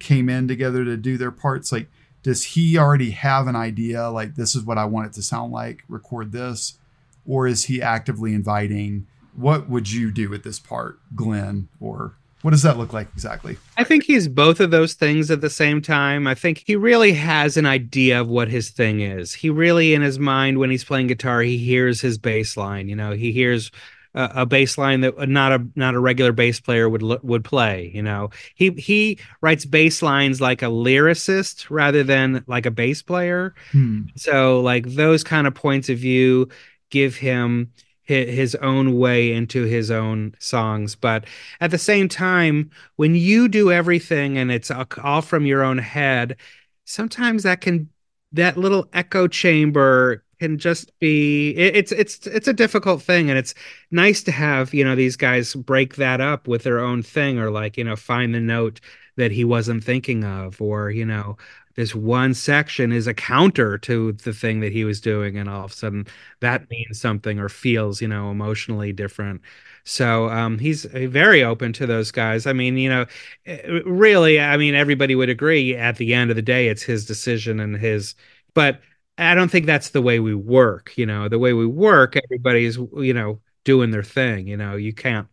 came 0.00 0.28
in 0.28 0.48
together 0.48 0.84
to 0.84 0.98
do 0.98 1.16
their 1.16 1.30
parts. 1.30 1.72
Like, 1.72 1.88
does 2.22 2.44
he 2.44 2.76
already 2.76 3.10
have 3.10 3.46
an 3.46 3.56
idea? 3.56 4.10
Like, 4.10 4.34
this 4.34 4.54
is 4.54 4.62
what 4.62 4.78
I 4.78 4.84
want 4.84 5.06
it 5.06 5.12
to 5.14 5.22
sound 5.22 5.52
like. 5.52 5.84
Record 5.88 6.32
this, 6.32 6.78
or 7.26 7.46
is 7.46 7.64
he 7.64 7.80
actively 7.80 8.34
inviting? 8.34 9.06
What 9.34 9.68
would 9.68 9.90
you 9.90 10.10
do 10.10 10.28
with 10.28 10.42
this 10.42 10.58
part, 10.58 10.98
Glenn? 11.14 11.68
Or 11.80 12.14
what 12.42 12.50
does 12.52 12.62
that 12.62 12.78
look 12.78 12.92
like 12.92 13.08
exactly? 13.14 13.58
I 13.76 13.84
think 13.84 14.04
he's 14.04 14.28
both 14.28 14.60
of 14.60 14.70
those 14.70 14.94
things 14.94 15.30
at 15.30 15.40
the 15.40 15.50
same 15.50 15.82
time. 15.82 16.26
I 16.26 16.34
think 16.34 16.62
he 16.66 16.74
really 16.76 17.12
has 17.12 17.56
an 17.56 17.66
idea 17.66 18.20
of 18.20 18.28
what 18.28 18.48
his 18.48 18.70
thing 18.70 19.00
is. 19.00 19.34
He 19.34 19.50
really, 19.50 19.94
in 19.94 20.02
his 20.02 20.18
mind, 20.18 20.58
when 20.58 20.70
he's 20.70 20.84
playing 20.84 21.08
guitar, 21.08 21.42
he 21.42 21.58
hears 21.58 22.00
his 22.00 22.18
bass 22.18 22.56
line. 22.56 22.88
You 22.88 22.96
know, 22.96 23.12
he 23.12 23.32
hears 23.32 23.70
a, 24.14 24.30
a 24.36 24.46
bass 24.46 24.76
line 24.78 25.00
that 25.02 25.28
not 25.28 25.52
a 25.52 25.66
not 25.76 25.94
a 25.94 26.00
regular 26.00 26.32
bass 26.32 26.60
player 26.60 26.88
would 26.88 27.02
would 27.22 27.44
play. 27.44 27.90
You 27.94 28.02
know, 28.02 28.30
he 28.54 28.70
he 28.70 29.18
writes 29.40 29.64
bass 29.64 30.02
lines 30.02 30.40
like 30.40 30.62
a 30.62 30.66
lyricist 30.66 31.66
rather 31.70 32.02
than 32.02 32.44
like 32.46 32.66
a 32.66 32.70
bass 32.70 33.02
player. 33.02 33.54
Hmm. 33.72 34.02
So 34.16 34.60
like 34.60 34.86
those 34.86 35.24
kind 35.24 35.46
of 35.46 35.54
points 35.54 35.88
of 35.88 35.98
view 35.98 36.48
give 36.90 37.16
him 37.16 37.72
his 38.02 38.56
own 38.56 38.98
way 38.98 39.32
into 39.32 39.62
his 39.64 39.88
own 39.88 40.34
songs. 40.40 40.96
But 40.96 41.26
at 41.60 41.70
the 41.70 41.78
same 41.78 42.08
time, 42.08 42.70
when 42.96 43.14
you 43.14 43.46
do 43.46 43.70
everything 43.70 44.36
and 44.36 44.50
it's 44.50 44.70
all 44.70 44.86
all 45.02 45.22
from 45.22 45.46
your 45.46 45.62
own 45.62 45.78
head, 45.78 46.36
sometimes 46.84 47.44
that 47.44 47.60
can 47.60 47.88
that 48.32 48.56
little 48.56 48.88
echo 48.92 49.28
chamber 49.28 50.24
can 50.40 50.58
just 50.58 50.98
be 51.00 51.50
it, 51.50 51.76
it's 51.76 51.92
it's 51.92 52.26
it's 52.26 52.48
a 52.48 52.52
difficult 52.52 53.02
thing 53.02 53.28
and 53.30 53.38
it's 53.38 53.54
nice 53.90 54.22
to 54.22 54.32
have 54.32 54.72
you 54.74 54.84
know 54.84 54.96
these 54.96 55.16
guys 55.16 55.54
break 55.54 55.96
that 55.96 56.20
up 56.20 56.48
with 56.48 56.62
their 56.64 56.80
own 56.80 57.02
thing 57.02 57.38
or 57.38 57.50
like 57.50 57.76
you 57.76 57.84
know 57.84 57.96
find 57.96 58.34
the 58.34 58.40
note 58.40 58.80
that 59.16 59.30
he 59.30 59.44
wasn't 59.44 59.84
thinking 59.84 60.24
of 60.24 60.60
or 60.60 60.90
you 60.90 61.04
know 61.04 61.36
this 61.76 61.94
one 61.94 62.34
section 62.34 62.92
is 62.92 63.06
a 63.06 63.14
counter 63.14 63.78
to 63.78 64.12
the 64.12 64.32
thing 64.32 64.60
that 64.60 64.72
he 64.72 64.84
was 64.84 65.00
doing 65.00 65.36
and 65.38 65.48
all 65.48 65.64
of 65.64 65.70
a 65.70 65.74
sudden 65.74 66.06
that 66.40 66.68
means 66.70 67.00
something 67.00 67.38
or 67.38 67.48
feels 67.48 68.00
you 68.02 68.08
know 68.08 68.30
emotionally 68.30 68.92
different. 68.92 69.40
So 69.84 70.28
um, 70.28 70.58
he's 70.58 70.84
very 70.84 71.42
open 71.42 71.72
to 71.74 71.86
those 71.86 72.10
guys. 72.10 72.46
I 72.46 72.52
mean 72.52 72.76
you 72.76 72.88
know 72.88 73.06
eh, 73.46 73.80
really 73.86 74.40
i 74.40 74.56
mean 74.56 74.74
everybody 74.74 75.14
would 75.14 75.28
agree 75.28 75.76
at 75.76 75.96
the 75.96 76.14
end 76.14 76.30
of 76.30 76.36
the 76.36 76.42
day 76.42 76.68
it's 76.68 76.82
his 76.82 77.06
decision 77.06 77.60
and 77.60 77.76
his 77.76 78.14
but 78.54 78.80
I 79.20 79.34
don't 79.34 79.50
think 79.50 79.66
that's 79.66 79.90
the 79.90 80.02
way 80.02 80.20
we 80.20 80.34
work. 80.34 80.92
You 80.96 81.06
know, 81.06 81.28
the 81.28 81.38
way 81.38 81.52
we 81.52 81.66
work, 81.66 82.16
everybody's 82.16 82.76
you 82.76 83.14
know 83.14 83.40
doing 83.64 83.90
their 83.90 84.02
thing. 84.02 84.46
You 84.46 84.56
know, 84.56 84.76
you 84.76 84.92
can't 84.92 85.28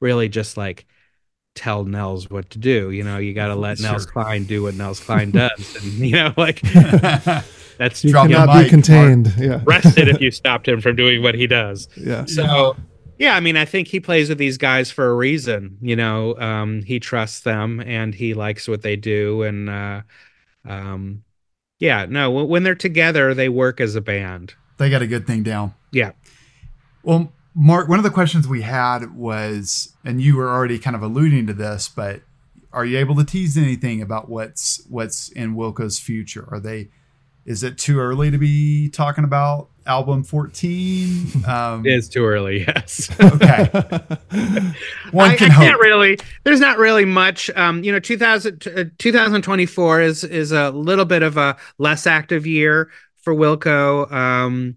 really 0.00 0.28
just 0.28 0.56
like 0.56 0.86
tell 1.54 1.84
Nels 1.84 2.30
what 2.30 2.50
to 2.50 2.58
do. 2.58 2.90
You 2.90 3.02
know, 3.04 3.18
you 3.18 3.34
got 3.34 3.48
to 3.48 3.54
let 3.54 3.78
Sure. 3.78 3.90
Nels 3.90 4.06
Cline 4.06 4.44
do 4.44 4.62
what 4.62 4.74
Nels 4.74 5.00
Cline 5.00 5.30
does, 5.32 5.76
and 5.76 5.92
you 5.94 6.12
know, 6.16 6.32
like 6.36 6.60
that's 7.78 8.04
You 8.04 8.12
cannot 8.12 8.62
be 8.62 8.68
contained. 8.68 9.34
Yeah. 9.38 9.62
arrested 9.66 10.08
if 10.08 10.20
you 10.20 10.30
stopped 10.30 10.68
him 10.68 10.80
from 10.80 10.96
doing 10.96 11.22
what 11.22 11.34
he 11.34 11.46
does. 11.46 11.88
Yeah. 11.96 12.24
So 12.26 12.76
yeah, 13.18 13.34
I 13.36 13.40
mean, 13.40 13.56
I 13.56 13.64
think 13.66 13.88
he 13.88 14.00
plays 14.00 14.28
with 14.28 14.38
these 14.38 14.56
guys 14.58 14.90
for 14.90 15.10
a 15.10 15.14
reason. 15.14 15.76
You 15.82 15.96
know, 15.96 16.36
um, 16.38 16.82
he 16.82 17.00
trusts 17.00 17.40
them 17.40 17.80
and 17.80 18.14
he 18.14 18.34
likes 18.34 18.66
what 18.68 18.82
they 18.82 18.96
do, 18.96 19.42
and 19.42 19.68
uh, 19.68 20.02
um, 20.66 21.22
yeah, 21.80 22.06
no, 22.08 22.30
when, 22.30 22.48
when 22.48 22.62
they're 22.62 22.74
together, 22.76 23.34
they 23.34 23.48
work 23.48 23.80
as 23.80 23.96
a 23.96 24.00
band. 24.00 24.54
they 24.76 24.88
got 24.88 25.02
a 25.02 25.06
good 25.06 25.26
thing 25.26 25.42
down. 25.42 25.74
Yeah. 25.90 26.12
Well, 27.02 27.32
Mark, 27.54 27.88
one 27.88 27.98
of 27.98 28.04
the 28.04 28.10
questions 28.10 28.46
we 28.46 28.62
had 28.62 29.16
was, 29.16 29.94
and 30.04 30.22
you 30.22 30.36
were 30.36 30.48
already 30.48 30.78
kind 30.78 30.94
of 30.94 31.02
alluding 31.02 31.46
to 31.48 31.52
this, 31.52 31.88
but 31.88 32.20
are 32.72 32.84
you 32.84 32.98
able 32.98 33.16
to 33.16 33.24
tease 33.24 33.58
anything 33.58 34.00
about 34.00 34.28
what's 34.28 34.86
what's 34.88 35.30
in 35.30 35.56
Wilco's 35.56 35.98
future? 35.98 36.46
Are 36.52 36.60
they? 36.60 36.88
Is 37.44 37.64
it 37.64 37.78
too 37.78 37.98
early 37.98 38.30
to 38.30 38.38
be 38.38 38.88
talking 38.88 39.24
about 39.24 39.70
album 39.90 40.22
fourteen? 40.24 41.26
Um, 41.46 41.84
It 41.84 41.92
is 41.94 42.08
too 42.08 42.24
early, 42.24 42.60
yes. 42.60 43.10
okay. 43.20 43.68
One 45.10 45.32
I, 45.32 45.36
can 45.36 45.50
I 45.50 45.54
hope. 45.54 45.64
can't 45.64 45.80
really. 45.80 46.18
There's 46.44 46.60
not 46.60 46.78
really 46.78 47.04
much. 47.04 47.50
Um, 47.56 47.82
you 47.84 47.92
know, 47.92 47.98
2000, 48.00 48.66
uh, 48.68 48.84
2024 48.98 50.00
is 50.02 50.24
is 50.24 50.52
a 50.52 50.70
little 50.70 51.04
bit 51.04 51.22
of 51.22 51.36
a 51.36 51.56
less 51.78 52.06
active 52.06 52.46
year 52.46 52.90
for 53.22 53.34
Wilco. 53.34 54.10
Um, 54.12 54.76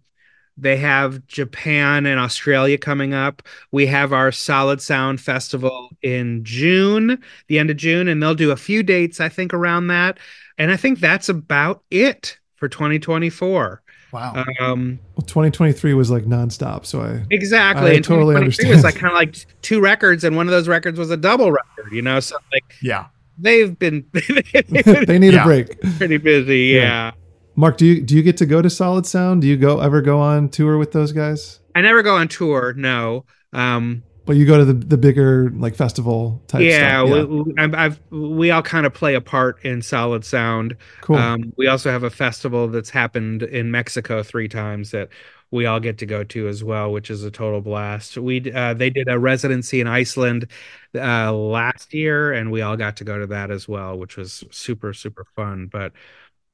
they 0.58 0.78
have 0.78 1.26
Japan 1.28 2.06
and 2.06 2.19
Australia 2.19 2.78
coming 2.78 3.13
up. 3.13 3.41
We 3.71 3.88
have 3.88 4.13
our 4.13 4.32
Solid 4.32 4.82
Sound 4.82 5.19
Festival 5.21 5.89
in 6.04 6.43
June, 6.43 7.21
the 7.47 7.60
end 7.60 7.71
of 7.71 7.78
June, 7.78 8.08
and 8.08 8.21
they'll 8.21 8.36
do 8.36 8.52
a 8.52 8.56
few 8.56 8.84
dates, 8.84 9.19
I 9.19 9.30
think, 9.30 9.54
around 9.54 9.88
that. 9.88 10.19
And 10.58 10.71
I 10.71 10.78
think 10.78 10.99
that's 10.99 11.30
about 11.30 11.84
it 11.91 12.38
for 12.56 12.67
2024. 12.69 13.83
Wow. 14.13 14.45
Um, 14.62 14.99
Well, 15.15 15.26
2023 15.26 15.93
was 15.95 16.12
like 16.12 16.23
nonstop. 16.26 16.86
So 16.86 17.02
I, 17.02 17.26
Exactly. 17.32 17.91
I 17.91 17.93
and 17.95 18.04
totally 18.06 18.36
2023 18.36 18.38
understand. 18.38 18.69
was 18.76 18.84
like 18.84 18.95
kind 18.95 19.12
of 19.12 19.17
like 19.17 19.62
two 19.63 19.82
records, 19.82 20.23
and 20.23 20.36
one 20.36 20.47
of 20.47 20.52
those 20.52 20.67
records 20.67 20.97
was 20.99 21.10
a 21.12 21.17
double 21.17 21.52
record. 21.52 21.91
You 21.91 22.02
know, 22.04 22.19
so 22.19 22.38
like 22.54 22.76
yeah. 22.82 23.08
they've 23.38 23.78
been 23.78 24.06
they 24.13 25.19
need 25.19 25.34
Yeah. 25.34 25.41
a 25.41 25.45
break. 25.45 25.82
pretty 25.97 26.17
busy. 26.17 26.60
Yeah. 26.76 26.82
Yeah. 26.82 27.12
Mark, 27.56 27.78
do 27.78 27.86
you 27.86 28.02
do 28.02 28.15
you 28.15 28.23
get 28.23 28.38
to 28.38 28.45
go 28.45 28.62
to 28.62 28.69
Solid 28.69 29.06
Sound? 29.06 29.41
Do 29.41 29.47
you 29.47 29.58
go 29.58 29.80
ever 29.80 30.02
go 30.02 30.19
on 30.19 30.49
tour 30.49 30.78
with 30.78 30.91
those 30.91 31.12
guys? 31.12 31.60
I 31.76 31.82
never 31.82 32.02
go 32.04 32.15
on 32.15 32.28
tour. 32.28 32.73
No. 32.78 33.26
Um, 33.52 34.04
But 34.26 34.38
you 34.38 34.46
go 34.46 34.58
to 34.58 34.66
the 34.66 34.74
the 34.74 34.98
bigger 34.98 35.50
like 35.52 35.76
festival 35.76 36.42
type 36.48 36.62
yeah, 36.62 37.06
stuff. 37.06 37.28
we, 37.28 37.42
we, 37.42 37.54
I've, 37.58 37.74
I've 37.74 38.00
we 38.10 38.52
all 38.52 38.62
kind 38.62 38.86
of 38.86 38.94
play 38.94 39.16
a 39.16 39.22
part 39.22 39.64
in 39.66 39.82
Solid 39.82 40.24
Sound. 40.24 40.78
cool. 41.02 41.18
Um, 41.18 41.54
we 41.58 41.68
also 41.68 41.92
have 41.92 42.04
a 42.04 42.10
festival 42.10 42.68
that's 42.70 42.90
happened 42.90 43.44
in 43.44 43.70
Mexico 43.70 44.24
three 44.24 44.48
times 44.48 44.92
that 44.92 45.10
we 45.54 45.68
all 45.68 45.80
get 45.80 46.00
to 46.00 46.08
go 46.08 46.24
to 46.24 46.48
as 46.48 46.64
well, 46.64 46.92
which 46.92 47.12
is 47.12 47.24
a 47.24 47.30
total 47.30 47.62
blast. 47.62 48.18
We 48.18 48.52
uh, 48.52 48.74
they 48.74 48.90
did 48.90 49.08
a 49.08 49.20
residency 49.20 49.82
in 49.82 49.88
Iceland 49.88 50.48
uh, 50.96 51.32
last 51.32 51.94
year, 51.94 52.34
and 52.34 52.52
we 52.52 52.62
all 52.62 52.76
got 52.76 52.98
to 52.98 53.04
go 53.04 53.20
to 53.20 53.28
that 53.28 53.52
as 53.52 53.68
well, 53.68 53.96
which 53.98 54.18
was 54.18 54.44
super 54.50 54.94
super 54.94 55.26
fun. 55.36 55.68
But 55.68 55.94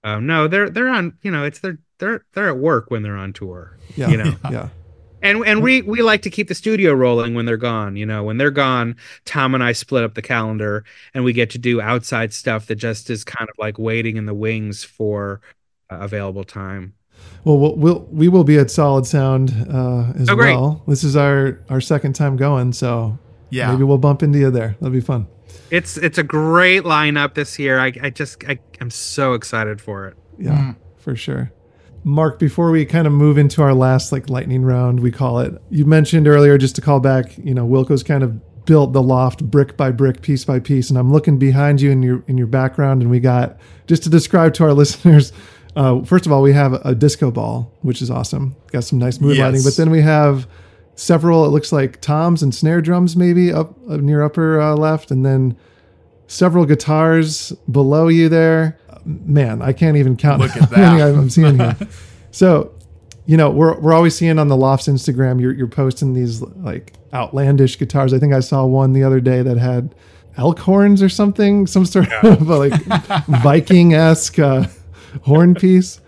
um, 0.04 0.28
no, 0.28 0.50
they're 0.50 0.70
they're 0.70 0.90
on 0.90 1.18
you 1.22 1.32
know 1.32 1.46
it's 1.46 1.60
they're 1.60 1.80
they're 2.00 2.26
they're 2.34 2.50
at 2.50 2.58
work 2.58 2.92
when 2.92 3.02
they're 3.02 3.16
on 3.16 3.32
tour, 3.32 3.78
yeah, 3.96 4.10
you 4.10 4.18
know. 4.18 4.36
yeah, 4.52 4.70
And 5.22 5.46
and 5.46 5.62
we 5.62 5.82
we 5.82 6.02
like 6.02 6.22
to 6.24 6.30
keep 6.30 6.48
the 6.48 6.56
studio 6.56 6.94
rolling 6.94 7.34
when 7.34 7.46
they're 7.46 7.58
gone. 7.58 7.96
You 7.96 8.06
know, 8.06 8.24
when 8.24 8.38
they're 8.38 8.52
gone, 8.52 8.96
Tom 9.26 9.54
and 9.54 9.64
I 9.64 9.74
split 9.74 10.04
up 10.04 10.14
the 10.14 10.22
calendar, 10.22 10.86
and 11.14 11.24
we 11.24 11.34
get 11.34 11.50
to 11.52 11.58
do 11.58 11.82
outside 11.82 12.34
stuff 12.34 12.68
that 12.68 12.76
just 12.76 13.10
is 13.10 13.24
kind 13.24 13.50
of 13.50 13.56
like 13.58 13.78
waiting 13.78 14.18
in 14.18 14.26
the 14.26 14.34
wings 14.34 14.84
for 14.84 15.42
uh, 15.92 15.98
available 16.00 16.44
time. 16.46 16.94
Well, 17.44 17.58
we'll, 17.58 17.76
we'll 17.76 18.08
we 18.12 18.30
will 18.30 18.44
be 18.46 18.58
at 18.58 18.72
Solid 18.72 19.06
Sound 19.06 19.50
uh, 19.70 20.14
as 20.18 20.30
Oh, 20.30 20.36
well. 20.38 20.84
This 20.88 21.04
is 21.04 21.16
our 21.18 21.60
our 21.70 21.82
second 21.82 22.14
time 22.14 22.38
going, 22.38 22.72
so 22.72 23.18
Yeah. 23.50 23.72
maybe 23.72 23.84
we'll 23.84 23.98
bump 23.98 24.24
into 24.24 24.40
you 24.40 24.52
there. 24.52 24.78
That'll 24.80 24.92
be 24.94 25.02
fun. 25.02 25.28
It's 25.70 25.98
it's 25.98 26.18
a 26.18 26.24
great 26.24 26.84
lineup 26.84 27.34
this 27.34 27.60
year. 27.60 27.78
I 27.80 27.92
I 28.02 28.10
just 28.10 28.44
I, 28.48 28.60
I'm 28.80 28.90
so 28.90 29.34
excited 29.34 29.82
for 29.82 30.08
it. 30.08 30.18
Yeah, 30.38 30.52
Mm. 30.58 30.76
for 30.98 31.16
sure. 31.16 31.52
Mark, 32.04 32.40
before 32.40 32.72
we 32.72 32.86
kind 32.86 33.06
of 33.08 33.14
move 33.14 33.38
into 33.38 33.62
our 33.62 33.74
last 33.74 34.12
like 34.12 34.30
lightning 34.30 34.64
round, 34.64 35.00
we 35.02 35.12
call 35.12 35.40
it. 35.40 35.54
You 35.70 35.86
mentioned 35.86 36.28
earlier, 36.28 36.58
just 36.58 36.76
to 36.76 36.82
call 36.82 37.00
back, 37.00 37.38
you 37.38 37.54
know, 37.54 37.66
Wilco's 37.66 38.04
kind 38.04 38.24
of 38.24 38.66
built 38.66 38.94
the 38.94 39.02
loft 39.02 39.44
brick 39.50 39.76
by 39.76 39.92
brick, 39.92 40.22
piece 40.22 40.46
by 40.46 40.60
piece, 40.60 40.90
and 40.90 40.98
I'm 41.00 41.12
looking 41.12 41.38
behind 41.40 41.82
you 41.82 41.92
in 41.92 42.02
your 42.04 42.24
in 42.28 42.38
your 42.38 42.48
background, 42.48 43.02
and 43.02 43.12
we 43.12 43.20
got 43.20 43.58
just 43.88 44.04
to 44.04 44.10
describe 44.10 44.54
to 44.56 44.64
our 44.64 44.74
listeners. 44.82 45.34
Uh, 45.76 46.02
first 46.04 46.26
of 46.26 46.32
all, 46.32 46.42
we 46.42 46.54
have 46.54 46.74
a 46.86 46.96
disco 46.96 47.32
ball, 47.32 47.72
which 47.82 48.02
is 48.02 48.10
awesome. 48.10 48.56
Got 48.72 48.84
some 48.86 48.98
nice 49.00 49.20
mood 49.22 49.38
Yes. 49.38 49.46
lighting, 49.46 49.64
but 49.64 49.76
then 49.78 49.90
we 49.92 50.02
have 50.02 50.48
several. 50.96 51.46
It 51.46 51.50
looks 51.50 51.72
like 51.72 52.02
toms 52.02 52.42
and 52.44 52.54
snare 52.56 52.82
drums, 52.82 53.16
maybe 53.16 53.52
up, 53.54 53.76
up 53.90 54.02
near 54.02 54.24
upper 54.24 54.60
uh, 54.60 54.76
left, 54.76 55.12
and 55.12 55.26
then 55.26 55.56
several 56.28 56.66
guitars 56.66 57.52
below 57.72 58.08
you 58.08 58.30
there. 58.30 58.78
Man, 59.06 59.62
I 59.62 59.74
can't 59.74 59.98
even 59.98 60.16
count 60.16 60.42
Look 60.42 60.56
at 60.56 60.70
that. 60.72 61.02
I'm 61.02 61.30
seeing 61.30 61.60
here. 61.60 61.76
so, 62.32 62.74
you 63.26 63.38
know, 63.38 63.50
we're 63.50 63.80
we're 63.80 63.94
always 63.94 64.16
seeing 64.16 64.40
on 64.40 64.48
the 64.48 64.58
Lofts 64.58 64.88
Instagram 64.88 65.40
you're 65.40 65.54
you're 65.54 65.68
posting 65.68 66.14
these 66.14 66.42
like 66.42 66.94
outlandish 67.14 67.78
guitars. 67.78 68.14
I 68.14 68.20
think 68.20 68.34
I 68.34 68.40
saw 68.40 68.66
one 68.66 68.94
the 68.94 69.04
other 69.04 69.20
day 69.20 69.42
that 69.42 69.58
had 69.58 69.96
elk 70.38 70.60
horns 70.60 71.04
or 71.04 71.10
something, 71.10 71.68
some 71.68 71.86
sort 71.86 72.12
of 72.24 72.48
like 72.48 72.74
Viking 73.44 73.94
esque 73.94 74.40
uh, 74.40 74.66
horn 75.24 75.54
piece. 75.56 76.02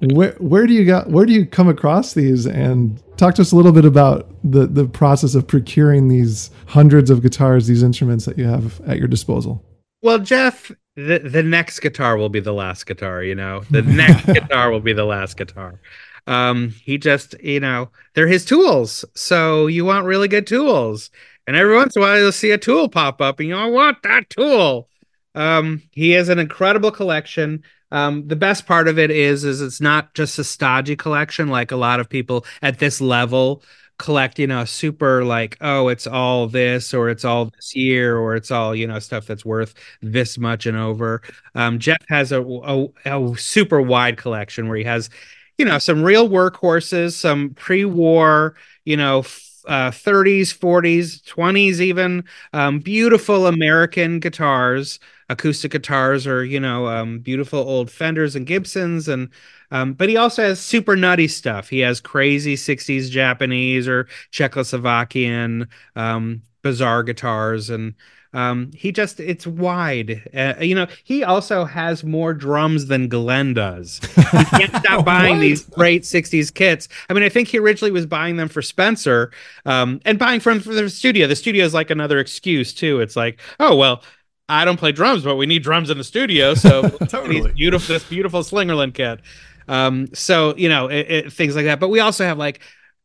Where 0.00 0.32
where 0.38 0.66
do 0.66 0.74
you 0.74 0.84
got 0.84 1.10
where 1.10 1.26
do 1.26 1.32
you 1.32 1.44
come 1.44 1.68
across 1.68 2.14
these 2.14 2.46
and 2.46 3.02
talk 3.16 3.34
to 3.34 3.42
us 3.42 3.50
a 3.50 3.56
little 3.56 3.72
bit 3.72 3.84
about 3.84 4.30
the 4.44 4.66
the 4.66 4.86
process 4.86 5.34
of 5.34 5.46
procuring 5.46 6.06
these 6.06 6.50
hundreds 6.66 7.10
of 7.10 7.20
guitars, 7.20 7.66
these 7.66 7.82
instruments 7.82 8.24
that 8.24 8.38
you 8.38 8.44
have 8.44 8.80
at 8.82 8.98
your 8.98 9.08
disposal? 9.08 9.64
Well, 10.02 10.18
Jeff, 10.18 10.70
the 10.96 11.18
the 11.18 11.42
next 11.42 11.80
guitar 11.80 12.16
will 12.16 12.28
be 12.28 12.40
the 12.40 12.52
last 12.52 12.86
guitar. 12.86 13.22
You 13.22 13.34
know, 13.34 13.64
the 13.70 13.82
next 13.82 14.26
guitar 14.26 14.70
will 14.70 14.80
be 14.80 14.92
the 14.92 15.04
last 15.04 15.36
guitar. 15.36 15.80
Um, 16.26 16.70
he 16.84 16.98
just, 16.98 17.40
you 17.42 17.60
know, 17.60 17.90
they're 18.14 18.28
his 18.28 18.44
tools. 18.44 19.04
So 19.14 19.66
you 19.66 19.84
want 19.84 20.04
really 20.06 20.28
good 20.28 20.46
tools, 20.46 21.10
and 21.46 21.56
every 21.56 21.74
once 21.74 21.96
in 21.96 22.02
a 22.02 22.04
while 22.04 22.18
you'll 22.18 22.32
see 22.32 22.50
a 22.50 22.58
tool 22.58 22.88
pop 22.88 23.20
up, 23.20 23.40
and 23.40 23.48
you 23.48 23.56
I 23.56 23.66
want 23.66 24.02
that 24.02 24.28
tool. 24.30 24.88
Um, 25.34 25.82
he 25.92 26.10
has 26.12 26.28
an 26.28 26.38
incredible 26.38 26.90
collection. 26.90 27.62
Um, 27.90 28.28
the 28.28 28.36
best 28.36 28.66
part 28.66 28.88
of 28.88 28.98
it 28.98 29.10
is, 29.10 29.44
is 29.44 29.62
it's 29.62 29.80
not 29.80 30.12
just 30.14 30.38
a 30.38 30.44
stodgy 30.44 30.96
collection 30.96 31.48
like 31.48 31.70
a 31.70 31.76
lot 31.76 32.00
of 32.00 32.08
people 32.10 32.44
at 32.60 32.78
this 32.78 33.00
level 33.00 33.62
collect, 33.98 34.38
you 34.38 34.46
know, 34.46 34.64
super 34.64 35.24
like, 35.24 35.56
oh, 35.60 35.88
it's 35.88 36.06
all 36.06 36.46
this 36.46 36.94
or 36.94 37.08
it's 37.10 37.24
all 37.24 37.46
this 37.46 37.74
year 37.74 38.16
or 38.16 38.36
it's 38.36 38.50
all, 38.50 38.74
you 38.74 38.86
know, 38.86 38.98
stuff 38.98 39.26
that's 39.26 39.44
worth 39.44 39.74
this 40.02 40.38
much 40.38 40.66
and 40.66 40.76
over. 40.76 41.22
Um, 41.54 41.78
Jeff 41.78 41.98
has 42.08 42.32
a, 42.32 42.42
a, 42.42 42.86
a 43.04 43.36
super 43.36 43.80
wide 43.82 44.16
collection 44.16 44.68
where 44.68 44.78
he 44.78 44.84
has, 44.84 45.10
you 45.56 45.64
know, 45.64 45.78
some 45.78 46.02
real 46.02 46.28
workhorses, 46.28 47.14
some 47.14 47.50
pre-war, 47.50 48.54
you 48.84 48.96
know, 48.96 49.24
uh, 49.66 49.90
30s, 49.90 50.52
40s, 50.52 51.20
20s, 51.22 51.80
even 51.80 52.24
um, 52.52 52.78
beautiful 52.78 53.46
American 53.46 54.20
guitars, 54.20 54.98
acoustic 55.28 55.72
guitars, 55.72 56.26
or 56.26 56.44
you 56.44 56.60
know, 56.60 56.86
um, 56.86 57.18
beautiful 57.20 57.58
old 57.58 57.90
Fenders 57.90 58.34
and 58.34 58.46
Gibsons, 58.46 59.08
and 59.08 59.28
um, 59.70 59.94
but 59.94 60.08
he 60.08 60.16
also 60.16 60.42
has 60.42 60.60
super 60.60 60.96
nutty 60.96 61.28
stuff. 61.28 61.68
He 61.68 61.80
has 61.80 62.00
crazy 62.00 62.56
60s 62.56 63.10
Japanese 63.10 63.86
or 63.86 64.08
Czechoslovakian 64.32 65.68
um, 65.96 66.42
bizarre 66.62 67.02
guitars, 67.02 67.70
and 67.70 67.94
um, 68.34 68.70
he 68.74 68.92
just 68.92 69.20
it's 69.20 69.46
wide. 69.46 70.22
Uh, 70.34 70.54
you 70.60 70.74
know, 70.74 70.86
he 71.04 71.24
also 71.24 71.64
has 71.64 72.04
more 72.04 72.34
drums 72.34 72.86
than 72.86 73.08
Glenn 73.08 73.54
does. 73.54 74.00
He 74.14 74.44
can't 74.44 74.76
stop 74.84 75.04
buying 75.04 75.40
these 75.40 75.64
great 75.64 76.02
60s 76.02 76.52
kits. 76.52 76.88
I 77.08 77.14
mean, 77.14 77.22
I 77.22 77.30
think 77.30 77.48
he 77.48 77.58
originally 77.58 77.90
was 77.90 78.06
buying 78.06 78.36
them 78.36 78.48
for 78.48 78.60
Spencer 78.60 79.32
um, 79.64 80.00
and 80.04 80.18
buying 80.18 80.40
from 80.40 80.60
for 80.60 80.74
the 80.74 80.90
studio. 80.90 81.26
The 81.26 81.36
studio 81.36 81.64
is 81.64 81.72
like 81.72 81.90
another 81.90 82.18
excuse 82.18 82.74
too. 82.74 83.00
It's 83.00 83.16
like, 83.16 83.40
oh 83.60 83.74
well, 83.74 84.02
I 84.48 84.64
don't 84.64 84.78
play 84.78 84.92
drums, 84.92 85.24
but 85.24 85.36
we 85.36 85.46
need 85.46 85.62
drums 85.62 85.90
in 85.90 85.98
the 85.98 86.04
studio, 86.04 86.54
so 86.54 86.88
Totally. 87.08 87.52
beautiful 87.52 87.94
this 87.94 88.04
beautiful 88.04 88.40
Slingerland 88.40 88.94
kit. 88.94 89.20
Um, 89.68 90.08
so 90.14 90.54
you 90.56 90.68
know 90.68 90.86
it, 90.88 91.10
it, 91.10 91.32
things 91.32 91.54
like 91.54 91.66
that. 91.66 91.80
But 91.80 91.88
we 91.88 92.00
also 92.00 92.24
have 92.24 92.38
like 92.38 92.60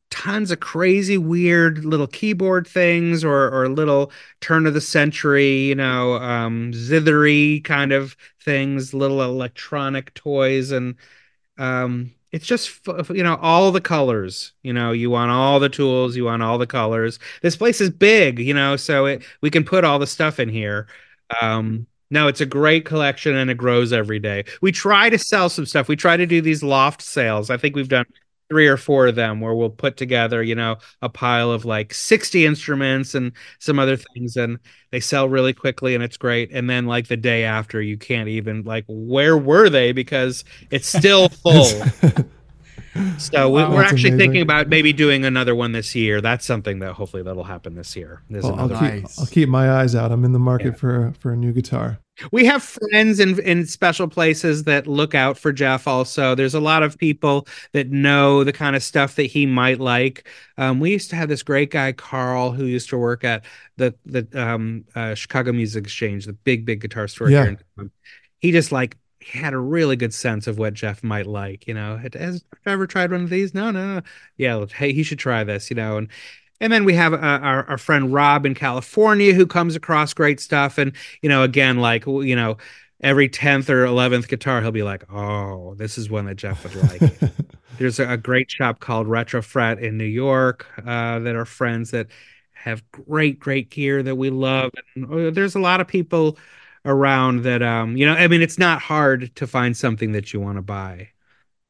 tons 0.10 0.52
of 0.52 0.60
crazy 0.60 1.18
weird 1.18 1.84
little 1.86 2.08
keyboard 2.08 2.68
things 2.68 3.24
or 3.24 3.50
or 3.50 3.68
little 3.68 4.12
turn 4.42 4.68
of 4.68 4.76
the 4.76 4.82
century 4.82 5.70
you 5.70 5.74
know 5.74 6.14
um 6.18 6.72
zithery 6.72 7.64
kind 7.64 7.92
of 7.92 8.16
things 8.40 8.94
little 8.94 9.24
electronic 9.24 10.14
toys 10.14 10.72
and 10.72 10.96
um, 11.58 12.12
it's 12.32 12.46
just 12.48 12.88
f- 12.88 13.10
you 13.12 13.24
know 13.24 13.36
all 13.42 13.72
the 13.72 13.82
colors 13.82 14.54
you 14.64 14.74
know 14.74 14.92
you 14.92 15.10
want 15.10 15.32
all 15.32 15.60
the 15.60 15.70
tools 15.70 16.16
you 16.16 16.26
want 16.26 16.42
all 16.44 16.58
the 16.58 16.68
colors 16.68 17.20
this 17.42 17.56
place 17.56 17.80
is 17.82 17.90
big 17.90 18.40
you 18.40 18.54
know 18.54 18.76
so 18.76 19.06
it, 19.06 19.24
we 19.42 19.50
can 19.50 19.64
put 19.64 19.84
all 19.84 20.00
the 20.00 20.08
stuff 20.08 20.40
in 20.40 20.50
here 20.50 20.88
um, 21.42 21.88
no 22.10 22.28
it's 22.28 22.42
a 22.42 22.46
great 22.46 22.86
collection 22.86 23.36
and 23.36 23.50
it 23.50 23.58
grows 23.58 23.94
every 23.94 24.20
day 24.20 24.44
we 24.62 24.72
try 24.72 25.10
to 25.10 25.18
sell 25.18 25.50
some 25.50 25.66
stuff 25.66 25.88
we 25.88 25.96
try 25.96 26.18
to 26.18 26.26
do 26.26 26.42
these 26.42 26.64
loft 26.64 27.02
sales 27.02 27.50
i 27.50 27.58
think 27.58 27.76
we've 27.76 27.90
done 27.90 28.06
three 28.54 28.68
or 28.68 28.78
four 28.78 29.08
of 29.08 29.16
them 29.16 29.42
where 29.42 29.56
we'll 29.56 29.68
put 29.68 29.98
together, 29.98 30.44
you 30.44 30.54
know, 30.54 30.78
a 31.02 31.10
pile 31.10 31.52
of 31.52 31.66
like 31.66 31.92
60 31.92 32.46
instruments 32.46 33.16
and 33.16 33.32
some 33.58 33.80
other 33.80 33.98
things 33.98 34.36
and 34.36 34.60
they 34.92 35.00
sell 35.00 35.28
really 35.28 35.54
quickly 35.54 35.96
and 35.96 36.04
it's 36.04 36.18
great. 36.18 36.52
And 36.52 36.70
then 36.70 36.86
like 36.86 37.08
the 37.08 37.18
day 37.18 37.46
after 37.46 37.82
you 37.82 37.98
can't 37.98 38.30
even 38.30 38.62
like 38.62 38.86
where 38.88 39.38
were 39.40 39.70
they 39.70 39.92
because 39.92 40.44
it's 40.70 40.88
still 40.88 41.30
full. 41.44 41.68
So 43.18 43.50
Wow, 43.50 43.72
we're 43.72 43.82
actually 43.84 44.10
amazing. 44.10 44.18
thinking 44.18 44.42
about 44.42 44.68
maybe 44.70 44.94
doing 44.94 45.26
another 45.26 45.56
one 45.56 45.72
this 45.72 45.96
year. 45.96 46.22
That's 46.22 46.46
something 46.46 46.80
that 46.80 46.94
hopefully 46.94 47.24
that'll 47.24 47.44
happen 47.44 47.76
this 47.76 47.96
year. 47.96 48.22
Well, 48.30 48.60
I'll 48.60 48.70
keep 48.70 48.82
Nice. 48.82 49.20
I'll 49.20 49.26
keep 49.28 49.50
my 49.50 49.72
eyes 49.72 49.96
out. 49.96 50.12
I'm 50.12 50.24
in 50.26 50.32
the 50.32 50.40
market 50.40 50.68
Yeah. 50.68 50.72
for 50.74 51.14
for 51.20 51.34
a 51.34 51.36
new 51.38 51.52
guitar. 51.54 52.00
we 52.32 52.46
have 52.46 52.62
friends 52.62 53.20
in 53.20 53.40
in 53.40 53.66
special 53.66 54.08
places 54.08 54.66
that 54.66 54.86
look 54.86 55.16
out 55.16 55.36
for 55.38 55.52
Jeff. 55.52 55.88
Also, 55.88 56.36
there's 56.36 56.54
a 56.54 56.60
lot 56.60 56.84
of 56.84 56.96
people 57.00 57.48
that 57.72 57.90
know 57.90 58.44
the 58.44 58.54
kind 58.54 58.76
of 58.76 58.84
stuff 58.84 59.16
that 59.16 59.24
he 59.24 59.48
might 59.48 59.80
like. 59.80 60.28
Um, 60.60 60.80
we 60.80 60.92
used 60.92 61.10
to 61.10 61.16
have 61.16 61.28
this 61.28 61.42
great 61.42 61.72
guy 61.72 61.92
Carl 61.92 62.52
who 62.52 62.66
used 62.66 62.90
to 62.90 62.98
work 63.00 63.24
at 63.24 63.44
the 63.78 63.96
the 64.06 64.28
um, 64.36 64.86
uh, 64.94 65.16
Chicago 65.16 65.52
Music 65.54 65.86
Exchange, 65.86 66.26
the 66.28 66.34
big 66.34 66.66
big 66.66 66.82
guitar 66.82 67.08
store 67.08 67.32
Yeah. 67.32 67.44
here. 67.46 67.58
In. 67.80 67.92
He 68.38 68.52
just 68.52 68.72
like 68.72 68.98
had 69.32 69.54
a 69.54 69.60
really 69.60 69.96
good 69.96 70.14
sense 70.14 70.48
of 70.48 70.58
what 70.58 70.74
Jeff 70.74 71.04
might 71.04 71.28
like. 71.28 71.68
You 71.68 71.74
know, 71.74 71.98
has 71.98 72.42
Jeff 72.42 72.68
ever 72.68 72.88
tried 72.88 73.12
one 73.12 73.24
of 73.24 73.30
these? 73.30 73.54
No, 73.54 73.72
no, 73.72 73.96
no. 73.96 74.02
Yeah, 74.38 74.66
hey, 74.66 74.94
he 74.94 75.04
should 75.04 75.20
try 75.20 75.44
this. 75.44 75.70
You 75.70 75.76
know, 75.76 75.98
and 75.98 76.10
and 76.64 76.72
then 76.72 76.86
we 76.86 76.94
have 76.94 77.14
uh, 77.14 77.18
our, 77.18 77.66
our 77.66 77.78
friend 77.78 78.14
Rob 78.14 78.46
in 78.46 78.56
California 78.56 79.34
who 79.34 79.46
comes 79.46 79.76
across 79.76 80.14
great 80.14 80.40
stuff. 80.40 80.78
And, 80.78 80.94
you 81.22 81.28
know, 81.28 81.44
again, 81.44 81.80
like, 81.80 82.06
you 82.06 82.38
know, 82.38 82.56
every 83.02 83.28
10th 83.28 83.70
or 83.70 83.86
11th 83.86 84.30
guitar, 84.30 84.62
he'll 84.62 84.72
be 84.72 84.82
like, 84.82 85.04
oh, 85.12 85.76
this 85.76 85.98
is 85.98 86.10
one 86.10 86.26
that 86.26 86.36
Jeff 86.36 86.64
would 86.64 86.76
like. 86.76 87.34
There's 87.78 88.00
a, 88.00 88.12
a 88.12 88.18
great 88.18 88.50
shop 88.50 88.80
called 88.80 89.08
Retrofret 89.08 89.82
in 89.82 89.98
New 89.98 90.06
York 90.06 90.66
uh, 90.80 91.20
that 91.20 91.36
are 91.36 91.44
friends 91.44 91.92
that 91.92 92.08
have 92.54 92.90
great, 92.92 93.40
great 93.40 93.70
gear 93.70 94.02
that 94.02 94.16
we 94.16 94.30
love. 94.30 94.72
And 94.96 95.12
uh, 95.12 95.32
there's 95.32 95.56
a 95.56 95.60
lot 95.60 95.82
of 95.82 95.88
people 95.88 96.38
around 96.86 97.44
that, 97.44 97.62
um, 97.62 97.98
you 97.98 98.06
know, 98.06 98.14
I 98.14 98.28
mean, 98.28 98.42
it's 98.42 98.58
not 98.58 98.82
hard 98.82 99.36
to 99.36 99.48
find 99.48 99.76
something 99.76 100.12
that 100.14 100.34
you 100.34 100.40
want 100.40 100.58
to 100.58 100.62
buy. 100.62 101.10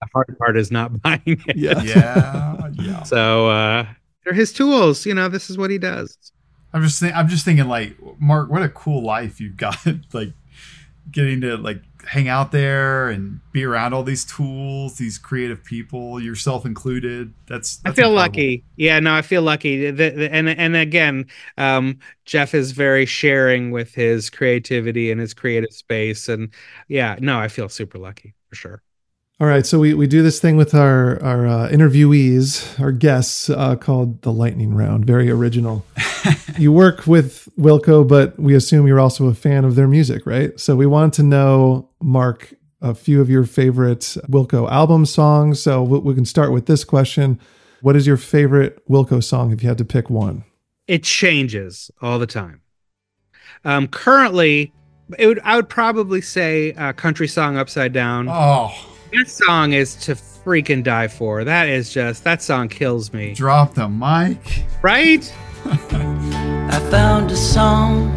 The 0.02 0.08
hard 0.14 0.38
part 0.38 0.58
is 0.58 0.72
not 0.72 1.02
buying 1.02 1.22
it. 1.26 1.56
Yeah. 1.56 1.82
Yeah, 1.82 2.70
yeah. 2.74 3.04
So, 3.04 3.48
uh, 3.50 3.86
they're 4.24 4.34
his 4.34 4.54
tools. 4.54 5.06
You 5.06 5.14
know, 5.14 5.30
this 5.30 5.50
is 5.50 5.58
what 5.58 5.70
he 5.70 5.78
does. 5.78 6.18
I'm 6.74 6.82
just 6.82 7.00
think, 7.00 7.16
I'm 7.16 7.28
just 7.28 7.46
thinking 7.46 7.68
like 7.68 7.96
Mark, 8.20 8.50
what 8.50 8.64
a 8.64 8.70
cool 8.70 9.04
life 9.04 9.40
you've 9.40 9.58
got. 9.58 9.78
like 10.14 10.34
getting 11.12 11.42
to 11.42 11.58
like 11.58 11.82
hang 12.06 12.28
out 12.28 12.52
there 12.52 13.10
and 13.10 13.40
be 13.52 13.64
around 13.64 13.94
all 13.94 14.04
these 14.04 14.26
tools, 14.26 14.98
these 14.98 15.18
creative 15.18 15.64
people, 15.64 16.22
yourself 16.22 16.66
included. 16.66 17.34
That's, 17.48 17.80
I 17.86 17.90
feel 17.92 18.10
incredible. 18.10 18.16
lucky. 18.16 18.64
Yeah, 18.76 19.00
no, 19.00 19.14
I 19.14 19.22
feel 19.22 19.42
lucky. 19.42 19.92
The, 19.92 20.10
the, 20.10 20.34
and 20.34 20.50
and 20.50 20.76
again, 20.76 21.28
um, 21.58 22.00
Jeff 22.26 22.54
is 22.54 22.72
very 22.72 23.06
sharing 23.06 23.72
with 23.72 23.94
his 23.94 24.30
creativity 24.30 25.12
and 25.12 25.20
his 25.20 25.34
creative 25.34 25.72
space, 25.72 26.30
and 26.30 26.54
yeah, 26.88 27.18
no, 27.20 27.40
I 27.40 27.48
feel 27.48 27.70
super 27.70 27.98
lucky 27.98 28.34
for 28.50 28.56
sure. 28.56 28.82
All 29.40 29.48
right, 29.48 29.66
so 29.66 29.80
we, 29.80 29.96
we 29.96 30.06
do 30.06 30.22
this 30.22 30.40
thing 30.40 30.58
with 30.58 30.76
our 30.76 31.22
our 31.24 31.48
uh, 31.48 31.70
interviewees, 31.70 32.80
our 32.80 32.92
guests, 32.92 33.50
uh, 33.50 33.76
called 33.76 34.22
the 34.22 34.32
lightning 34.32 34.76
round. 34.76 35.06
Very 35.06 35.30
original. 35.30 35.84
you 36.58 36.72
work 36.72 37.08
with 37.08 37.50
Wilco, 37.60 38.08
but 38.08 38.40
we 38.40 38.54
assume 38.54 38.86
you're 38.88 39.00
also 39.00 39.28
a 39.28 39.34
fan 39.34 39.66
of 39.66 39.76
their 39.76 39.88
music, 39.88 40.26
right? 40.26 40.58
So 40.60 40.76
we 40.76 40.86
wanted 40.86 41.14
to 41.14 41.24
know, 41.24 41.90
Mark, 42.04 42.54
a 42.82 42.94
few 42.94 43.22
of 43.22 43.30
your 43.30 43.44
favorite 43.46 44.02
Wilco 44.30 44.70
album 44.70 45.06
songs. 45.06 45.62
So 45.62 45.82
we, 45.82 46.00
we 46.00 46.14
can 46.16 46.26
start 46.26 46.52
with 46.52 46.66
this 46.66 46.84
question: 46.84 47.40
What 47.82 47.96
is 47.96 48.06
your 48.06 48.18
favorite 48.18 48.86
Wilco 48.90 49.24
song? 49.24 49.52
If 49.52 49.64
you 49.64 49.70
had 49.70 49.78
to 49.80 49.86
pick 49.86 50.10
one, 50.10 50.44
It 50.88 51.04
changes 51.04 51.90
all 52.02 52.20
the 52.20 52.28
time. 52.28 52.62
Um, 53.66 53.88
currently, 53.88 54.74
it 55.18 55.28
would 55.28 55.40
I 55.44 55.56
would 55.56 55.70
probably 55.70 56.22
say 56.22 56.74
uh, 56.74 56.94
"Country 56.94 57.28
Song 57.28 57.58
Upside 57.58 57.94
Down." 57.94 58.28
Oh, 58.30 58.72
That 59.14 59.30
song 59.30 59.74
is 59.74 59.96
to 60.06 60.16
freaking 60.16 60.84
die 60.84 61.08
for. 61.08 61.44
That 61.46 61.70
is 61.70 61.94
just 61.94 62.24
that 62.26 62.42
song 62.42 62.68
kills 62.68 63.14
me, 63.14 63.34
drop 63.34 63.76
the 63.76 63.88
mic. 63.88 64.66
right? 64.82 65.34
I 65.66 66.80
found 66.92 67.32
a 67.32 67.36
song 67.38 68.12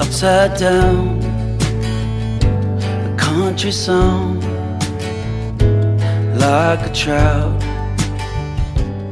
upside 0.00 0.58
down, 0.58 1.18
a 1.22 1.27
country 3.28 3.70
song 3.70 4.40
like 6.38 6.80
a 6.80 6.90
trout. 6.94 7.60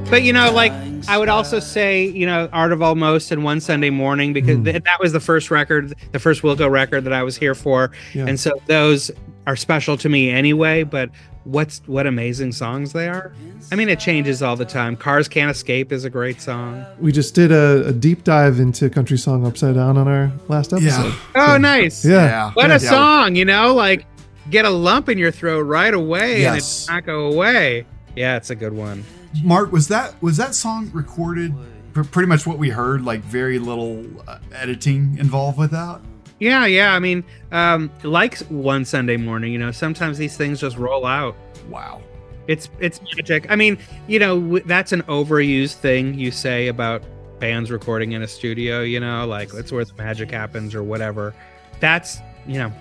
But 0.09 0.23
you 0.23 0.33
know, 0.33 0.51
like 0.53 0.73
I 1.09 1.19
would 1.19 1.29
also 1.29 1.61
say, 1.61 2.07
you 2.07 2.27
know, 2.27 2.49
Art 2.53 2.73
of 2.73 2.83
Almost 2.83 3.31
and 3.31 3.45
One 3.45 3.61
Sunday 3.61 3.91
Morning 3.91 4.33
because 4.33 4.57
hmm. 4.57 4.65
th- 4.65 4.85
that 4.85 5.01
was 5.01 5.13
the 5.13 5.21
first 5.21 5.51
record, 5.51 5.95
the 6.13 6.19
first 6.19 6.43
Wilco 6.43 6.71
record 6.71 7.05
that 7.05 7.13
I 7.13 7.23
was 7.23 7.37
here 7.37 7.55
for, 7.55 7.91
Yeah. 8.15 8.27
and 8.27 8.39
so 8.39 8.53
those 8.67 9.11
are 9.47 9.57
special 9.57 9.97
to 9.99 10.09
me 10.09 10.31
anyway. 10.31 10.83
But 10.83 11.11
what's 11.45 11.81
what 11.87 12.07
amazing 12.07 12.53
songs 12.53 12.93
they 12.93 13.09
are! 13.09 13.33
I 13.71 13.77
mean, 13.77 13.89
it 13.89 14.01
changes 14.01 14.43
all 14.43 14.57
the 14.57 14.65
time. 14.65 14.97
Cars 14.97 15.29
Can't 15.29 15.51
Escape 15.51 15.93
is 15.93 16.05
a 16.05 16.11
great 16.11 16.41
song. 16.41 16.85
we 17.01 17.13
just 17.13 17.35
did 17.35 17.53
a, 17.53 17.89
a 17.89 17.93
deep 17.93 18.25
dive 18.25 18.59
into 18.59 18.91
country 18.91 19.19
song 19.19 19.47
upside 19.47 19.75
down 19.75 19.97
on 19.97 20.09
our 20.09 20.33
last 20.49 20.73
episode. 20.73 21.15
Oh, 21.35 21.57
nice! 21.57 22.05
Yeah. 22.05 22.25
Yeah. 22.25 22.51
What 22.53 22.71
Yeah. 22.71 22.77
a 22.77 22.81
song! 22.81 23.37
You 23.37 23.45
know, 23.45 23.75
like 23.75 24.07
get 24.51 24.65
a 24.65 24.71
lump 24.71 25.09
in 25.09 25.19
your 25.19 25.31
throat 25.31 25.63
right 25.63 25.93
away 25.93 26.45
and 26.45 26.57
it 26.57 26.87
not 26.89 27.05
go 27.05 27.27
away. 27.27 27.87
Yeah, 28.15 28.37
it's 28.37 28.51
a 28.51 28.55
good 28.55 28.73
one. 28.73 29.05
Mark, 29.43 29.73
was 29.73 29.89
that 29.89 30.21
was 30.23 30.37
that 30.37 30.55
song 30.55 30.91
recorded? 30.93 31.55
Pretty 31.93 32.27
much 32.29 32.47
what 32.47 32.59
we 32.59 32.69
heard, 32.69 33.05
like 33.05 33.21
very 33.21 33.59
little 33.59 34.05
uh, 34.29 34.39
editing 34.53 35.17
involved 35.19 35.57
with 35.59 35.71
that. 35.71 36.01
Yeah, 36.39 36.67
yeah. 36.67 36.95
I 36.95 36.99
mean, 36.99 37.25
um, 37.53 37.91
like 38.03 38.37
one 38.49 38.85
Sunday 38.85 39.17
morning, 39.17 39.53
you 39.53 39.59
know, 39.59 39.71
sometimes 39.71 40.19
these 40.19 40.37
things 40.37 40.61
just 40.61 40.77
roll 40.77 41.07
out. 41.07 41.35
Wow. 41.71 42.03
It's 42.49 42.69
it's 42.81 43.01
magic. 43.17 43.51
I 43.51 43.57
mean, 43.57 43.79
you 44.07 44.19
know, 44.19 44.39
w- 44.39 44.65
that's 44.67 44.93
an 44.93 45.03
overused 45.05 45.77
thing 45.77 46.15
you 46.19 46.31
say 46.31 46.69
about 46.69 47.03
bands 47.41 47.71
recording 47.71 48.13
in 48.13 48.23
a 48.23 48.29
studio. 48.29 48.83
You 48.83 49.01
know, 49.01 49.27
like 49.27 49.49
that's 49.51 49.73
where 49.73 49.85
the 49.85 49.95
magic 49.95 50.31
happens 50.31 50.75
or 50.75 50.83
whatever. 50.85 51.35
That's 51.81 52.19
you 52.47 52.59
know, 52.59 52.73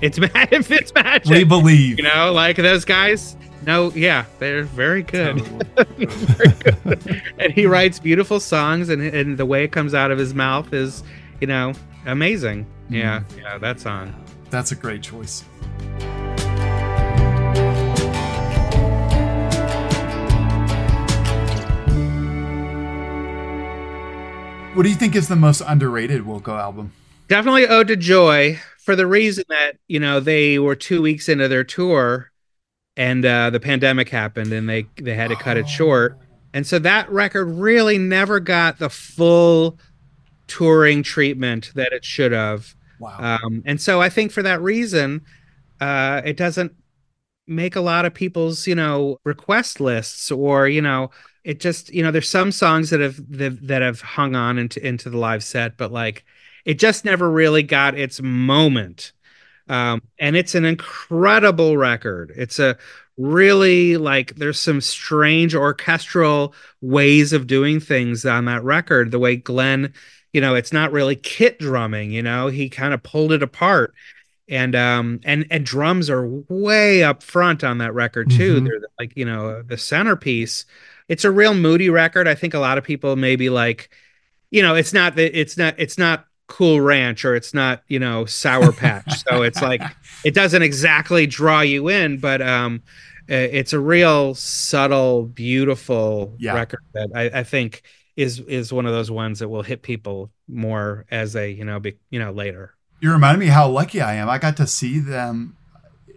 it's 0.00 0.18
ma- 0.20 0.28
if 0.52 0.70
it's 0.70 0.94
magic. 0.94 1.30
We 1.30 1.42
believe. 1.44 1.98
you 1.98 2.04
know, 2.04 2.32
like 2.32 2.56
those 2.56 2.84
guys. 2.84 3.36
No, 3.64 3.92
yeah, 3.92 4.24
they're 4.38 4.64
very 4.64 5.02
good. 5.02 5.40
Very 5.76 6.54
good. 6.54 7.22
and 7.38 7.52
he 7.52 7.66
writes 7.66 8.00
beautiful 8.00 8.40
songs, 8.40 8.88
and 8.88 9.00
and 9.00 9.38
the 9.38 9.46
way 9.46 9.62
it 9.62 9.70
comes 9.70 9.94
out 9.94 10.10
of 10.10 10.18
his 10.18 10.34
mouth 10.34 10.72
is, 10.72 11.04
you 11.40 11.46
know, 11.46 11.72
amazing. 12.06 12.64
Mm-hmm. 12.64 12.94
Yeah, 12.94 13.22
yeah, 13.36 13.58
that 13.58 13.78
song. 13.78 14.14
That's 14.50 14.72
a 14.72 14.76
great 14.76 15.02
choice. 15.02 15.44
What 24.74 24.84
do 24.84 24.88
you 24.88 24.96
think 24.96 25.14
is 25.14 25.28
the 25.28 25.36
most 25.36 25.62
underrated 25.66 26.22
Wilco 26.22 26.58
album? 26.58 26.92
Definitely 27.28 27.66
Ode 27.68 27.88
to 27.88 27.96
Joy 27.96 28.58
for 28.78 28.96
the 28.96 29.06
reason 29.06 29.44
that, 29.48 29.76
you 29.86 30.00
know, 30.00 30.18
they 30.18 30.58
were 30.58 30.74
two 30.74 31.02
weeks 31.02 31.28
into 31.28 31.46
their 31.46 31.62
tour 31.62 32.31
and 32.96 33.24
uh, 33.24 33.50
the 33.50 33.60
pandemic 33.60 34.08
happened 34.08 34.52
and 34.52 34.68
they, 34.68 34.86
they 35.00 35.14
had 35.14 35.28
to 35.28 35.36
cut 35.36 35.56
it 35.56 35.68
short. 35.68 36.18
And 36.54 36.66
so 36.66 36.78
that 36.80 37.10
record 37.10 37.46
really 37.46 37.98
never 37.98 38.40
got 38.40 38.78
the 38.78 38.90
full 38.90 39.78
touring 40.46 41.02
treatment 41.02 41.72
that 41.74 41.92
it 41.92 42.04
should 42.04 42.32
have. 42.32 42.74
Wow. 42.98 43.38
Um, 43.44 43.62
and 43.64 43.80
so 43.80 44.00
I 44.00 44.08
think 44.08 44.32
for 44.32 44.42
that 44.42 44.60
reason, 44.60 45.22
uh, 45.80 46.20
it 46.24 46.36
doesn't 46.36 46.74
make 47.46 47.74
a 47.74 47.80
lot 47.80 48.04
of 48.04 48.14
people's, 48.14 48.66
you 48.66 48.74
know, 48.74 49.18
request 49.24 49.80
lists 49.80 50.30
or, 50.30 50.68
you 50.68 50.82
know, 50.82 51.10
it 51.44 51.58
just, 51.58 51.92
you 51.92 52.02
know, 52.02 52.10
there's 52.10 52.28
some 52.28 52.52
songs 52.52 52.90
that 52.90 53.00
have 53.00 53.16
that, 53.30 53.66
that 53.66 53.82
have 53.82 54.00
hung 54.00 54.36
on 54.36 54.58
into 54.58 54.86
into 54.86 55.10
the 55.10 55.18
live 55.18 55.42
set, 55.42 55.76
but 55.76 55.90
like 55.90 56.24
it 56.64 56.78
just 56.78 57.04
never 57.04 57.30
really 57.30 57.62
got 57.62 57.98
its 57.98 58.20
moment. 58.22 59.12
Um, 59.72 60.02
and 60.18 60.36
it's 60.36 60.54
an 60.54 60.64
incredible 60.64 61.76
record. 61.76 62.32
It's 62.36 62.58
a 62.58 62.76
really 63.16 63.96
like 63.96 64.34
there's 64.36 64.60
some 64.60 64.80
strange 64.80 65.54
orchestral 65.54 66.54
ways 66.80 67.32
of 67.32 67.46
doing 67.46 67.80
things 67.80 68.24
on 68.26 68.46
that 68.46 68.64
record. 68.64 69.10
The 69.10 69.18
way 69.18 69.36
Glenn, 69.36 69.94
you 70.32 70.40
know, 70.40 70.54
it's 70.54 70.72
not 70.72 70.92
really 70.92 71.16
kit 71.16 71.58
drumming, 71.58 72.10
you 72.12 72.22
know, 72.22 72.48
he 72.48 72.68
kind 72.68 72.94
of 72.94 73.02
pulled 73.02 73.32
it 73.32 73.42
apart. 73.42 73.94
and 74.48 74.74
um 74.74 75.20
and 75.24 75.46
and 75.50 75.64
drums 75.64 76.10
are 76.10 76.26
way 76.48 77.02
up 77.04 77.22
front 77.22 77.64
on 77.64 77.78
that 77.78 77.94
record 77.94 78.30
too. 78.30 78.60
Mhm. 78.60 78.64
They're 78.64 78.80
like 78.98 79.16
you 79.16 79.24
know 79.24 79.62
the 79.62 79.78
centerpiece. 79.78 80.66
It's 81.08 81.24
a 81.24 81.30
real 81.30 81.54
moody 81.54 81.90
record. 81.90 82.28
I 82.28 82.34
think 82.34 82.54
a 82.54 82.58
lot 82.58 82.78
of 82.78 82.84
people 82.84 83.16
maybe 83.16 83.50
like, 83.50 83.90
you 84.50 84.62
know, 84.62 84.74
it's 84.74 84.92
not 84.92 85.16
that 85.16 85.38
it's 85.38 85.56
not 85.56 85.74
it's 85.78 85.98
not 85.98 86.26
Cool 86.52 86.82
Ranch 86.82 87.24
or 87.24 87.34
it's 87.34 87.54
not 87.54 87.82
you 87.88 87.98
know 87.98 88.26
Sour 88.26 88.72
Patch. 88.72 89.24
so 89.28 89.40
it's 89.42 89.62
like 89.62 89.80
it 90.22 90.34
doesn't 90.34 90.60
exactly 90.60 91.26
draw 91.26 91.62
you 91.62 91.88
in, 91.88 92.18
but 92.18 92.42
um, 92.42 92.82
it's 93.26 93.72
a 93.72 93.80
real 93.80 94.34
subtle, 94.34 95.24
beautiful 95.24 96.34
Yeah. 96.38 96.52
record 96.54 96.80
that 96.92 97.08
I, 97.14 97.40
I 97.40 97.42
think 97.42 97.82
is 98.16 98.40
is 98.40 98.70
one 98.70 98.84
of 98.84 98.92
those 98.92 99.10
ones 99.10 99.38
that 99.38 99.48
will 99.48 99.62
hit 99.62 99.80
people 99.80 100.30
more 100.46 101.06
as 101.10 101.32
they 101.32 101.52
you 101.52 101.64
know 101.64 101.80
be 101.80 101.96
you 102.10 102.18
know 102.18 102.32
later. 102.32 102.74
You 103.00 103.10
remind 103.12 103.38
me 103.40 103.46
how 103.46 103.66
lucky 103.68 104.02
I 104.02 104.14
am. 104.16 104.28
I 104.28 104.36
got 104.36 104.58
to 104.58 104.66
see 104.66 104.98
them 105.00 105.56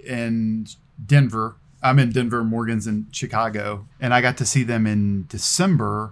in 0.06 0.68
Denver. 1.04 1.56
I'm 1.82 1.98
in 1.98 2.12
Denver, 2.12 2.44
Morgan's 2.44 2.88
in 2.88 3.08
Chicago, 3.12 3.88
and 4.02 4.14
I 4.14 4.20
got 4.20 4.36
to 4.38 4.46
see 4.46 4.64
them 4.64 4.86
in 4.86 5.28
December 5.30 6.12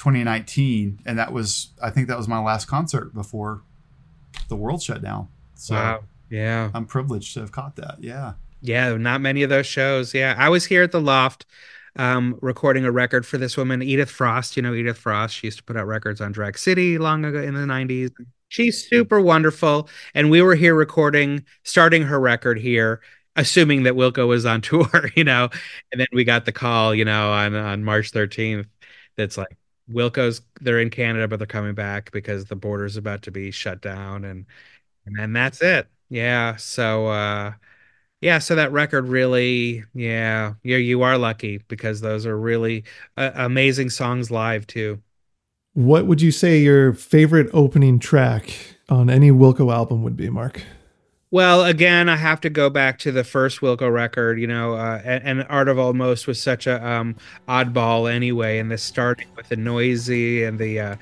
2019, 0.00 1.00
and 1.04 1.18
that 1.18 1.30
was 1.30 1.68
I 1.82 1.90
think 1.90 2.08
that 2.08 2.16
was 2.16 2.26
my 2.26 2.40
last 2.40 2.66
concert 2.66 3.12
before 3.12 3.62
the 4.48 4.56
world 4.56 4.82
shut 4.82 5.02
down. 5.02 5.28
So 5.54 5.74
wow. 5.74 6.04
Yeah. 6.30 6.70
I'm 6.72 6.86
privileged 6.86 7.34
to 7.34 7.40
have 7.40 7.52
caught 7.52 7.76
that. 7.76 7.96
Yeah. 8.00 8.34
Yeah, 8.62 8.96
not 8.96 9.20
many 9.20 9.42
of 9.42 9.50
those 9.50 9.66
shows. 9.66 10.14
Yeah, 10.14 10.34
I 10.38 10.48
was 10.48 10.66
here 10.66 10.82
at 10.82 10.92
the 10.92 11.00
Loft 11.00 11.46
um, 11.96 12.38
recording 12.40 12.84
a 12.84 12.92
record 12.92 13.26
for 13.26 13.36
this 13.36 13.56
woman, 13.56 13.82
Edith 13.82 14.10
Frost. 14.10 14.56
You 14.56 14.62
know, 14.62 14.74
Edith 14.74 14.98
Frost. 14.98 15.34
She 15.34 15.46
used 15.46 15.58
to 15.58 15.64
put 15.64 15.76
out 15.76 15.86
records 15.86 16.20
on 16.20 16.32
Drag 16.32 16.56
City 16.56 16.98
long 16.98 17.24
ago 17.24 17.42
in 17.42 17.54
the 17.54 17.60
90s. 17.60 18.10
She's 18.48 18.86
super 18.88 19.20
wonderful. 19.20 19.88
And 20.14 20.30
we 20.30 20.42
were 20.42 20.54
here 20.54 20.74
recording, 20.74 21.44
starting 21.64 22.02
her 22.02 22.20
record 22.20 22.58
here, 22.58 23.00
assuming 23.36 23.84
that 23.84 23.94
Wilco 23.94 24.28
was 24.28 24.44
on 24.44 24.60
tour, 24.62 25.10
you 25.14 25.24
know. 25.24 25.48
And 25.92 26.00
then 26.00 26.08
we 26.12 26.24
got 26.24 26.44
the 26.44 26.52
call, 26.52 26.94
you 26.94 27.04
know, 27.04 27.32
on, 27.32 27.54
on 27.54 27.84
March 27.84 28.12
13th 28.12 28.66
that's 29.16 29.38
like, 29.38 29.56
Wilco's, 29.92 30.42
they're 30.60 30.80
in 30.80 30.90
Canada, 30.90 31.28
but 31.28 31.38
they're 31.38 31.46
coming 31.46 31.74
back 31.74 32.10
because 32.12 32.46
the 32.46 32.56
border's 32.56 32.96
about 32.96 33.22
to 33.22 33.30
be 33.30 33.50
shut 33.50 33.80
down. 33.80 34.24
And, 34.24 34.46
and 35.06 35.18
then 35.18 35.32
that's 35.32 35.62
it. 35.62 35.88
Yeah. 36.08 36.56
So, 36.56 37.08
uh, 37.08 37.52
yeah, 38.20 38.38
so 38.38 38.54
that 38.54 38.70
record 38.72 39.08
really, 39.08 39.84
yeah, 39.94 40.54
yeah, 40.62 40.76
you 40.76 41.02
are 41.02 41.16
lucky 41.16 41.58
because 41.68 42.02
those 42.02 42.26
are 42.26 42.38
really 42.38 42.84
uh, 43.16 43.30
amazing 43.34 43.90
songs 43.90 44.30
live 44.30 44.66
too. 44.66 45.00
What 45.72 46.06
would 46.06 46.20
you 46.20 46.30
say 46.30 46.58
your 46.58 46.92
favorite 46.92 47.48
opening 47.52 47.98
track 47.98 48.76
on 48.88 49.08
any 49.08 49.30
Wilco 49.30 49.72
album 49.72 50.02
would 50.02 50.16
be, 50.16 50.28
Mark? 50.28 50.62
Well, 51.32 51.64
again, 51.64 52.08
I 52.08 52.16
have 52.16 52.40
to 52.40 52.50
go 52.50 52.70
back 52.70 52.98
to 53.00 53.12
the 53.12 53.22
first 53.22 53.60
Wilco 53.60 53.92
record, 53.92 54.40
you 54.40 54.48
know, 54.48 54.74
uh, 54.74 55.00
and, 55.04 55.22
and 55.40 55.46
Art 55.48 55.68
of 55.68 55.78
Almost 55.78 56.26
was 56.26 56.42
such 56.42 56.66
a 56.66 56.84
um, 56.84 57.14
oddball 57.48 58.12
anyway, 58.12 58.58
and 58.58 58.68
this 58.68 58.82
starting 58.82 59.28
with 59.36 59.48
the 59.48 59.56
noisy 59.56 60.42
and 60.42 60.58
the 60.58 60.80
uh, 60.80 60.96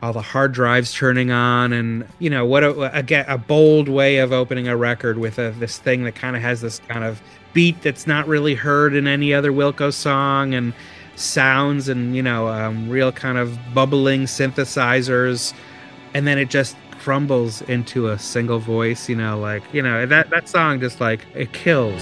all 0.00 0.12
the 0.12 0.22
hard 0.22 0.52
drives 0.52 0.94
turning 0.94 1.32
on, 1.32 1.72
and 1.72 2.06
you 2.20 2.30
know 2.30 2.46
what 2.46 2.62
a, 2.62 2.96
again 2.96 3.24
a 3.26 3.36
bold 3.38 3.88
way 3.88 4.18
of 4.18 4.32
opening 4.32 4.68
a 4.68 4.76
record 4.76 5.18
with 5.18 5.40
a, 5.40 5.50
this 5.58 5.78
thing 5.78 6.04
that 6.04 6.14
kind 6.14 6.36
of 6.36 6.42
has 6.42 6.60
this 6.60 6.78
kind 6.88 7.02
of 7.04 7.20
beat 7.52 7.82
that's 7.82 8.06
not 8.06 8.28
really 8.28 8.54
heard 8.54 8.94
in 8.94 9.08
any 9.08 9.34
other 9.34 9.50
Wilco 9.50 9.92
song, 9.92 10.54
and 10.54 10.72
sounds 11.16 11.88
and 11.88 12.14
you 12.14 12.22
know 12.22 12.46
um, 12.46 12.88
real 12.88 13.10
kind 13.10 13.36
of 13.36 13.58
bubbling 13.74 14.24
synthesizers, 14.26 15.52
and 16.14 16.24
then 16.24 16.38
it 16.38 16.50
just 16.50 16.76
crumbles 17.02 17.62
into 17.62 18.06
a 18.06 18.16
single 18.16 18.60
voice 18.60 19.08
you 19.08 19.16
know 19.16 19.36
like 19.36 19.62
you 19.74 19.82
know 19.82 20.06
that 20.06 20.30
that 20.30 20.48
song 20.48 20.78
just 20.78 21.00
like 21.00 21.26
it 21.34 21.52
kills 21.52 22.00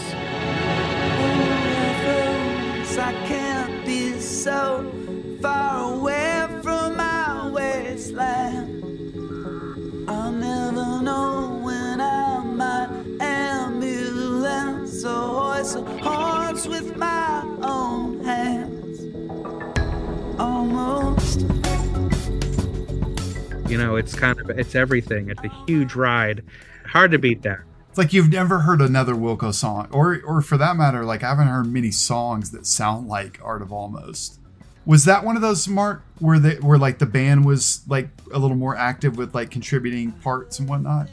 know 23.81 23.97
it's 23.97 24.15
kind 24.15 24.39
of 24.39 24.51
it's 24.51 24.75
everything 24.75 25.31
it's 25.31 25.43
a 25.43 25.65
huge 25.67 25.95
ride 25.95 26.45
hard 26.87 27.11
to 27.11 27.19
beat 27.19 27.43
that 27.43 27.61
It's 27.89 27.99
like 27.99 28.13
you've 28.13 28.31
never 28.31 28.61
heard 28.61 28.81
another 28.81 29.15
Wilco 29.15 29.53
song, 29.53 29.89
or 29.91 30.21
or 30.25 30.43
for 30.43 30.57
that 30.59 30.77
matter, 30.77 31.05
like 31.05 31.25
I 31.25 31.31
haven't 31.31 31.49
heard 31.49 31.67
many 31.67 31.91
songs 31.91 32.53
that 32.53 32.65
sound 32.65 33.09
like 33.09 33.41
Art 33.43 33.63
of 33.63 33.73
Almost. 33.73 34.39
Was 34.87 35.05
that 35.07 35.25
one 35.25 35.35
of 35.35 35.43
those 35.43 35.67
Mark 35.67 36.03
where 36.21 36.39
they 36.39 36.55
where 36.57 36.79
like 36.79 36.99
the 36.99 37.07
band 37.07 37.45
was 37.45 37.83
like 37.89 38.09
a 38.33 38.39
little 38.39 38.57
more 38.57 38.77
active 38.77 39.17
with 39.17 39.35
like 39.35 39.51
contributing 39.51 40.13
parts 40.13 40.61
and 40.61 40.69
whatnot? 40.69 41.09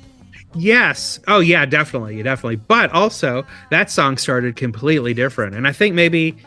Yes. 0.53 1.19
Oh 1.27 1.39
yeah, 1.39 1.65
definitely, 1.65 2.21
definitely. 2.23 2.57
But 2.57 2.91
also 2.91 3.45
that 3.71 3.89
song 3.89 4.17
started 4.17 4.55
completely 4.55 5.13
different. 5.15 5.55
And 5.55 5.67
I 5.67 5.71
think 5.71 5.95
maybe 5.95 6.37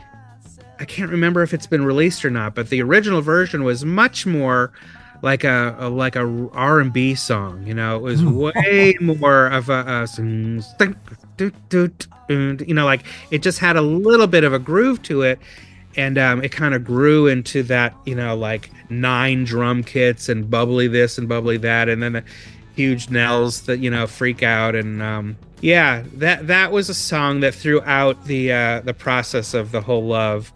I 0.78 0.84
can't 0.84 1.10
remember 1.10 1.42
if 1.42 1.52
it's 1.52 1.66
been 1.66 1.84
released 1.84 2.24
or 2.24 2.30
not, 2.30 2.54
but 2.54 2.70
the 2.70 2.82
original 2.82 3.20
version 3.20 3.64
was 3.64 3.84
much 3.84 4.26
more 4.26 4.72
like 5.22 5.44
a, 5.44 5.76
a 5.78 5.88
like 5.88 6.16
a 6.16 6.48
R&B 6.52 7.14
song, 7.14 7.66
you 7.66 7.74
know. 7.74 7.96
It 7.96 8.02
was 8.02 8.24
way 8.24 8.96
more 9.00 9.46
of 9.46 9.68
a, 9.68 9.84
a 9.86 10.08
you 11.38 12.74
know, 12.74 12.84
like 12.84 13.04
it 13.30 13.42
just 13.42 13.58
had 13.58 13.76
a 13.76 13.82
little 13.82 14.26
bit 14.26 14.44
of 14.44 14.52
a 14.52 14.58
groove 14.58 15.02
to 15.02 15.22
it 15.22 15.38
and 15.96 16.18
um, 16.18 16.42
it 16.42 16.52
kind 16.52 16.74
of 16.74 16.84
grew 16.84 17.26
into 17.26 17.62
that 17.64 17.94
you 18.04 18.14
know 18.14 18.36
like 18.36 18.70
nine 18.90 19.44
drum 19.44 19.82
kits 19.82 20.28
and 20.28 20.50
bubbly 20.50 20.88
this 20.88 21.18
and 21.18 21.28
bubbly 21.28 21.56
that 21.56 21.88
and 21.88 22.02
then 22.02 22.12
the 22.12 22.24
huge 22.76 23.10
knells 23.10 23.62
that 23.62 23.78
you 23.78 23.90
know 23.90 24.06
freak 24.06 24.42
out 24.42 24.74
and 24.74 25.02
um, 25.02 25.36
yeah 25.60 26.02
that 26.14 26.46
that 26.46 26.70
was 26.72 26.88
a 26.88 26.94
song 26.94 27.40
that 27.40 27.54
throughout 27.54 28.24
the 28.26 28.52
uh, 28.52 28.80
the 28.80 28.94
process 28.94 29.54
of 29.54 29.72
the 29.72 29.80
whole 29.80 30.06
love 30.06 30.52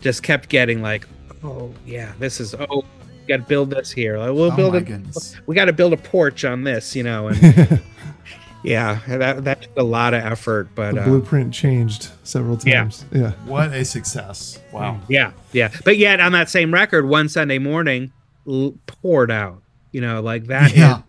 just 0.00 0.22
kept 0.22 0.48
getting 0.48 0.82
like 0.82 1.06
oh 1.42 1.72
yeah 1.84 2.12
this 2.18 2.40
is 2.40 2.54
oh 2.54 2.84
got 3.26 3.36
to 3.38 3.42
build 3.42 3.70
this 3.70 3.90
here 3.90 4.18
Like, 4.18 4.32
we'll 4.32 4.52
Oh 4.52 4.56
build 4.56 4.72
my 4.74 4.78
a, 4.78 4.82
goodness. 4.82 5.36
we 5.46 5.54
got 5.54 5.66
to 5.66 5.72
build 5.72 5.92
a 5.92 5.96
porch 5.96 6.44
on 6.44 6.64
this 6.64 6.94
you 6.96 7.02
know 7.02 7.28
and 7.28 7.80
yeah 8.62 9.00
that 9.06 9.44
that 9.44 9.62
took 9.62 9.76
a 9.76 9.82
lot 9.82 10.14
of 10.14 10.24
effort 10.24 10.68
but 10.74 10.94
The 10.94 11.02
uh, 11.02 11.04
blueprint 11.04 11.52
changed 11.54 12.10
several 12.24 12.56
times. 12.56 13.04
Yeah. 13.12 13.32
What 13.44 13.72
a 13.72 13.84
success! 13.84 14.58
Wow. 14.72 15.00
Yeah, 15.08 15.32
yeah. 15.52 15.70
But 15.84 15.96
yet 15.98 16.20
on 16.20 16.32
that 16.32 16.48
same 16.50 16.72
record, 16.74 17.06
one 17.08 17.28
Sunday 17.28 17.58
morning 17.58 18.12
l- 18.48 18.74
poured 18.86 19.30
out. 19.30 19.62
You 19.92 20.00
know, 20.00 20.20
like 20.20 20.46
that 20.46 20.74
Yeah. 20.76 21.02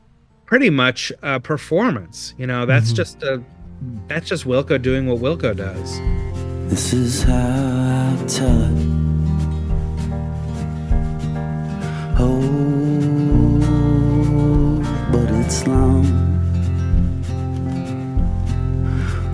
pretty 0.45 0.69
much 0.69 1.11
a 1.23 1.39
performance. 1.39 2.33
You 2.37 2.45
know, 2.47 2.65
that's 2.65 2.91
just 2.93 3.23
a 3.23 3.41
that's 4.07 4.27
just 4.27 4.45
Wilco 4.45 4.79
doing 4.81 5.07
what 5.07 5.19
Wilco 5.19 5.55
does. 5.55 5.99
This 6.69 6.93
is 6.93 7.23
how 7.23 7.33
I 7.33 8.25
tell 8.27 8.61
it. 8.61 9.06
But 15.47 15.53
it's 15.53 15.65
long. 15.65 16.03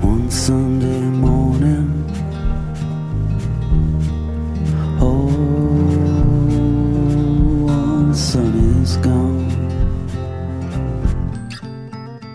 One 0.01 0.29
Sunday 0.29 0.99
morning. 0.99 2.05
Oh, 5.01 5.25
when 7.65 8.09
the 8.09 8.15
sun 8.15 8.53
is 8.83 8.97
gone. 8.97 9.49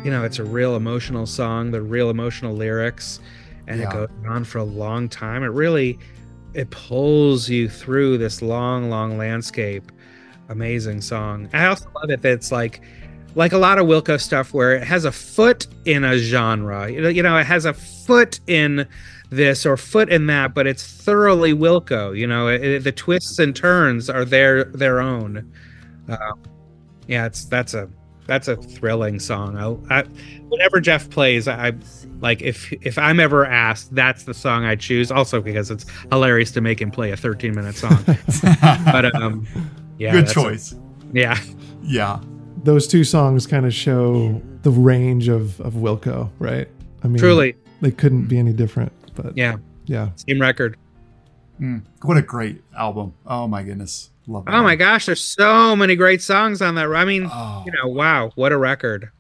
You 0.05 0.11
know, 0.11 0.25
it's 0.25 0.41
a 0.41 0.45
real 0.45 0.75
emotional 0.75 1.27
song, 1.27 1.71
the 1.71 1.81
real 1.81 2.11
emotional 2.11 2.57
lyrics, 2.57 3.21
and 3.69 3.79
Yeah. 3.81 3.91
it 3.91 3.93
goes 3.93 4.09
on 4.29 4.43
for 4.43 4.59
a 4.59 4.65
long 4.65 5.09
time. 5.09 5.45
It 5.45 5.53
really 5.53 6.01
it 6.53 6.71
pulls 6.71 7.49
you 7.49 7.69
through 7.69 8.19
this 8.19 8.43
long, 8.43 8.91
long 8.91 9.17
landscape. 9.19 9.93
Amazing 10.49 11.01
song. 11.03 11.49
I 11.53 11.67
also 11.67 11.89
love 11.95 12.11
it 12.11 12.23
that 12.23 12.33
it's 12.33 12.51
like 12.51 12.81
like 13.39 13.53
a 13.53 13.59
lot 13.59 13.79
of 13.79 13.87
Wilco 13.87 14.21
stuff 14.21 14.53
where 14.53 14.75
it 14.75 14.83
has 14.83 15.05
a 15.05 15.13
foot 15.13 15.69
in 15.85 16.03
a 16.05 16.19
genre. 16.19 16.91
You 16.91 17.23
know, 17.23 17.37
it 17.39 17.47
has 17.47 17.65
a 17.65 17.73
foot 17.73 18.41
in 18.49 18.85
this 19.31 19.65
or 19.65 19.77
foot 19.77 20.09
in 20.11 20.27
that, 20.27 20.55
but 20.55 20.67
it's 20.67 20.83
thoroughly 20.83 21.53
Wilco. 21.55 22.19
You 22.19 22.27
know, 22.27 22.49
it, 22.49 22.63
it- 22.65 22.85
the 22.85 22.91
twists 22.93 23.39
and 23.39 23.55
turns 23.55 24.11
are 24.11 24.25
their 24.25 24.65
their 24.65 25.01
own. 25.01 25.51
Uh, 26.09 26.17
yeah, 27.07 27.27
it's 27.27 27.45
that's 27.45 27.75
a 27.75 27.89
that's 28.27 28.49
a 28.49 28.57
thrilling 28.57 29.21
song. 29.21 29.57
I, 29.57 30.01
I, 30.01 30.03
whenever 30.49 30.81
Jeff 30.81 31.09
plays, 31.09 31.47
I 31.47 31.73
like 32.21 32.43
if 32.43 32.73
if 32.83 32.99
I'm 32.99 33.21
ever 33.21 33.47
asked, 33.47 33.95
that's 33.95 34.25
the 34.25 34.35
song 34.35 34.65
I 34.65 34.75
choose. 34.75 35.13
Also 35.13 35.41
because 35.41 35.71
it's 35.71 35.87
hilarious 36.11 36.51
to 36.53 36.61
make 36.61 36.81
him 36.81 36.91
play 36.91 37.13
a 37.13 37.17
13 37.17 37.55
minute 37.55 37.77
song. 37.77 38.03
but 38.85 39.15
um, 39.15 39.47
yeah, 39.99 40.11
Good 40.13 40.23
that's 40.27 40.33
a- 40.33 40.35
choice. 40.35 40.75
yeah, 41.13 41.39
yeah. 41.85 42.19
Those 42.65 42.87
two 42.87 43.05
songs 43.05 43.47
kind 43.47 43.67
of 43.67 43.73
show 43.75 44.41
the 44.63 44.71
the 44.71 44.71
range 44.71 45.29
of 45.29 45.61
of 45.61 45.75
Wilco, 45.75 46.31
right? 46.39 46.69
I 47.03 47.09
mean, 47.09 47.19
Truly, 47.19 47.55
they 47.81 47.91
couldn't 47.91 48.27
be 48.27 48.39
any 48.39 48.53
different. 48.53 48.93
But 49.15 49.37
yeah, 49.37 49.57
yeah, 49.87 50.11
same 50.29 50.41
record. 50.41 50.77
Mm, 51.61 51.83
what 52.03 52.17
a 52.17 52.23
great 52.23 52.63
album. 52.77 53.15
Oh 53.27 53.47
my 53.49 53.63
goodness. 53.63 54.11
Love 54.27 54.45
that. 54.45 54.55
Oh 54.55 54.63
my 54.63 54.77
gosh, 54.77 55.07
there's 55.07 55.23
so 55.25 55.75
many 55.75 55.97
great 55.97 56.21
songs 56.23 56.61
on 56.61 56.75
that. 56.75 56.87
I 56.95 57.05
mean, 57.05 57.29
Oh. 57.33 57.63
you 57.65 57.73
know, 57.73 57.89
wow, 57.89 58.31
what 58.35 58.53
a 58.53 58.59
record. 58.59 59.11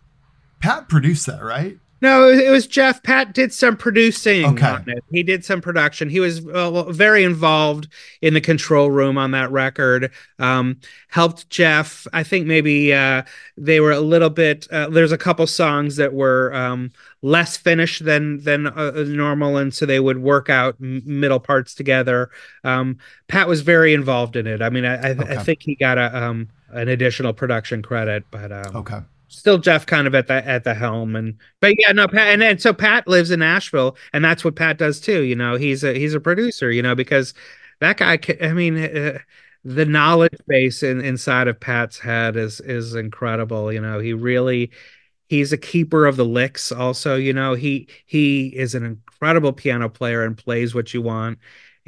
Pat 0.60 0.88
produced 0.88 1.26
that, 1.26 1.42
right? 1.42 1.78
No, 2.00 2.28
it 2.28 2.48
was, 2.50 2.66
Jeff. 2.68 3.02
Pat 3.02 3.34
did 3.34 3.52
some 3.52 3.76
producing 3.76 4.44
Okay. 4.44 4.66
on 4.66 4.84
it. 4.88 5.02
He 5.10 5.22
did 5.24 5.44
some 5.44 5.60
production. 5.60 6.08
He 6.08 6.20
was 6.20 6.46
uh, 6.46 6.90
very 6.92 7.24
involved 7.24 7.88
in 8.22 8.34
the 8.34 8.40
control 8.40 8.90
room 8.90 9.18
on 9.18 9.32
that 9.32 9.50
record. 9.50 10.12
Um, 10.38 10.78
helped 11.08 11.50
Jeff. 11.50 12.06
I 12.12 12.22
think 12.22 12.46
maybe 12.46 12.94
uh, 12.94 13.22
they 13.56 13.80
were 13.80 13.90
a 13.90 14.00
little 14.00 14.30
bit. 14.30 14.68
Uh, 14.70 14.88
there's 14.90 15.10
a 15.10 15.18
couple 15.18 15.46
songs 15.48 15.96
that 15.96 16.12
were 16.14 16.54
um, 16.54 16.92
less 17.22 17.56
finished 17.56 18.04
than 18.04 18.38
than 18.44 18.68
uh, 18.68 18.92
normal, 19.06 19.56
and 19.56 19.74
so 19.74 19.84
they 19.84 19.98
would 19.98 20.18
work 20.18 20.48
out 20.48 20.76
m- 20.80 21.02
middle 21.04 21.40
parts 21.40 21.74
together. 21.74 22.30
Um, 22.62 22.98
Pat 23.26 23.48
was 23.48 23.62
very 23.62 23.92
involved 23.92 24.36
in 24.36 24.46
it. 24.46 24.62
I 24.62 24.70
mean, 24.70 24.84
I, 24.84 24.94
I, 24.94 25.10
Okay. 25.10 25.36
I 25.36 25.42
think 25.42 25.62
he 25.62 25.74
got 25.74 25.98
a 25.98 26.16
um, 26.16 26.48
an 26.70 26.86
additional 26.88 27.32
production 27.32 27.82
credit, 27.82 28.24
but 28.30 28.52
um, 28.52 28.76
Okay. 28.76 28.98
Still 29.28 29.58
Jeff 29.58 29.86
kind 29.86 30.06
of 30.06 30.14
at 30.14 30.26
the 30.26 30.46
at 30.46 30.64
the 30.64 30.74
helm. 30.74 31.16
And 31.16 31.38
but 31.60 31.74
yeah 31.78 31.92
no 31.92 32.08
Pat 32.08 32.28
and, 32.34 32.42
and 32.42 32.60
so 32.60 32.72
Pat 32.72 33.06
lives 33.06 33.30
in 33.30 33.40
Nashville 33.40 33.96
and 34.12 34.24
that's 34.24 34.44
what 34.44 34.56
Pat 34.56 34.78
does 34.78 35.00
too 35.00 35.22
you 35.22 35.36
know 35.36 35.56
he's 35.56 35.84
a 35.84 35.94
he's 35.94 36.14
a 36.14 36.20
producer 36.20 36.70
you 36.70 36.82
know 36.82 36.94
because 36.94 37.34
that 37.80 37.96
guy 37.98 38.18
I 38.42 38.52
mean 38.52 38.78
uh, 38.78 39.18
the 39.64 39.84
knowledge 39.84 40.38
base 40.46 40.82
in, 40.82 41.00
inside 41.00 41.48
of 41.48 41.60
Pat's 41.60 41.98
head 41.98 42.36
is 42.36 42.60
is 42.60 42.94
incredible 42.94 43.72
you 43.72 43.80
know 43.80 43.98
he 43.98 44.12
really 44.12 44.70
he's 45.28 45.52
a 45.52 45.58
keeper 45.58 46.06
of 46.06 46.16
the 46.16 46.24
licks 46.24 46.72
also 46.72 47.16
you 47.16 47.32
know 47.32 47.54
he 47.54 47.88
he 48.06 48.48
is 48.48 48.74
an 48.74 48.84
incredible 48.84 49.52
piano 49.52 49.88
player 49.88 50.24
and 50.24 50.36
plays 50.36 50.74
what 50.74 50.94
you 50.94 51.02
want 51.02 51.38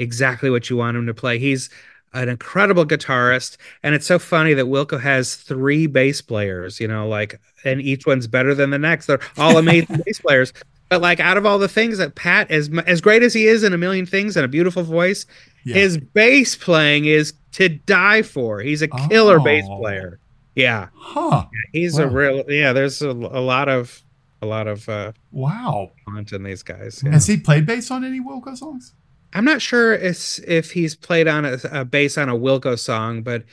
exactly 0.00 0.50
what 0.50 0.70
you 0.70 0.76
want 0.76 0.96
him 0.96 1.06
to 1.06 1.14
play. 1.14 1.38
He's 1.38 1.70
an 2.12 2.28
incredible 2.28 2.84
guitarist 2.84 3.56
and 3.82 3.94
it's 3.94 4.06
so 4.06 4.18
funny 4.18 4.52
that 4.54 4.66
Wilco 4.66 5.00
has 5.00 5.36
three 5.36 5.86
bass 5.86 6.20
players, 6.20 6.80
you 6.80 6.88
know, 6.88 7.06
like, 7.08 7.40
and 7.64 7.80
each 7.80 8.06
one's 8.06 8.26
better 8.26 8.54
than 8.54 8.70
the 8.70 8.78
next. 8.78 9.06
They're 9.06 9.20
all 9.38 9.56
amazing 9.58 10.00
bass 10.06 10.20
players. 10.20 10.52
But 10.88 11.00
like, 11.00 11.20
out 11.20 11.36
of 11.36 11.46
all 11.46 11.58
the 11.60 11.68
things 11.68 11.98
that 11.98 12.16
Pat, 12.16 12.50
as 12.50 12.68
as 12.86 13.00
great 13.00 13.22
as 13.22 13.32
he 13.32 13.46
is 13.46 13.62
in 13.62 13.72
a 13.72 13.78
million 13.78 14.06
things 14.06 14.36
and 14.36 14.44
a 14.44 14.48
beautiful 14.48 14.82
voice, 14.82 15.24
Yeah. 15.64 15.74
his 15.76 15.98
bass 15.98 16.56
playing 16.56 17.04
is 17.04 17.32
to 17.52 17.68
die 17.68 18.22
for. 18.22 18.60
He's 18.60 18.82
a 18.82 18.88
killer 18.88 19.38
bass 19.38 19.64
Oh. 19.70 19.78
player. 19.78 20.18
Yeah, 20.56 20.88
Huh. 20.96 21.44
he's 21.72 21.96
a 21.96 22.08
real. 22.08 22.42
Yeah, 22.48 22.72
there's 22.72 23.02
a, 23.02 23.10
a 23.10 23.40
lot 23.40 23.68
of 23.68 24.02
a 24.42 24.46
lot 24.46 24.66
of 24.66 24.88
uh, 24.88 25.12
Wow. 25.30 25.92
talent 26.08 26.32
in 26.32 26.42
these 26.42 26.64
guys. 26.64 27.02
Yeah. 27.04 27.12
Has 27.12 27.26
he 27.28 27.36
played 27.36 27.66
bass 27.66 27.90
on 27.92 28.04
any 28.04 28.20
Wilco 28.20 28.56
songs? 28.56 28.94
I'm 29.32 29.44
not 29.44 29.62
sure 29.62 29.92
if, 29.94 30.70
he's 30.72 30.96
played 30.96 31.28
on 31.28 31.44
a, 31.44 31.58
a 31.70 31.84
bass 31.84 32.18
on 32.18 32.28
a 32.28 32.34
Wilco 32.36 32.78
song, 32.78 33.22
but 33.22 33.44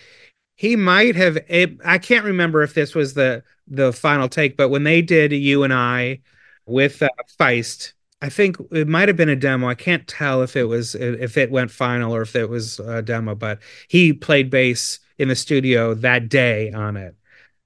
he 0.55 0.75
might 0.75 1.15
have. 1.15 1.37
I 1.85 1.99
can't 1.99 2.25
remember 2.25 2.63
if 2.63 2.73
this 2.73 2.95
was 2.95 3.13
the 3.13 3.43
the 3.67 3.93
final 3.93 4.29
take, 4.29 4.57
but 4.57 4.69
when 4.69 4.83
they 4.83 5.01
did 5.01 5.31
"You 5.33 5.63
and 5.63 5.73
I" 5.73 6.21
with 6.65 7.01
uh, 7.03 7.09
Feist, 7.39 7.93
I 8.21 8.29
think 8.29 8.57
it 8.71 8.87
might 8.87 9.07
have 9.09 9.17
been 9.17 9.29
a 9.29 9.35
demo. 9.35 9.67
I 9.69 9.75
can't 9.75 10.07
tell 10.07 10.41
if 10.43 10.55
it 10.55 10.63
was 10.65 10.95
if 10.95 11.37
it 11.37 11.51
went 11.51 11.71
final 11.71 12.15
or 12.15 12.21
if 12.23 12.35
it 12.35 12.49
was 12.49 12.79
a 12.79 13.01
demo, 13.03 13.35
but 13.35 13.59
he 13.89 14.13
played 14.13 14.49
bass 14.49 14.99
in 15.19 15.27
the 15.29 15.35
studio 15.35 15.93
that 15.95 16.29
day 16.29 16.71
on 16.71 16.97
it. 16.97 17.15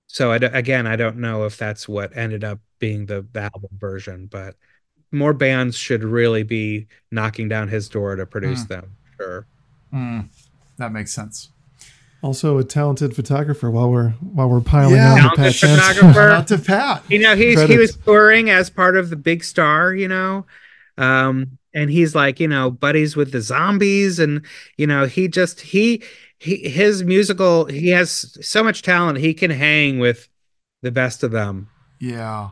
So 0.07 0.31
I 0.31 0.37
again, 0.37 0.87
I 0.87 0.95
don't 0.97 1.17
know 1.17 1.45
if 1.45 1.57
that's 1.57 1.87
what 1.87 2.15
ended 2.17 2.43
up 2.43 2.59
being 2.79 3.05
the 3.05 3.25
album 3.35 3.69
version, 3.79 4.27
but 4.27 4.55
more 5.11 5.33
bands 5.33 5.75
should 5.77 6.03
really 6.03 6.43
be 6.43 6.87
knocking 7.11 7.49
down 7.49 7.67
his 7.67 7.89
door 7.89 8.15
to 8.15 8.25
produce 8.25 8.61
Hmm. 8.63 8.67
them. 8.67 8.91
Sure. 9.19 9.45
Mm, 9.93 10.29
that 10.77 10.91
makes 10.91 11.11
sense. 11.13 11.49
also 12.23 12.59
a 12.59 12.63
talented 12.63 13.15
photographer. 13.15 13.71
While 13.71 13.89
we're 13.91 14.09
while 14.21 14.47
we're 14.47 14.61
piling 14.61 14.95
Yeah. 14.95 15.13
on 15.31 15.35
to 15.37 15.51
Talented 15.51 15.59
Pat 15.59 15.95
photographer. 15.95 16.13
Shout 16.13 16.31
out 16.31 16.47
to 16.49 16.57
Pat. 16.59 17.03
You 17.09 17.17
know, 17.19 17.35
he's 17.35 17.59
he 17.63 17.77
was 17.77 17.97
touring 17.97 18.49
as 18.51 18.69
part 18.69 18.95
of 18.95 19.09
the 19.09 19.15
Big 19.15 19.43
Star, 19.43 19.93
you 19.95 20.07
know. 20.07 20.45
Um, 20.99 21.57
and 21.73 21.89
he's 21.89 22.13
like, 22.13 22.39
you 22.39 22.47
know, 22.47 22.69
buddies 22.69 23.15
with 23.15 23.31
the 23.31 23.41
zombies, 23.41 24.19
and 24.19 24.45
you 24.77 24.85
know, 24.85 25.07
he 25.07 25.27
just 25.27 25.61
he 25.61 26.03
he 26.37 26.69
his 26.69 27.03
musical 27.03 27.65
he 27.65 27.89
has 27.89 28.37
so 28.45 28.63
much 28.63 28.83
talent, 28.83 29.17
he 29.17 29.33
can 29.33 29.49
hang 29.49 29.97
with 29.97 30.29
the 30.83 30.91
best 30.91 31.23
of 31.23 31.31
them. 31.31 31.69
Yeah. 31.99 32.49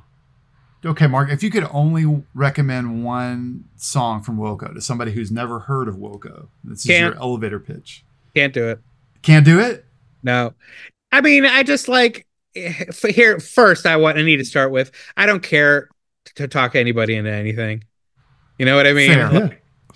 Okay, 0.86 1.08
Mark, 1.08 1.30
if 1.30 1.44
you 1.44 1.50
could 1.52 1.68
only 1.72 2.24
recommend 2.34 3.04
one 3.04 3.66
song 3.76 4.22
from 4.22 4.38
Wilco 4.38 4.74
to 4.74 4.82
somebody 4.82 5.12
who's 5.12 5.30
never 5.30 5.60
heard 5.60 5.90
of 5.90 5.96
Wilco, 5.96 6.48
this 6.64 6.80
is 6.80 6.86
Can't. 6.86 7.14
your 7.14 7.22
elevator 7.22 7.60
pitch. 7.60 8.06
Can't 8.34 8.54
do 8.54 8.70
it. 8.70 8.80
Can't 9.22 9.46
do 9.46 9.60
it? 9.60 9.86
No. 10.24 10.54
I 11.12 11.22
mean, 11.22 11.46
I 11.46 11.64
just 11.64 11.90
like 11.90 12.26
eh, 12.56 12.86
here 13.10 13.40
first 13.40 13.86
I 13.86 13.98
want 13.98 14.18
I 14.18 14.22
need 14.22 14.38
to 14.38 14.46
start 14.46 14.72
with 14.72 14.92
I 15.18 15.26
don't 15.26 15.44
care 15.44 15.90
to 16.36 16.48
talk 16.48 16.76
anybody 16.76 17.16
into 17.16 17.32
anything. 17.32 17.84
You 18.58 18.66
know 18.66 18.76
what 18.76 18.88
I 18.88 18.94
mean? 18.94 19.12
Fair. 19.12 19.34
Yeah, 19.34 19.50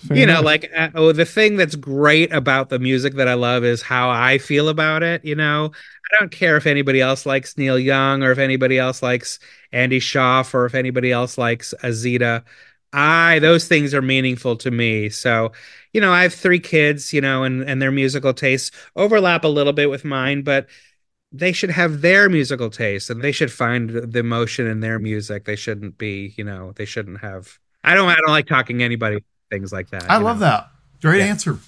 fair 0.06 0.16
you 0.16 0.26
know 0.26 0.34
enough. 0.34 0.44
like 0.44 0.70
uh, 0.76 0.90
oh 0.94 1.12
the 1.12 1.24
thing 1.24 1.56
that's 1.56 1.74
great 1.74 2.32
about 2.32 2.68
the 2.68 2.78
music 2.78 3.14
that 3.14 3.28
i 3.28 3.34
love 3.34 3.64
is 3.64 3.82
how 3.82 4.10
i 4.10 4.38
feel 4.38 4.68
about 4.68 5.02
it 5.02 5.24
you 5.24 5.34
know? 5.34 5.70
I 6.12 6.16
don't 6.20 6.30
care 6.30 6.56
if 6.56 6.66
anybody 6.66 7.00
else 7.00 7.26
likes 7.26 7.56
neil 7.58 7.78
young 7.78 8.22
or 8.22 8.30
if 8.30 8.38
anybody 8.38 8.78
else 8.78 9.02
likes 9.02 9.38
Andy 9.72 9.98
Shauf 9.98 10.54
or 10.54 10.66
if 10.66 10.74
anybody 10.74 11.10
else 11.10 11.36
likes 11.36 11.74
azita. 11.82 12.44
I 12.92 13.40
those 13.40 13.66
things 13.66 13.92
are 13.92 14.02
meaningful 14.02 14.54
to 14.58 14.70
me. 14.70 15.08
So 15.08 15.50
you 15.92 16.00
know 16.00 16.12
i 16.12 16.22
have 16.22 16.34
three 16.34 16.60
kids 16.60 17.12
you 17.12 17.20
know 17.20 17.44
and 17.44 17.62
and 17.62 17.80
their 17.80 17.90
musical 17.92 18.34
tastes 18.34 18.70
overlap 18.96 19.44
a 19.44 19.48
little 19.48 19.72
bit 19.72 19.88
with 19.88 20.04
mine 20.04 20.42
but 20.42 20.66
they 21.32 21.52
should 21.52 21.70
have 21.70 22.00
their 22.00 22.28
musical 22.28 22.70
taste 22.70 23.10
and 23.10 23.22
they 23.22 23.32
should 23.32 23.50
find 23.52 23.90
the 23.90 24.18
emotion 24.20 24.66
in 24.68 24.80
their 24.80 25.00
music. 25.00 25.44
They 25.44 25.56
shouldn't 25.56 25.98
be 25.98 26.34
you 26.36 26.44
know 26.44 26.72
they 26.72 26.84
shouldn't 26.84 27.20
have 27.20 27.58
i 27.82 27.94
don't 27.94 28.08
i 28.08 28.14
don't 28.16 28.28
like 28.28 28.46
talking 28.46 28.78
to 28.78 28.84
anybody 28.84 29.24
things 29.54 29.72
like 29.72 29.90
that 29.90 30.10
I 30.10 30.16
love 30.18 30.38
know? 30.40 30.46
that. 30.46 30.68
Great 31.00 31.18
Yeah. 31.20 31.26
answer. 31.26 31.58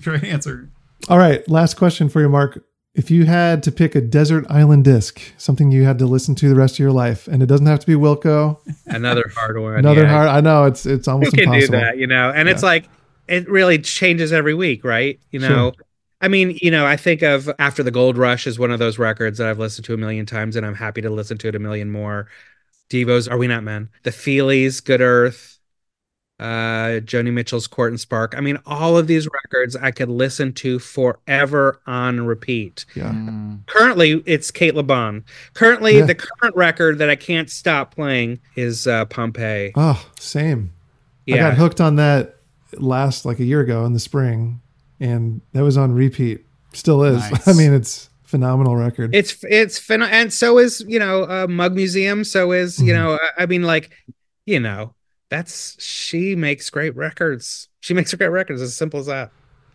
Great 0.00 0.24
answer. 0.24 0.68
All 1.08 1.18
right, 1.18 1.46
last 1.48 1.74
question 1.76 2.08
for 2.08 2.20
you, 2.20 2.28
Mark. 2.28 2.64
If 2.94 3.10
you 3.10 3.24
had 3.26 3.62
to 3.64 3.72
pick 3.72 3.94
a 3.94 4.00
desert 4.00 4.46
island 4.48 4.84
disc, 4.84 5.20
something 5.36 5.70
you 5.70 5.84
had 5.84 5.98
to 5.98 6.06
listen 6.06 6.34
to 6.36 6.48
the 6.48 6.54
rest 6.54 6.74
of 6.76 6.78
your 6.80 6.92
life, 6.92 7.26
and 7.28 7.42
it 7.42 7.46
doesn't 7.46 7.66
have 7.66 7.80
to 7.80 7.86
be 7.86 7.94
Wilco, 7.94 8.58
another 8.86 9.30
hard 9.36 9.58
one. 9.60 9.74
another 9.76 10.02
yeah. 10.02 10.08
hard. 10.08 10.28
I 10.28 10.40
know 10.40 10.64
it's 10.64 10.86
it's 10.86 11.06
Who 11.06 11.20
you 11.24 11.30
can 11.30 11.40
impossible. 11.40 11.78
do 11.78 11.84
that? 11.84 11.98
You 11.98 12.06
know, 12.06 12.30
and 12.34 12.48
it's 12.48 12.62
like 12.62 12.88
it 13.28 13.48
really 13.48 13.78
changes 13.78 14.32
every 14.32 14.54
week, 14.54 14.84
right? 14.84 15.18
You 15.30 15.40
know, 15.40 15.72
I 16.20 16.28
mean, 16.28 16.56
you 16.62 16.70
know, 16.70 16.86
I 16.86 16.96
think 16.96 17.22
of 17.22 17.50
After 17.58 17.82
the 17.82 17.90
Gold 17.90 18.16
Rush 18.16 18.46
is 18.46 18.58
one 18.58 18.70
of 18.70 18.78
those 18.78 18.98
records 18.98 19.38
that 19.38 19.48
I've 19.48 19.58
listened 19.58 19.84
to 19.86 19.94
a 19.94 19.96
million 19.98 20.24
times, 20.26 20.54
and 20.56 20.64
I'm 20.64 20.74
happy 20.76 21.00
to 21.02 21.10
listen 21.10 21.36
to 21.38 21.48
it 21.48 21.54
a 21.54 21.58
million 21.58 21.90
more. 21.90 22.28
Devo's 22.90 23.26
Are 23.28 23.38
We 23.38 23.46
Not 23.48 23.64
Men? 23.64 23.88
The 24.04 24.10
Feelies, 24.10 24.82
Good 24.84 25.00
Earth, 25.00 25.53
uh, 26.44 27.00
Joni 27.00 27.32
Mitchell's 27.32 27.66
Court 27.66 27.90
and 27.92 27.98
Spark. 27.98 28.34
I 28.36 28.40
mean, 28.40 28.58
all 28.66 28.98
of 28.98 29.06
these 29.06 29.26
records 29.26 29.76
I 29.76 29.90
could 29.90 30.10
listen 30.10 30.52
to 30.54 30.78
forever 30.78 31.80
on 31.86 32.26
repeat. 32.26 32.84
Yeah. 32.94 33.10
Mm, 33.12 33.66
Currently, 33.66 34.22
it's 34.26 34.50
Cate 34.50 34.74
Le 34.74 34.82
Bon. 34.82 35.24
Currently, 35.54 35.98
Yeah. 35.98 36.06
the 36.06 36.14
current 36.14 36.54
record 36.54 36.98
that 36.98 37.08
I 37.08 37.16
can't 37.16 37.48
stop 37.48 37.94
playing 37.94 38.40
is 38.56 38.86
uh, 38.86 39.06
Pompeii. 39.06 39.72
Oh, 39.74 40.04
same. 40.20 40.72
Yeah. 41.26 41.36
I 41.36 41.38
got 41.50 41.54
hooked 41.58 41.80
on 41.80 41.96
that 41.96 42.36
last 42.78 43.24
like 43.24 43.40
a 43.40 43.44
year 43.44 43.60
ago 43.60 43.84
in 43.86 43.94
the 43.94 44.00
spring, 44.00 44.60
and 45.00 45.40
that 45.52 45.62
was 45.62 45.76
on 45.78 45.92
repeat. 45.92 46.44
Still 46.74 47.04
is. 47.04 47.22
Nice. 47.30 47.48
I 47.48 47.52
mean, 47.54 47.72
it's 47.72 48.10
phenomenal 48.24 48.76
record. 48.76 49.14
It's 49.14 49.42
it's 49.48 49.78
fin- 49.78 50.02
and 50.02 50.32
so 50.32 50.58
is 50.58 50.84
you 50.86 50.98
know 50.98 51.22
uh, 51.24 51.46
Mug 51.48 51.74
Museum. 51.74 52.24
So 52.24 52.52
is 52.52 52.80
you 52.80 52.92
Mhm. 52.92 52.96
know 52.96 53.12
I- 53.14 53.42
I 53.44 53.46
mean 53.46 53.62
like 53.62 53.90
you 54.44 54.60
know 54.60 54.92
that's 55.30 55.82
she 55.82 56.34
makes 56.36 56.70
great 56.70 56.94
records. 56.96 57.68
She 57.80 57.94
makes 57.94 58.12
great 58.14 58.28
records. 58.28 58.62
As 58.62 58.76
simple 58.76 59.00
as 59.00 59.06
that. 59.06 59.30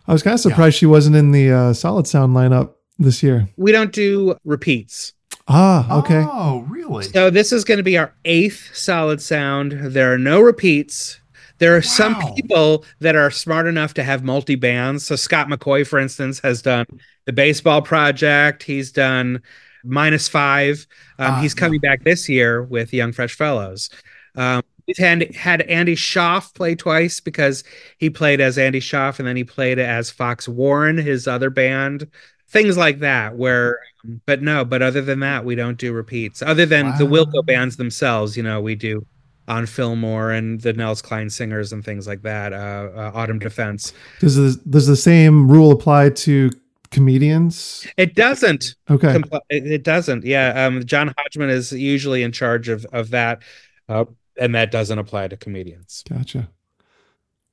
I 0.08 0.14
was 0.14 0.24
kind 0.24 0.34
of 0.34 0.39
surprised 0.39 0.78
she 0.78 0.86
wasn't 0.86 1.16
in 1.16 1.32
the 1.32 1.52
uh, 1.52 1.74
Solid 1.74 2.08
Sound 2.08 2.36
lineup 2.36 2.74
this 2.97 3.22
year. 3.22 3.47
We 3.58 3.72
don't 3.72 3.91
do 3.91 4.36
repeats. 4.43 5.14
Ah, 5.47 6.00
okay. 6.00 6.24
Oh, 6.28 6.66
really? 6.70 7.04
So 7.06 7.30
this 7.30 7.52
is 7.52 7.64
going 7.64 7.78
to 7.78 7.84
be 7.84 7.97
our 7.97 8.14
eighth 8.26 8.70
solid 8.76 9.22
sound. 9.22 9.72
There 9.72 10.14
are 10.14 10.18
no 10.18 10.41
repeats. 10.41 11.20
There 11.58 11.76
are 11.76 11.82
some 11.82 12.16
people 12.36 12.86
that 13.00 13.16
are 13.16 13.30
smart 13.32 13.66
enough 13.68 13.93
to 13.95 14.04
have 14.04 14.24
multi 14.24 14.56
bands. 14.56 15.06
So 15.06 15.16
Scott 15.16 15.47
McCaughey, 15.47 15.86
for 15.88 15.97
instance, 16.00 16.39
has 16.39 16.62
done 16.62 16.86
the 17.26 17.34
Baseball 17.34 17.82
Project. 17.82 18.64
He's 18.64 18.91
done 18.91 19.41
Minus 19.84 20.28
Five. 20.28 20.88
Um, 21.18 21.34
Ah, 21.34 21.41
he's 21.41 21.54
yeah. 21.56 21.60
coming 21.60 21.80
back 21.80 22.04
this 22.04 22.30
year 22.30 22.64
with 22.64 22.93
Young 22.93 23.12
Fresh 23.12 23.36
Fellows. 23.36 23.89
Um, 24.36 24.62
we've 24.90 24.98
had 24.98 25.36
had 25.36 25.62
Andy 25.62 25.96
Shauf 25.96 26.54
play 26.56 26.74
twice 26.74 27.20
because 27.20 27.64
he 28.00 28.10
played 28.10 28.42
as 28.42 28.58
Andy 28.58 28.80
Shauf 28.80 29.20
and 29.20 29.28
then 29.28 29.36
he 29.36 29.44
played 29.44 29.78
as 29.78 30.10
Fox 30.10 30.48
Warren, 30.48 30.98
his 30.98 31.28
other 31.28 31.52
band. 31.52 32.08
Things 32.48 32.76
like 32.76 33.00
that, 33.00 33.38
where 33.38 33.80
but 34.26 34.42
no, 34.42 34.66
but 34.66 34.82
other 34.82 35.02
than 35.02 35.20
that, 35.20 35.46
we 35.46 35.54
don't 35.54 35.78
do 35.78 35.94
repeats. 35.94 36.42
Other 36.42 36.66
than 36.66 36.98
the 36.98 37.06
Wilco 37.06 37.46
bands 37.46 37.78
themselves, 37.78 38.36
you 38.36 38.42
know, 38.42 38.60
we 38.60 38.74
do 38.74 39.06
on 39.48 39.68
Fillmore 39.68 40.32
and 40.32 40.60
the 40.62 40.74
Nels 40.74 41.02
Cline 41.04 41.30
singers 41.30 41.72
and 41.72 41.86
things 41.86 42.08
like 42.08 42.24
that. 42.24 42.52
Uh, 42.52 42.90
uh, 42.96 43.12
Autumn 43.14 43.38
Defense. 43.38 43.94
Does 44.20 44.36
the, 44.36 44.60
does 44.68 44.88
the 44.88 44.96
same 44.96 45.48
rule 45.48 45.72
apply 45.72 46.10
to 46.10 46.50
comedians? 46.90 47.86
It 47.98 48.16
doesn't. 48.16 48.76
Okay. 48.90 49.14
compl- 49.14 49.42
it 49.50 49.68
it 49.68 49.84
doesn't. 49.84 50.26
Yeah. 50.26 50.66
Um, 50.66 50.84
John 50.86 51.14
Hodgman 51.18 51.52
is 51.52 51.72
usually 51.72 52.24
in 52.24 52.32
charge 52.32 52.68
of 52.68 52.84
of 52.86 53.12
that, 53.12 53.44
uh, 53.90 54.06
and 54.40 54.56
that 54.56 54.72
doesn't 54.72 54.98
apply 54.98 55.28
to 55.28 55.38
comedians. 55.38 56.04
Gotcha. 56.10 56.50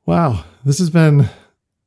Wow. 0.06 0.44
This 0.64 0.78
has 0.78 0.88
been 0.88 1.28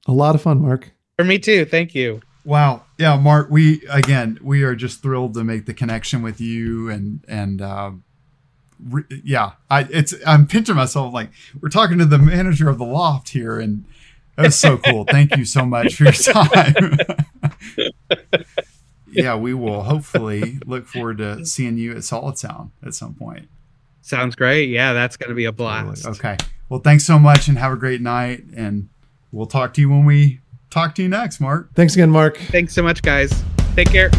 a 0.07 0.11
lot 0.11 0.35
of 0.35 0.41
fun, 0.41 0.61
Mark. 0.61 0.91
For 1.17 1.23
me 1.23 1.39
too. 1.39 1.65
Thank 1.65 1.95
you. 1.95 2.21
Wow. 2.45 2.83
Yeah, 2.97 3.17
Mark, 3.17 3.49
we 3.49 3.81
again, 3.89 4.37
we 4.41 4.63
are 4.63 4.75
just 4.75 5.01
thrilled 5.01 5.33
to 5.35 5.43
make 5.43 5.65
the 5.65 5.73
connection 5.73 6.21
with 6.21 6.41
you 6.41 6.89
and 6.89 7.23
and 7.27 7.61
uh 7.61 7.91
re- 8.83 9.03
yeah, 9.23 9.51
I 9.69 9.87
it's 9.89 10.13
I'm 10.25 10.47
pinching 10.47 10.75
myself 10.75 11.13
like 11.13 11.29
we're 11.61 11.69
talking 11.69 11.97
to 11.99 12.05
the 12.05 12.17
manager 12.17 12.69
of 12.69 12.77
the 12.77 12.85
loft 12.85 13.29
here 13.29 13.59
and 13.59 13.85
that 14.35 14.45
was 14.45 14.59
so 14.59 14.77
cool. 14.77 15.03
Thank 15.09 15.35
you 15.35 15.45
so 15.45 15.65
much 15.65 15.95
for 15.95 16.05
your 16.05 16.13
time. 16.13 16.97
yeah, 19.11 19.35
we 19.35 19.53
will 19.53 19.83
hopefully 19.83 20.59
look 20.65 20.87
forward 20.87 21.17
to 21.17 21.45
seeing 21.45 21.77
you 21.77 21.95
at 21.95 22.03
Solid 22.05 22.37
Sound 22.37 22.71
at 22.85 22.93
some 22.93 23.15
point. 23.15 23.49
Sounds 24.01 24.35
great. 24.35 24.69
Yeah, 24.69 24.93
that's 24.93 25.17
going 25.17 25.29
to 25.29 25.35
be 25.35 25.45
a 25.45 25.51
blast. 25.51 26.05
Okay. 26.05 26.37
Well, 26.69 26.79
thanks 26.79 27.05
so 27.05 27.17
much 27.19 27.47
and 27.47 27.57
have 27.57 27.71
a 27.71 27.75
great 27.75 28.01
night 28.01 28.43
and 28.55 28.89
we'll 29.31 29.47
talk 29.47 29.73
to 29.75 29.81
you 29.81 29.89
when 29.89 30.05
we 30.05 30.39
talk 30.69 30.95
to 30.95 31.01
you 31.01 31.09
next, 31.09 31.39
Mark. 31.39 31.73
Thanks 31.73 31.93
again, 31.93 32.09
Mark. 32.09 32.37
Thanks 32.37 32.73
so 32.73 32.83
much, 32.83 33.01
guys. 33.01 33.43
Take 33.75 33.89
care. 33.89 34.09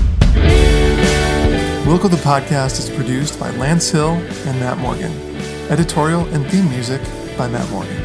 Wilco 1.91 2.11
the 2.11 2.17
Podcast 2.19 2.79
is 2.79 2.91
produced 2.91 3.41
by 3.41 3.51
Lance 3.53 3.91
Hill 3.91 4.11
and 4.47 4.61
Matt 4.61 4.79
Morgan. 4.79 5.13
Editorial 5.71 6.27
and 6.35 6.47
theme 6.47 6.69
music 6.69 7.01
by 7.37 7.49
Matt 7.49 7.69
Morgan. 7.71 7.97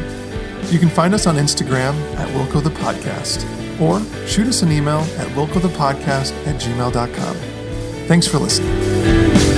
You 0.70 0.78
can 0.78 0.88
find 0.88 1.14
us 1.14 1.26
on 1.26 1.36
Instagram 1.36 1.94
at 2.16 2.28
Wilco 2.30 2.62
the 2.62 2.70
Podcast 2.70 3.44
or 3.80 4.00
shoot 4.26 4.46
us 4.48 4.62
an 4.62 4.72
email 4.72 5.00
at 5.18 5.28
wilcothepodcast 5.28 6.46
at 6.46 6.60
gmail.com. 6.60 7.36
Thanks 8.08 8.26
for 8.26 8.38
listening. 8.38 9.55